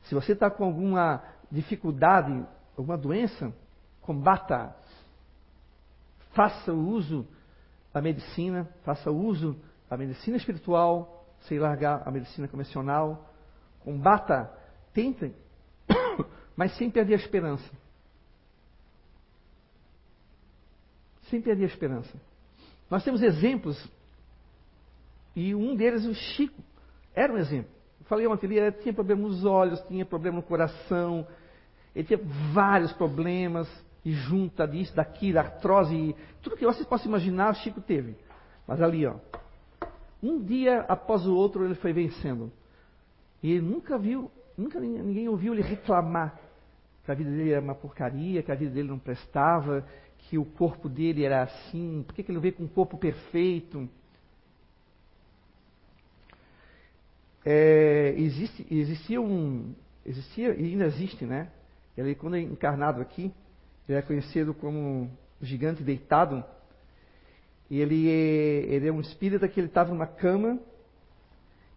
Se 0.04 0.16
você 0.16 0.34
está 0.34 0.50
com 0.50 0.66
alguma 0.66 1.24
dificuldade, 1.52 2.46
alguma 2.78 2.98
doença, 2.98 3.54
combata. 4.02 4.76
Faça 6.32 6.74
uso 6.74 7.28
da 7.94 8.02
medicina, 8.02 8.70
faça 8.84 9.10
uso 9.10 9.58
da 9.90 9.98
medicina 9.98 10.38
espiritual, 10.38 11.17
sem 11.42 11.60
largar 11.60 12.04
a 12.06 12.12
medicina 12.12 12.48
convencional, 12.48 13.34
combata, 13.80 14.52
tentem, 14.94 15.34
mas 16.56 16.76
sem 16.78 16.90
perder 16.90 17.14
a 17.14 17.18
esperança. 17.18 17.70
Sem 21.30 21.42
perder 21.42 21.64
a 21.64 21.68
esperança. 21.68 22.18
Nós 22.90 23.04
temos 23.04 23.22
exemplos, 23.22 23.86
e 25.36 25.54
um 25.54 25.76
deles, 25.76 26.06
o 26.06 26.14
Chico, 26.14 26.62
era 27.14 27.32
um 27.32 27.38
exemplo. 27.38 27.72
Eu 28.00 28.06
falei 28.06 28.28
ontem, 28.28 28.48
ele 28.48 28.72
tinha 28.74 28.94
problema 28.94 29.22
nos 29.22 29.44
olhos, 29.44 29.80
tinha 29.82 30.06
problema 30.06 30.38
no 30.38 30.44
coração, 30.44 31.28
ele 31.96 32.08
tinha 32.08 32.20
vários 32.54 32.92
problemas 32.94 33.68
e 34.06 34.14
junta 34.14 34.68
disso, 34.68 34.96
daquilo, 34.96 35.40
artrose, 35.40 36.16
tudo 36.42 36.56
que 36.56 36.66
vocês 36.66 36.88
possam 36.88 37.08
imaginar, 37.08 37.52
o 37.52 37.56
Chico 37.56 37.82
teve. 37.82 38.16
Mas 38.66 38.82
ali, 38.82 39.06
ó, 39.06 39.16
um 40.22 40.44
dia 40.44 40.82
após 40.82 41.26
o 41.26 41.36
outro 41.36 41.66
ele 41.66 41.76
foi 41.76 41.94
vencendo. 41.94 42.52
E 43.42 43.52
ele 43.52 43.62
nunca 43.62 43.98
viu, 43.98 44.32
nunca 44.58 44.80
ninguém 44.80 45.28
ouviu 45.30 45.54
ele 45.54 45.62
reclamar 45.62 46.40
que 47.04 47.12
a 47.12 47.16
vida 47.16 47.30
dele 47.30 47.52
era 47.52 47.62
uma 47.62 47.76
porcaria, 47.76 48.44
que 48.44 48.52
a 48.52 48.56
vida 48.56 48.72
dele 48.72 48.90
não 48.90 49.00
prestava, 49.00 49.88
que 50.18 50.38
o 50.38 50.44
corpo 50.44 50.90
dele 50.90 51.24
era 51.24 51.44
assim, 51.44 52.04
por 52.06 52.14
que, 52.14 52.24
que 52.24 52.32
ele 52.32 52.40
veio 52.40 52.56
com 52.56 52.64
um 52.64 52.68
corpo 52.68 52.98
perfeito? 52.98 53.88
É, 57.46 58.14
existe, 58.18 58.68
existia 58.70 59.22
um, 59.22 59.74
existia 60.06 60.54
e 60.54 60.66
ainda 60.66 60.86
existe, 60.86 61.26
né? 61.26 61.50
Ele 61.96 62.14
quando 62.14 62.36
é 62.36 62.42
encarnado 62.42 63.02
aqui, 63.02 63.32
ele 63.88 63.98
é 63.98 64.02
conhecido 64.02 64.54
como 64.54 65.10
gigante 65.42 65.82
deitado. 65.84 66.44
E 67.70 67.80
ele, 67.80 68.10
é, 68.10 68.74
ele 68.74 68.88
é 68.88 68.92
um 68.92 69.02
espírita 69.02 69.48
que 69.48 69.60
ele 69.60 69.68
estava 69.68 69.90
numa 69.92 70.08
cama 70.08 70.60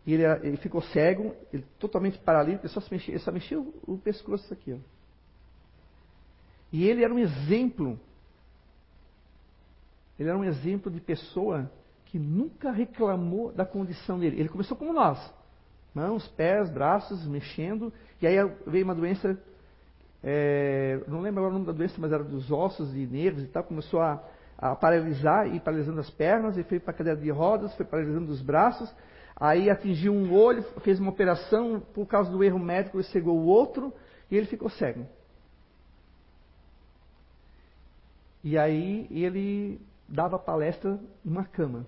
e 0.07 0.14
ele, 0.14 0.24
ele, 0.43 0.57
ficou 0.57 0.80
cego, 0.80 1.34
ele 1.53 1.64
totalmente 1.78 2.18
paralítico, 2.18 2.66
ele 2.66 2.72
só, 2.72 2.80
se 2.80 2.91
mexia, 2.91 3.14
ele 3.14 3.22
só 3.22 3.32
mexia 3.32 3.61
o, 3.61 3.74
o 3.86 3.99
pescoço 3.99 4.53
aqui. 4.53 4.72
Ó. 4.72 4.78
E 6.72 6.86
ele 6.86 7.03
era 7.05 7.12
um 7.12 7.18
exemplo. 7.18 7.99
Ele 10.18 10.28
era 10.28 10.38
um 10.38 10.45
exemplo 10.45 10.91
de 10.91 11.01
pessoa 11.01 11.70
que 12.07 12.18
nunca 12.18 12.70
reclamou 12.70 13.53
da 13.53 13.64
condição 13.64 14.18
dele. 14.18 14.38
Ele 14.38 14.49
começou 14.49 14.76
como 14.76 14.93
nós. 14.93 15.18
Mãos, 15.93 16.26
pés, 16.28 16.70
braços, 16.70 17.26
mexendo. 17.26 17.93
E 18.22 18.26
aí 18.26 18.36
veio 18.66 18.84
uma 18.84 18.95
doença 18.95 19.36
é, 20.22 21.03
não 21.09 21.20
lembro 21.20 21.41
agora 21.41 21.55
o 21.55 21.59
nome 21.59 21.66
da 21.66 21.72
doença, 21.72 21.95
mas 21.99 22.12
era 22.12 22.22
dos 22.22 22.51
ossos 22.53 22.95
e 22.95 23.07
nervos 23.07 23.43
e 23.43 23.47
tal, 23.47 23.64
começou 23.64 24.01
a, 24.03 24.22
a 24.61 24.76
paralisar 24.76 25.52
e 25.54 25.58
paralisando 25.58 26.00
as 26.00 26.11
pernas, 26.11 26.58
e 26.58 26.62
foi 26.62 26.78
para 26.78 26.90
a 26.90 26.94
cadeira 26.94 27.18
de 27.18 27.30
rodas, 27.30 27.74
foi 27.76 27.86
paralisando 27.86 28.30
os 28.30 28.42
braços, 28.42 28.94
aí 29.34 29.70
atingiu 29.70 30.12
um 30.12 30.34
olho, 30.34 30.62
fez 30.82 31.00
uma 31.00 31.11
operação, 31.11 31.80
por 31.94 32.06
causa 32.06 32.30
do 32.30 32.44
erro 32.44 32.58
médico, 32.58 32.98
ele 32.98 33.04
cegou 33.04 33.38
o 33.38 33.46
outro 33.46 33.92
e 34.30 34.36
ele 34.36 34.46
ficou 34.46 34.68
cego. 34.68 35.06
E 38.44 38.58
aí 38.58 39.06
ele 39.11 39.80
dava 40.06 40.38
palestra 40.38 40.98
numa 41.24 41.44
cama. 41.44 41.86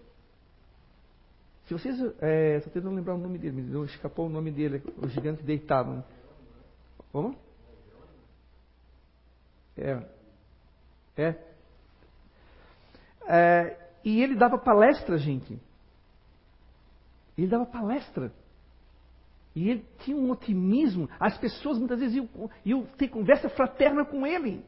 Se 1.66 1.74
vocês. 1.74 1.98
Estou 1.98 2.14
é, 2.20 2.60
tentando 2.60 2.90
lembrar 2.90 3.14
o 3.14 3.18
nome 3.18 3.38
dele, 3.38 3.62
me 3.62 3.84
escapou 3.84 4.26
o 4.26 4.30
nome 4.30 4.50
dele, 4.50 4.82
o 4.96 5.08
gigante 5.08 5.42
deitado. 5.42 6.02
Como? 7.10 7.36
É. 9.76 10.02
É. 11.16 11.51
é 13.32 13.82
e 14.04 14.20
ele 14.20 14.34
dava 14.34 14.58
palestra, 14.58 15.16
gente. 15.16 15.58
Ele 17.38 17.46
dava 17.46 17.64
palestra. 17.64 18.32
E 19.54 19.68
ele 19.68 19.84
tinha 20.00 20.16
um 20.16 20.30
otimismo. 20.30 21.08
As 21.20 21.38
pessoas 21.38 21.78
muitas 21.78 22.00
vezes 22.00 22.16
iam, 22.16 22.28
iam 22.64 22.84
ter 22.96 23.08
conversa 23.08 23.48
fraterna 23.48 24.04
com 24.04 24.26
ele. 24.26 24.64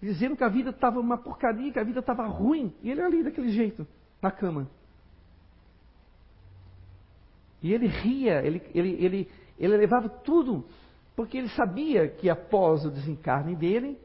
Dizendo 0.00 0.36
que 0.36 0.44
a 0.44 0.48
vida 0.48 0.70
estava 0.70 0.98
uma 0.98 1.18
porcaria, 1.18 1.72
que 1.72 1.78
a 1.78 1.84
vida 1.84 2.00
estava 2.00 2.26
ruim. 2.26 2.72
E 2.82 2.90
ele 2.90 3.02
ali 3.02 3.22
daquele 3.22 3.50
jeito, 3.50 3.86
na 4.22 4.30
cama. 4.30 4.68
E 7.62 7.74
ele 7.74 7.86
ria, 7.86 8.40
ele, 8.42 8.62
ele, 8.74 9.04
ele, 9.04 9.30
ele 9.58 9.76
levava 9.76 10.08
tudo 10.08 10.64
porque 11.14 11.36
ele 11.36 11.50
sabia 11.50 12.08
que 12.08 12.30
após 12.30 12.86
o 12.86 12.90
desencarne 12.90 13.54
dele, 13.54 13.98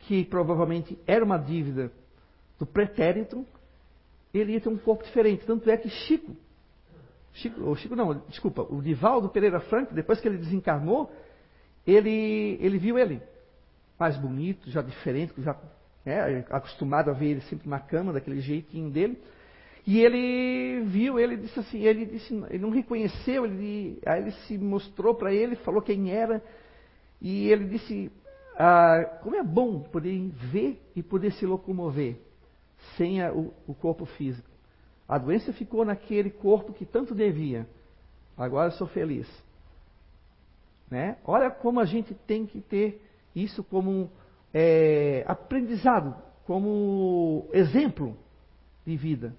que 0.00 0.26
provavelmente 0.26 0.98
era 1.06 1.24
uma 1.24 1.38
dívida 1.38 1.90
do 2.58 2.66
pretérito, 2.66 3.46
ele 4.32 4.52
ia 4.52 4.60
ter 4.60 4.68
um 4.68 4.76
corpo 4.76 5.04
diferente. 5.04 5.46
Tanto 5.46 5.68
é 5.70 5.76
que 5.76 5.88
Chico, 5.88 6.36
Chico, 7.32 7.62
ou 7.62 7.76
Chico 7.76 7.96
não, 7.96 8.14
desculpa, 8.28 8.62
o 8.62 8.80
Divaldo 8.80 9.28
Pereira 9.28 9.60
Franco, 9.60 9.94
depois 9.94 10.20
que 10.20 10.28
ele 10.28 10.38
desencarnou, 10.38 11.10
ele, 11.86 12.58
ele 12.60 12.78
viu 12.78 12.98
ele 12.98 13.20
mais 13.98 14.16
bonito, 14.16 14.70
já 14.70 14.82
diferente, 14.82 15.32
já 15.38 15.56
é, 16.04 16.44
acostumado 16.50 17.10
a 17.10 17.12
ver 17.12 17.30
ele 17.30 17.40
sempre 17.42 17.68
na 17.68 17.78
cama, 17.78 18.12
daquele 18.12 18.40
jeitinho 18.40 18.90
dele. 18.90 19.18
E 19.86 20.00
ele 20.00 20.82
viu, 20.86 21.18
ele 21.18 21.36
disse 21.36 21.60
assim, 21.60 21.82
ele 21.82 22.06
disse, 22.06 22.34
ele 22.48 22.58
não 22.58 22.70
reconheceu, 22.70 23.44
ele, 23.44 24.00
aí 24.06 24.22
ele 24.22 24.32
se 24.46 24.56
mostrou 24.56 25.14
para 25.14 25.32
ele, 25.32 25.56
falou 25.56 25.82
quem 25.82 26.10
era, 26.10 26.42
e 27.20 27.50
ele 27.50 27.66
disse, 27.66 28.10
ah, 28.58 29.18
como 29.22 29.36
é 29.36 29.42
bom 29.42 29.80
poder 29.80 30.30
ver 30.50 30.80
e 30.96 31.02
poder 31.02 31.32
se 31.32 31.44
locomover 31.44 32.16
sem 32.96 33.22
a, 33.22 33.32
o, 33.32 33.52
o 33.66 33.74
corpo 33.74 34.04
físico. 34.04 34.48
A 35.08 35.18
doença 35.18 35.52
ficou 35.52 35.84
naquele 35.84 36.30
corpo 36.30 36.72
que 36.72 36.86
tanto 36.86 37.14
devia. 37.14 37.66
Agora 38.36 38.68
eu 38.68 38.76
sou 38.76 38.86
feliz. 38.86 39.28
Né? 40.90 41.18
Olha 41.24 41.50
como 41.50 41.80
a 41.80 41.84
gente 41.84 42.14
tem 42.26 42.46
que 42.46 42.60
ter 42.60 43.02
isso 43.34 43.62
como 43.64 44.10
é, 44.52 45.24
aprendizado, 45.26 46.14
como 46.46 47.48
exemplo 47.52 48.16
de 48.86 48.96
vida. 48.96 49.34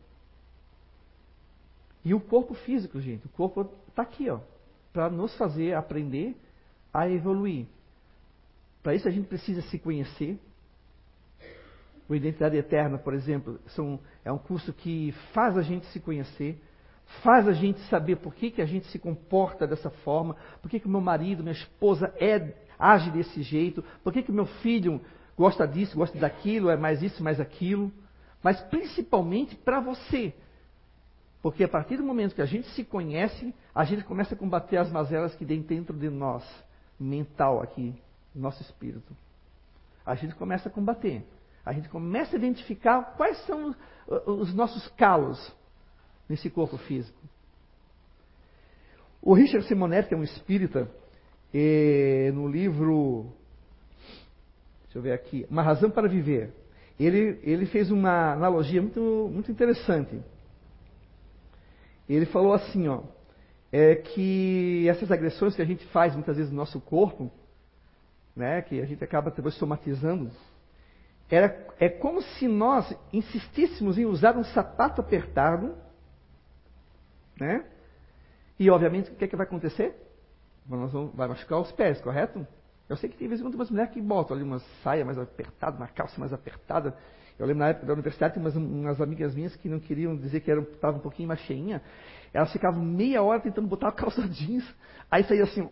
E 2.04 2.14
o 2.14 2.20
corpo 2.20 2.54
físico, 2.54 3.00
gente, 3.00 3.26
o 3.26 3.30
corpo 3.30 3.70
está 3.88 4.04
aqui, 4.04 4.30
ó, 4.30 4.40
para 4.94 5.10
nos 5.10 5.36
fazer 5.38 5.74
aprender 5.74 6.36
a 6.94 7.10
evoluir. 7.10 7.66
Para 8.84 8.94
isso 8.94 9.08
a 9.08 9.12
gente 9.12 9.28
precisa 9.28 9.62
se 9.64 9.80
conhecer. 9.80 10.40
O 12.08 12.14
Identidade 12.14 12.56
Eterna, 12.56 12.98
por 12.98 13.14
exemplo, 13.14 13.60
são, 13.68 14.00
é 14.24 14.32
um 14.32 14.38
curso 14.38 14.72
que 14.72 15.12
faz 15.34 15.58
a 15.58 15.62
gente 15.62 15.86
se 15.88 16.00
conhecer, 16.00 16.62
faz 17.24 17.48
a 17.48 17.54
gente 17.54 17.80
saber 17.90 18.18
por 18.18 18.34
que, 18.34 18.52
que 18.52 18.62
a 18.62 18.66
gente 18.66 18.88
se 18.88 19.00
comporta 19.00 19.66
dessa 19.66 19.90
forma, 19.90 20.36
por 20.62 20.70
que, 20.70 20.82
o 20.86 20.90
meu 20.90 21.02
marido, 21.02 21.44
minha 21.44 21.54
esposa 21.54 22.14
é, 22.20 22.54
age 22.78 23.10
desse 23.10 23.42
jeito, 23.42 23.84
por 24.04 24.14
que 24.14 24.30
o 24.30 24.34
meu 24.34 24.46
filho 24.46 25.02
gosta 25.38 25.68
disso, 25.68 25.98
gosta 25.98 26.18
daquilo, 26.18 26.70
é 26.70 26.78
mais 26.78 27.02
isso, 27.02 27.24
mais 27.24 27.40
aquilo. 27.40 27.92
Mas 28.44 28.62
principalmente 28.62 29.56
para 29.56 29.80
você. 29.80 30.34
Porque 31.42 31.64
a 31.64 31.68
partir 31.68 31.98
do 31.98 32.04
momento 32.04 32.36
que 32.36 32.42
a 32.42 32.46
gente 32.46 32.68
se 32.70 32.84
conhece, 32.84 33.54
a 33.74 33.84
gente 33.84 34.04
começa 34.04 34.36
a 34.36 34.38
combater 34.38 34.78
as 34.78 34.92
mazelas 34.92 35.36
que 35.36 35.46
tem 35.46 35.62
dentro 35.62 35.98
de 35.98 36.10
nós, 36.10 36.44
mental 37.00 37.62
aqui, 37.62 37.94
nosso 38.34 38.62
espírito. 38.62 39.16
A 40.06 40.16
gente 40.16 40.36
começa 40.36 40.70
a 40.70 40.72
combater. 40.72 41.26
A 41.66 41.74
gente 41.74 41.90
começa 41.90 42.36
a 42.36 42.40
identificar 42.40 43.16
quais 43.18 43.38
são 43.46 43.76
os 44.28 44.54
nossos 44.54 44.88
calos 44.90 45.54
nesse 46.30 46.50
corpo 46.50 46.78
físico. 46.78 47.18
O 49.22 49.34
Richard 49.34 49.68
Simonetti, 49.68 50.10
que 50.10 50.14
é 50.14 50.18
um 50.18 50.24
espírita, 50.24 50.88
eh, 51.52 52.32
no 52.34 52.48
livro, 52.48 53.34
deixa 54.84 55.00
eu 55.00 55.02
ver 55.02 55.14
aqui, 55.14 55.48
Uma 55.50 55.64
Razão 55.64 55.90
para 55.90 56.08
Viver, 56.08 56.54
ele, 57.00 57.40
ele 57.44 57.66
fez 57.66 57.90
uma 57.90 58.34
analogia 58.34 58.82
muito, 58.82 59.30
muito 59.34 59.52
interessante. 59.52 60.22
Ele 62.08 62.28
falou 62.28 62.54
assim, 62.54 62.88
ó, 62.88 63.02
é 63.72 63.96
que 63.96 64.88
essas 64.88 65.12
agressões 65.12 65.56
que 65.56 65.62
a 65.62 65.66
gente 65.66 65.84
faz 65.88 66.14
muitas 66.14 66.38
vezes 66.38 66.52
no 66.52 66.58
nosso 66.58 66.80
corpo, 66.80 67.32
né, 68.36 68.62
que 68.62 68.80
a 68.80 68.86
gente 68.86 69.04
acaba 69.04 69.32
depois 69.32 69.56
somatizando, 69.56 70.32
era, 71.30 71.68
é 71.80 71.90
como 71.90 72.22
se 72.22 72.48
nós 72.48 72.96
insistíssemos 73.12 73.98
em 73.98 74.06
usar 74.06 74.38
um 74.38 74.44
sapato 74.44 75.02
apertado, 75.02 75.76
né? 77.40 77.66
E 78.60 78.70
obviamente 78.70 79.12
o 79.12 79.16
que, 79.16 79.26
é 79.26 79.28
que 79.28 79.36
vai 79.36 79.46
acontecer? 79.46 79.96
Nós 80.68 80.92
vamos, 80.92 81.14
vai 81.16 81.28
machucar 81.28 81.60
os 81.60 81.72
pés, 81.72 82.00
correto? 82.02 82.46
Eu 82.88 82.96
sei 82.96 83.10
que 83.10 83.18
tem 83.18 83.28
vezes 83.28 83.44
quando 83.44 83.56
umas 83.56 83.70
mulheres 83.70 83.92
que 83.92 84.02
botam 84.02 84.36
ali 84.36 84.44
uma 84.44 84.60
saia 84.84 85.04
mais 85.04 85.18
apertada, 85.18 85.76
uma 85.76 85.88
calça 85.88 86.20
mais 86.20 86.32
apertada. 86.32 86.96
Eu 87.38 87.46
lembro 87.46 87.60
na 87.60 87.70
época 87.70 87.88
da 87.88 87.94
universidade, 87.94 88.40
umas, 88.40 88.56
umas 88.56 89.02
amigas 89.02 89.36
minhas 89.36 89.56
que 89.56 89.68
não 89.68 89.80
queriam 89.80 90.16
dizer 90.16 90.40
que 90.40 90.52
estavam 90.52 91.00
um 91.00 91.04
pouquinho 91.04 91.28
mais 91.28 91.40
cheinha. 91.42 91.82
Elas 92.32 92.52
ficavam 92.52 92.82
meia 92.82 93.22
hora 93.24 93.40
tentando 93.40 93.68
botar 93.68 93.90
a 93.90 93.92
calça 93.92 94.22
jeans. 94.30 94.64
Aí 95.10 95.24
saía 95.24 95.44
assim. 95.44 95.68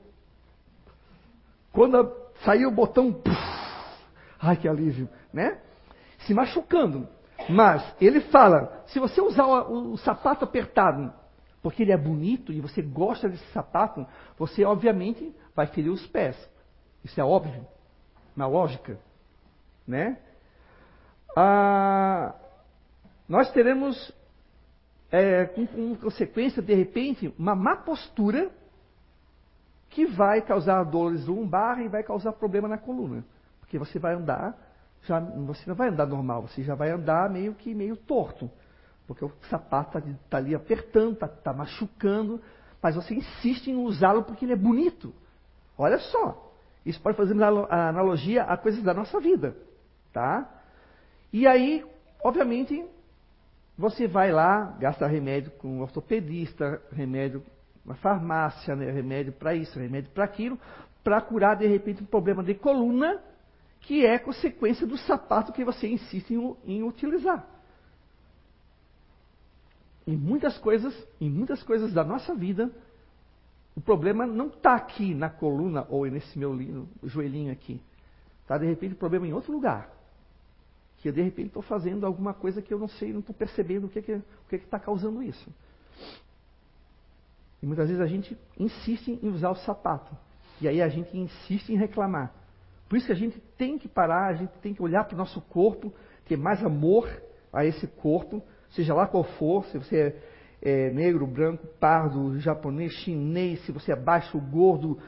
Quando 1.71 2.11
saiu 2.43 2.69
o 2.69 2.71
botão, 2.71 3.13
puf, 3.13 3.62
ai 4.43 4.57
que 4.57 4.67
alívio 4.67 5.09
né? 5.31 5.59
Se 6.19 6.33
machucando. 6.33 7.07
Mas 7.49 7.83
ele 7.99 8.21
fala: 8.21 8.83
se 8.87 8.99
você 8.99 9.19
usar 9.19 9.45
o, 9.45 9.93
o 9.93 9.97
sapato 9.97 10.45
apertado, 10.45 11.11
porque 11.61 11.81
ele 11.81 11.91
é 11.91 11.97
bonito 11.97 12.53
e 12.53 12.61
você 12.61 12.81
gosta 12.81 13.27
desse 13.27 13.45
sapato, 13.51 14.05
você 14.37 14.63
obviamente 14.63 15.33
vai 15.55 15.65
ferir 15.67 15.89
os 15.89 16.05
pés. 16.07 16.37
Isso 17.03 17.19
é 17.19 17.23
óbvio, 17.23 17.65
na 18.35 18.47
lógica, 18.47 18.99
né? 19.87 20.17
Ah, 21.35 22.35
nós 23.27 23.51
teremos, 23.51 24.13
é, 25.11 25.45
com, 25.45 25.65
com 25.65 25.95
consequência, 25.95 26.61
de 26.61 26.73
repente, 26.73 27.33
uma 27.37 27.55
má 27.55 27.75
postura 27.75 28.51
que 29.89 30.05
vai 30.05 30.41
causar 30.41 30.83
dores 30.83 31.25
lombar 31.25 31.79
e 31.81 31.87
vai 31.87 32.03
causar 32.03 32.33
problema 32.33 32.67
na 32.67 32.77
coluna. 32.77 33.23
Porque 33.73 33.79
você 33.79 33.97
vai 33.97 34.13
andar 34.13 34.55
já, 35.01 35.19
você 35.19 35.67
não 35.67 35.75
vai 35.75 35.89
andar 35.89 36.05
normal, 36.05 36.43
você 36.43 36.61
já 36.61 36.75
vai 36.75 36.91
andar 36.91 37.27
meio 37.27 37.55
que 37.55 37.73
meio 37.73 37.97
torto. 37.97 38.49
Porque 39.07 39.25
o 39.25 39.31
sapato 39.49 39.97
está 39.97 40.11
tá 40.29 40.37
ali 40.37 40.53
apertando, 40.53 41.13
está 41.13 41.27
tá 41.27 41.51
machucando, 41.51 42.39
mas 42.79 42.95
você 42.95 43.15
insiste 43.15 43.71
em 43.71 43.75
usá-lo 43.75 44.23
porque 44.23 44.45
ele 44.45 44.53
é 44.53 44.55
bonito. 44.55 45.11
Olha 45.75 45.97
só, 45.97 46.53
isso 46.85 47.01
pode 47.01 47.17
fazer 47.17 47.35
a 47.41 47.89
analogia 47.89 48.43
a 48.43 48.55
coisas 48.55 48.83
da 48.83 48.93
nossa 48.93 49.19
vida, 49.19 49.57
tá? 50.13 50.47
E 51.31 51.47
aí, 51.47 51.83
obviamente, 52.23 52.85
você 53.75 54.07
vai 54.07 54.31
lá, 54.31 54.77
gasta 54.79 55.07
remédio 55.07 55.49
com 55.53 55.79
um 55.79 55.81
ortopedista, 55.81 56.79
remédio 56.91 57.43
na 57.83 57.95
farmácia, 57.95 58.75
né? 58.75 58.91
remédio 58.91 59.33
para 59.33 59.55
isso, 59.55 59.79
remédio 59.79 60.11
para 60.11 60.25
aquilo, 60.25 60.59
para 61.03 61.19
curar 61.19 61.55
de 61.55 61.65
repente 61.65 62.03
um 62.03 62.05
problema 62.05 62.43
de 62.43 62.53
coluna 62.53 63.19
que 63.83 64.05
é 64.05 64.17
consequência 64.17 64.87
do 64.87 64.97
sapato 64.97 65.51
que 65.51 65.63
você 65.63 65.87
insiste 65.87 66.33
em, 66.33 66.55
em 66.65 66.83
utilizar. 66.83 67.45
Em 70.07 70.17
muitas 70.17 70.57
coisas, 70.57 70.95
em 71.19 71.29
muitas 71.29 71.61
coisas 71.63 71.93
da 71.93 72.03
nossa 72.03 72.33
vida, 72.33 72.71
o 73.75 73.81
problema 73.81 74.25
não 74.25 74.47
está 74.47 74.75
aqui 74.75 75.13
na 75.13 75.29
coluna 75.29 75.85
ou 75.89 76.05
nesse 76.05 76.37
meu 76.37 76.87
joelhinho 77.03 77.51
aqui. 77.51 77.81
Está 78.41 78.57
de 78.57 78.65
repente 78.65 78.93
o 78.93 78.97
problema 78.97 79.27
em 79.27 79.33
outro 79.33 79.51
lugar. 79.51 79.89
Que 80.97 81.09
eu 81.09 81.13
de 81.13 81.21
repente 81.21 81.47
estou 81.47 81.63
fazendo 81.63 82.05
alguma 82.05 82.33
coisa 82.33 82.61
que 82.61 82.73
eu 82.73 82.79
não 82.79 82.87
sei, 82.87 83.11
não 83.11 83.19
estou 83.19 83.35
percebendo 83.35 83.87
o 83.87 83.89
que 83.89 83.99
é 83.99 84.21
está 84.55 84.79
causando 84.79 85.21
isso. 85.21 85.49
E 87.61 87.65
muitas 87.65 87.87
vezes 87.87 88.01
a 88.01 88.07
gente 88.07 88.37
insiste 88.57 89.19
em 89.21 89.29
usar 89.29 89.49
o 89.49 89.55
sapato. 89.55 90.15
E 90.61 90.67
aí 90.67 90.81
a 90.81 90.87
gente 90.87 91.17
insiste 91.17 91.69
em 91.69 91.77
reclamar. 91.77 92.42
Por 92.93 92.97
isso 92.97 93.07
que 93.07 93.11
a 93.11 93.15
gente 93.15 93.39
tem 93.57 93.79
que 93.79 93.87
parar, 93.87 94.27
a 94.27 94.33
gente 94.33 94.51
tem 94.59 94.71
que 94.71 94.83
olhar 94.83 95.03
para 95.03 95.15
o 95.15 95.17
nosso 95.17 95.41
corpo, 95.41 95.91
ter 96.27 96.37
mais 96.37 96.63
amor 96.63 97.09
a 97.51 97.65
esse 97.65 97.87
corpo, 97.87 98.39
seja 98.69 98.93
lá 98.93 99.07
qual 99.07 99.23
for, 99.23 99.65
se 99.65 99.79
você 99.79 100.15
é, 100.61 100.89
é 100.89 100.91
negro, 100.91 101.25
branco, 101.25 101.65
pardo, 101.79 102.39
japonês, 102.39 102.93
chinês, 102.97 103.65
se 103.65 103.71
você 103.71 103.93
é 103.93 103.95
baixo, 103.95 104.39
gordo, 104.39 104.99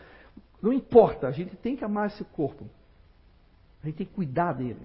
não 0.60 0.74
importa, 0.74 1.28
a 1.28 1.32
gente 1.32 1.56
tem 1.58 1.76
que 1.76 1.86
amar 1.86 2.08
esse 2.08 2.24
corpo. 2.24 2.68
A 3.84 3.86
gente 3.86 3.98
tem 3.98 4.08
que 4.08 4.14
cuidar 4.14 4.54
dele. 4.54 4.82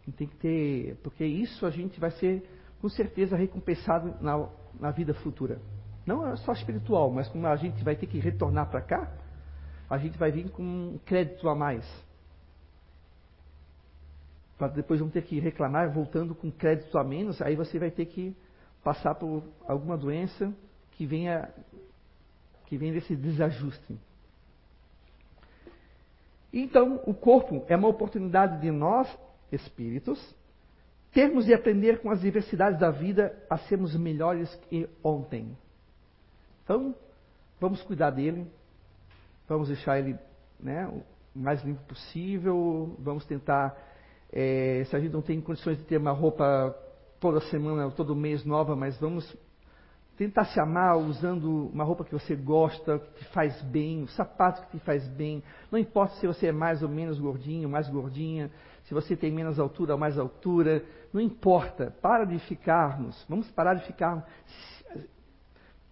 A 0.00 0.06
gente 0.06 0.16
tem 0.16 0.26
que 0.26 0.36
ter, 0.38 0.96
porque 1.04 1.24
isso 1.24 1.64
a 1.64 1.70
gente 1.70 2.00
vai 2.00 2.10
ser 2.10 2.42
com 2.80 2.88
certeza 2.88 3.36
recompensado 3.36 4.12
na, 4.20 4.48
na 4.80 4.90
vida 4.90 5.14
futura. 5.14 5.60
Não 6.04 6.26
é 6.26 6.34
só 6.34 6.50
espiritual, 6.50 7.12
mas 7.12 7.28
como 7.28 7.46
a 7.46 7.54
gente 7.54 7.84
vai 7.84 7.94
ter 7.94 8.08
que 8.08 8.18
retornar 8.18 8.68
para 8.68 8.80
cá, 8.80 9.21
a 9.92 9.98
gente 9.98 10.16
vai 10.16 10.32
vir 10.32 10.50
com 10.50 10.62
um 10.62 10.98
crédito 11.04 11.46
a 11.50 11.54
mais. 11.54 11.84
Para 14.56 14.68
depois 14.68 14.98
vamos 14.98 15.12
ter 15.12 15.20
que 15.20 15.38
reclamar 15.38 15.92
voltando 15.92 16.34
com 16.34 16.50
crédito 16.50 16.96
a 16.96 17.04
menos, 17.04 17.42
aí 17.42 17.54
você 17.54 17.78
vai 17.78 17.90
ter 17.90 18.06
que 18.06 18.34
passar 18.82 19.14
por 19.14 19.42
alguma 19.68 19.98
doença 19.98 20.50
que 20.92 21.04
venha 21.04 21.52
que 22.64 22.78
venha 22.78 22.94
desse 22.94 23.14
desajuste. 23.14 23.98
Então, 26.50 27.02
o 27.06 27.12
corpo 27.12 27.62
é 27.68 27.76
uma 27.76 27.88
oportunidade 27.88 28.62
de 28.62 28.70
nós, 28.70 29.06
espíritos, 29.50 30.18
termos 31.12 31.44
de 31.44 31.52
aprender 31.52 32.00
com 32.00 32.10
as 32.10 32.22
diversidades 32.22 32.80
da 32.80 32.90
vida 32.90 33.38
a 33.50 33.58
sermos 33.58 33.94
melhores 33.94 34.54
que 34.70 34.88
ontem. 35.04 35.54
Então, 36.64 36.94
vamos 37.60 37.82
cuidar 37.82 38.08
dele, 38.08 38.50
vamos 39.48 39.68
deixar 39.68 39.98
ele 39.98 40.16
né, 40.58 40.86
o 40.86 41.38
mais 41.38 41.62
limpo 41.64 41.82
possível, 41.84 42.96
vamos 42.98 43.24
tentar, 43.26 43.76
é, 44.32 44.84
se 44.86 44.94
a 44.94 45.00
gente 45.00 45.12
não 45.12 45.22
tem 45.22 45.40
condições 45.40 45.78
de 45.78 45.84
ter 45.84 45.96
uma 45.96 46.12
roupa 46.12 46.76
toda 47.18 47.40
semana, 47.42 47.90
todo 47.90 48.14
mês 48.14 48.44
nova, 48.44 48.74
mas 48.76 48.98
vamos 48.98 49.36
tentar 50.16 50.44
se 50.46 50.60
amar 50.60 50.96
usando 50.98 51.68
uma 51.72 51.84
roupa 51.84 52.04
que 52.04 52.12
você 52.12 52.36
gosta, 52.36 52.98
que 52.98 53.24
te 53.24 53.24
faz 53.32 53.60
bem, 53.62 54.02
um 54.02 54.08
sapato 54.08 54.62
que 54.62 54.78
te 54.78 54.84
faz 54.84 55.06
bem. 55.08 55.42
Não 55.70 55.78
importa 55.78 56.14
se 56.16 56.26
você 56.26 56.48
é 56.48 56.52
mais 56.52 56.82
ou 56.82 56.88
menos 56.88 57.18
gordinho, 57.18 57.68
mais 57.68 57.88
gordinha, 57.88 58.50
se 58.84 58.94
você 58.94 59.16
tem 59.16 59.32
menos 59.32 59.58
altura 59.58 59.94
ou 59.94 59.98
mais 59.98 60.18
altura, 60.18 60.84
não 61.12 61.20
importa. 61.20 61.94
Para 62.02 62.24
de 62.24 62.38
ficarmos, 62.40 63.24
vamos 63.28 63.50
parar 63.50 63.74
de 63.74 63.86
ficar 63.86 64.26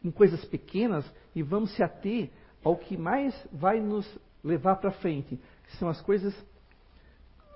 em 0.05 0.11
coisas 0.11 0.45
pequenas 0.45 1.11
e 1.35 1.43
vamos 1.43 1.75
se 1.75 1.83
ater 1.83 2.31
ao 2.65 2.77
que 2.77 2.97
mais 2.97 3.35
vai 3.53 3.81
nos 3.81 4.07
levar 4.43 4.77
para 4.77 4.91
frente, 4.91 5.39
que 5.67 5.77
são 5.77 5.89
as 5.89 6.01
coisas 6.01 6.35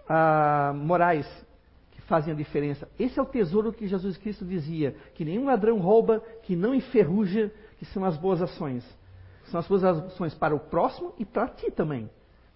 ah, 0.09 0.73
morais 0.75 1.27
que 1.93 2.01
fazem 2.03 2.33
a 2.33 2.37
diferença. 2.37 2.89
Esse 2.99 3.19
é 3.19 3.23
o 3.23 3.27
tesouro 3.27 3.73
que 3.73 3.87
Jesus 3.87 4.17
Cristo 4.17 4.45
dizia, 4.45 4.93
que 5.15 5.25
nenhum 5.25 5.47
ladrão 5.47 5.79
rouba, 5.79 6.21
que 6.43 6.57
não 6.57 6.75
enferruja, 6.75 7.53
que 7.79 7.85
são 7.87 8.05
as 8.05 8.17
boas 8.17 8.43
ações. 8.43 8.85
São 9.47 9.61
as 9.61 9.69
boas 9.69 9.85
ações 9.85 10.35
para 10.35 10.55
o 10.55 10.61
próximo 10.61 11.15
e 11.19 11.25
para 11.25 11.49
ti 11.49 11.71
também. 11.71 12.11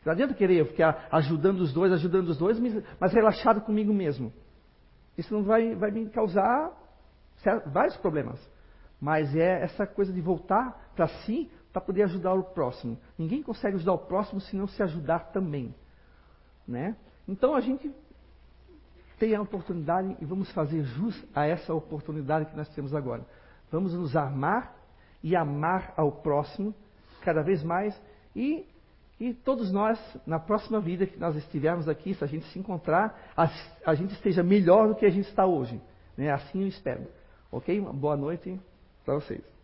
Não 0.05 0.12
adianta 0.12 0.32
querer 0.32 0.64
ficar 0.66 1.09
ajudando 1.11 1.61
os 1.61 1.72
dois, 1.72 1.92
ajudando 1.92 2.28
os 2.28 2.38
dois, 2.38 2.59
mas 2.99 3.12
relaxado 3.12 3.61
comigo 3.61 3.92
mesmo. 3.92 4.32
Isso 5.16 5.34
não 5.34 5.42
vai, 5.42 5.74
vai 5.74 5.90
me 5.90 6.09
causar 6.09 6.72
vários 7.66 7.96
problemas. 7.96 8.40
Mas 9.01 9.34
é 9.36 9.62
essa 9.62 9.86
coisa 9.86 10.12
de 10.12 10.20
voltar 10.20 10.92
para 10.94 11.09
si 11.09 11.51
para 11.73 11.81
poder 11.81 12.03
ajudar 12.05 12.35
o 12.35 12.43
próximo. 12.43 12.99
Ninguém 13.19 13.43
consegue 13.43 13.77
ajudar 13.77 13.93
o 13.93 13.99
próximo 13.99 14.41
se 14.41 14.57
não 14.57 14.66
se 14.66 14.83
ajudar 14.83 15.31
também. 15.33 15.75
Né? 16.66 16.97
Então 17.27 17.55
a 17.55 17.61
gente 17.61 17.91
tem 19.19 19.35
a 19.35 19.43
oportunidade 19.43 20.16
e 20.21 20.25
vamos 20.25 20.51
fazer 20.53 20.83
jus 20.83 21.25
a 21.35 21.47
essa 21.47 21.75
oportunidade 21.75 22.47
que 22.47 22.57
nós 22.57 22.69
temos 22.71 22.95
agora. 22.95 23.25
Vamos 23.71 23.93
nos 23.93 24.16
amar 24.16 24.77
e 25.23 25.35
amar 25.35 25.93
ao 25.97 26.12
próximo 26.12 26.75
cada 27.23 27.43
vez 27.43 27.62
mais 27.62 28.01
e, 28.35 28.64
e 29.19 29.35
todos 29.35 29.73
nós, 29.73 29.99
na 30.27 30.39
próxima 30.39 30.81
vida 30.81 31.07
que 31.07 31.19
nós 31.19 31.35
estivermos 31.37 31.89
aqui, 31.89 32.14
se 32.14 32.23
a 32.23 32.27
gente 32.27 32.47
se 32.47 32.59
encontrar, 32.59 33.33
a, 33.37 33.51
a 33.85 33.95
gente 33.95 34.12
esteja 34.14 34.43
melhor 34.43 34.89
do 34.89 34.95
que 34.95 35.05
a 35.05 35.11
gente 35.11 35.29
está 35.29 35.45
hoje. 35.45 35.81
Né? 36.16 36.31
Assim 36.31 36.62
eu 36.62 36.69
espero. 36.69 37.07
Ok? 37.51 37.79
Uma 37.81 37.93
boa 37.93 38.16
noite 38.16 38.59
para 39.05 39.14
vocês. 39.14 39.58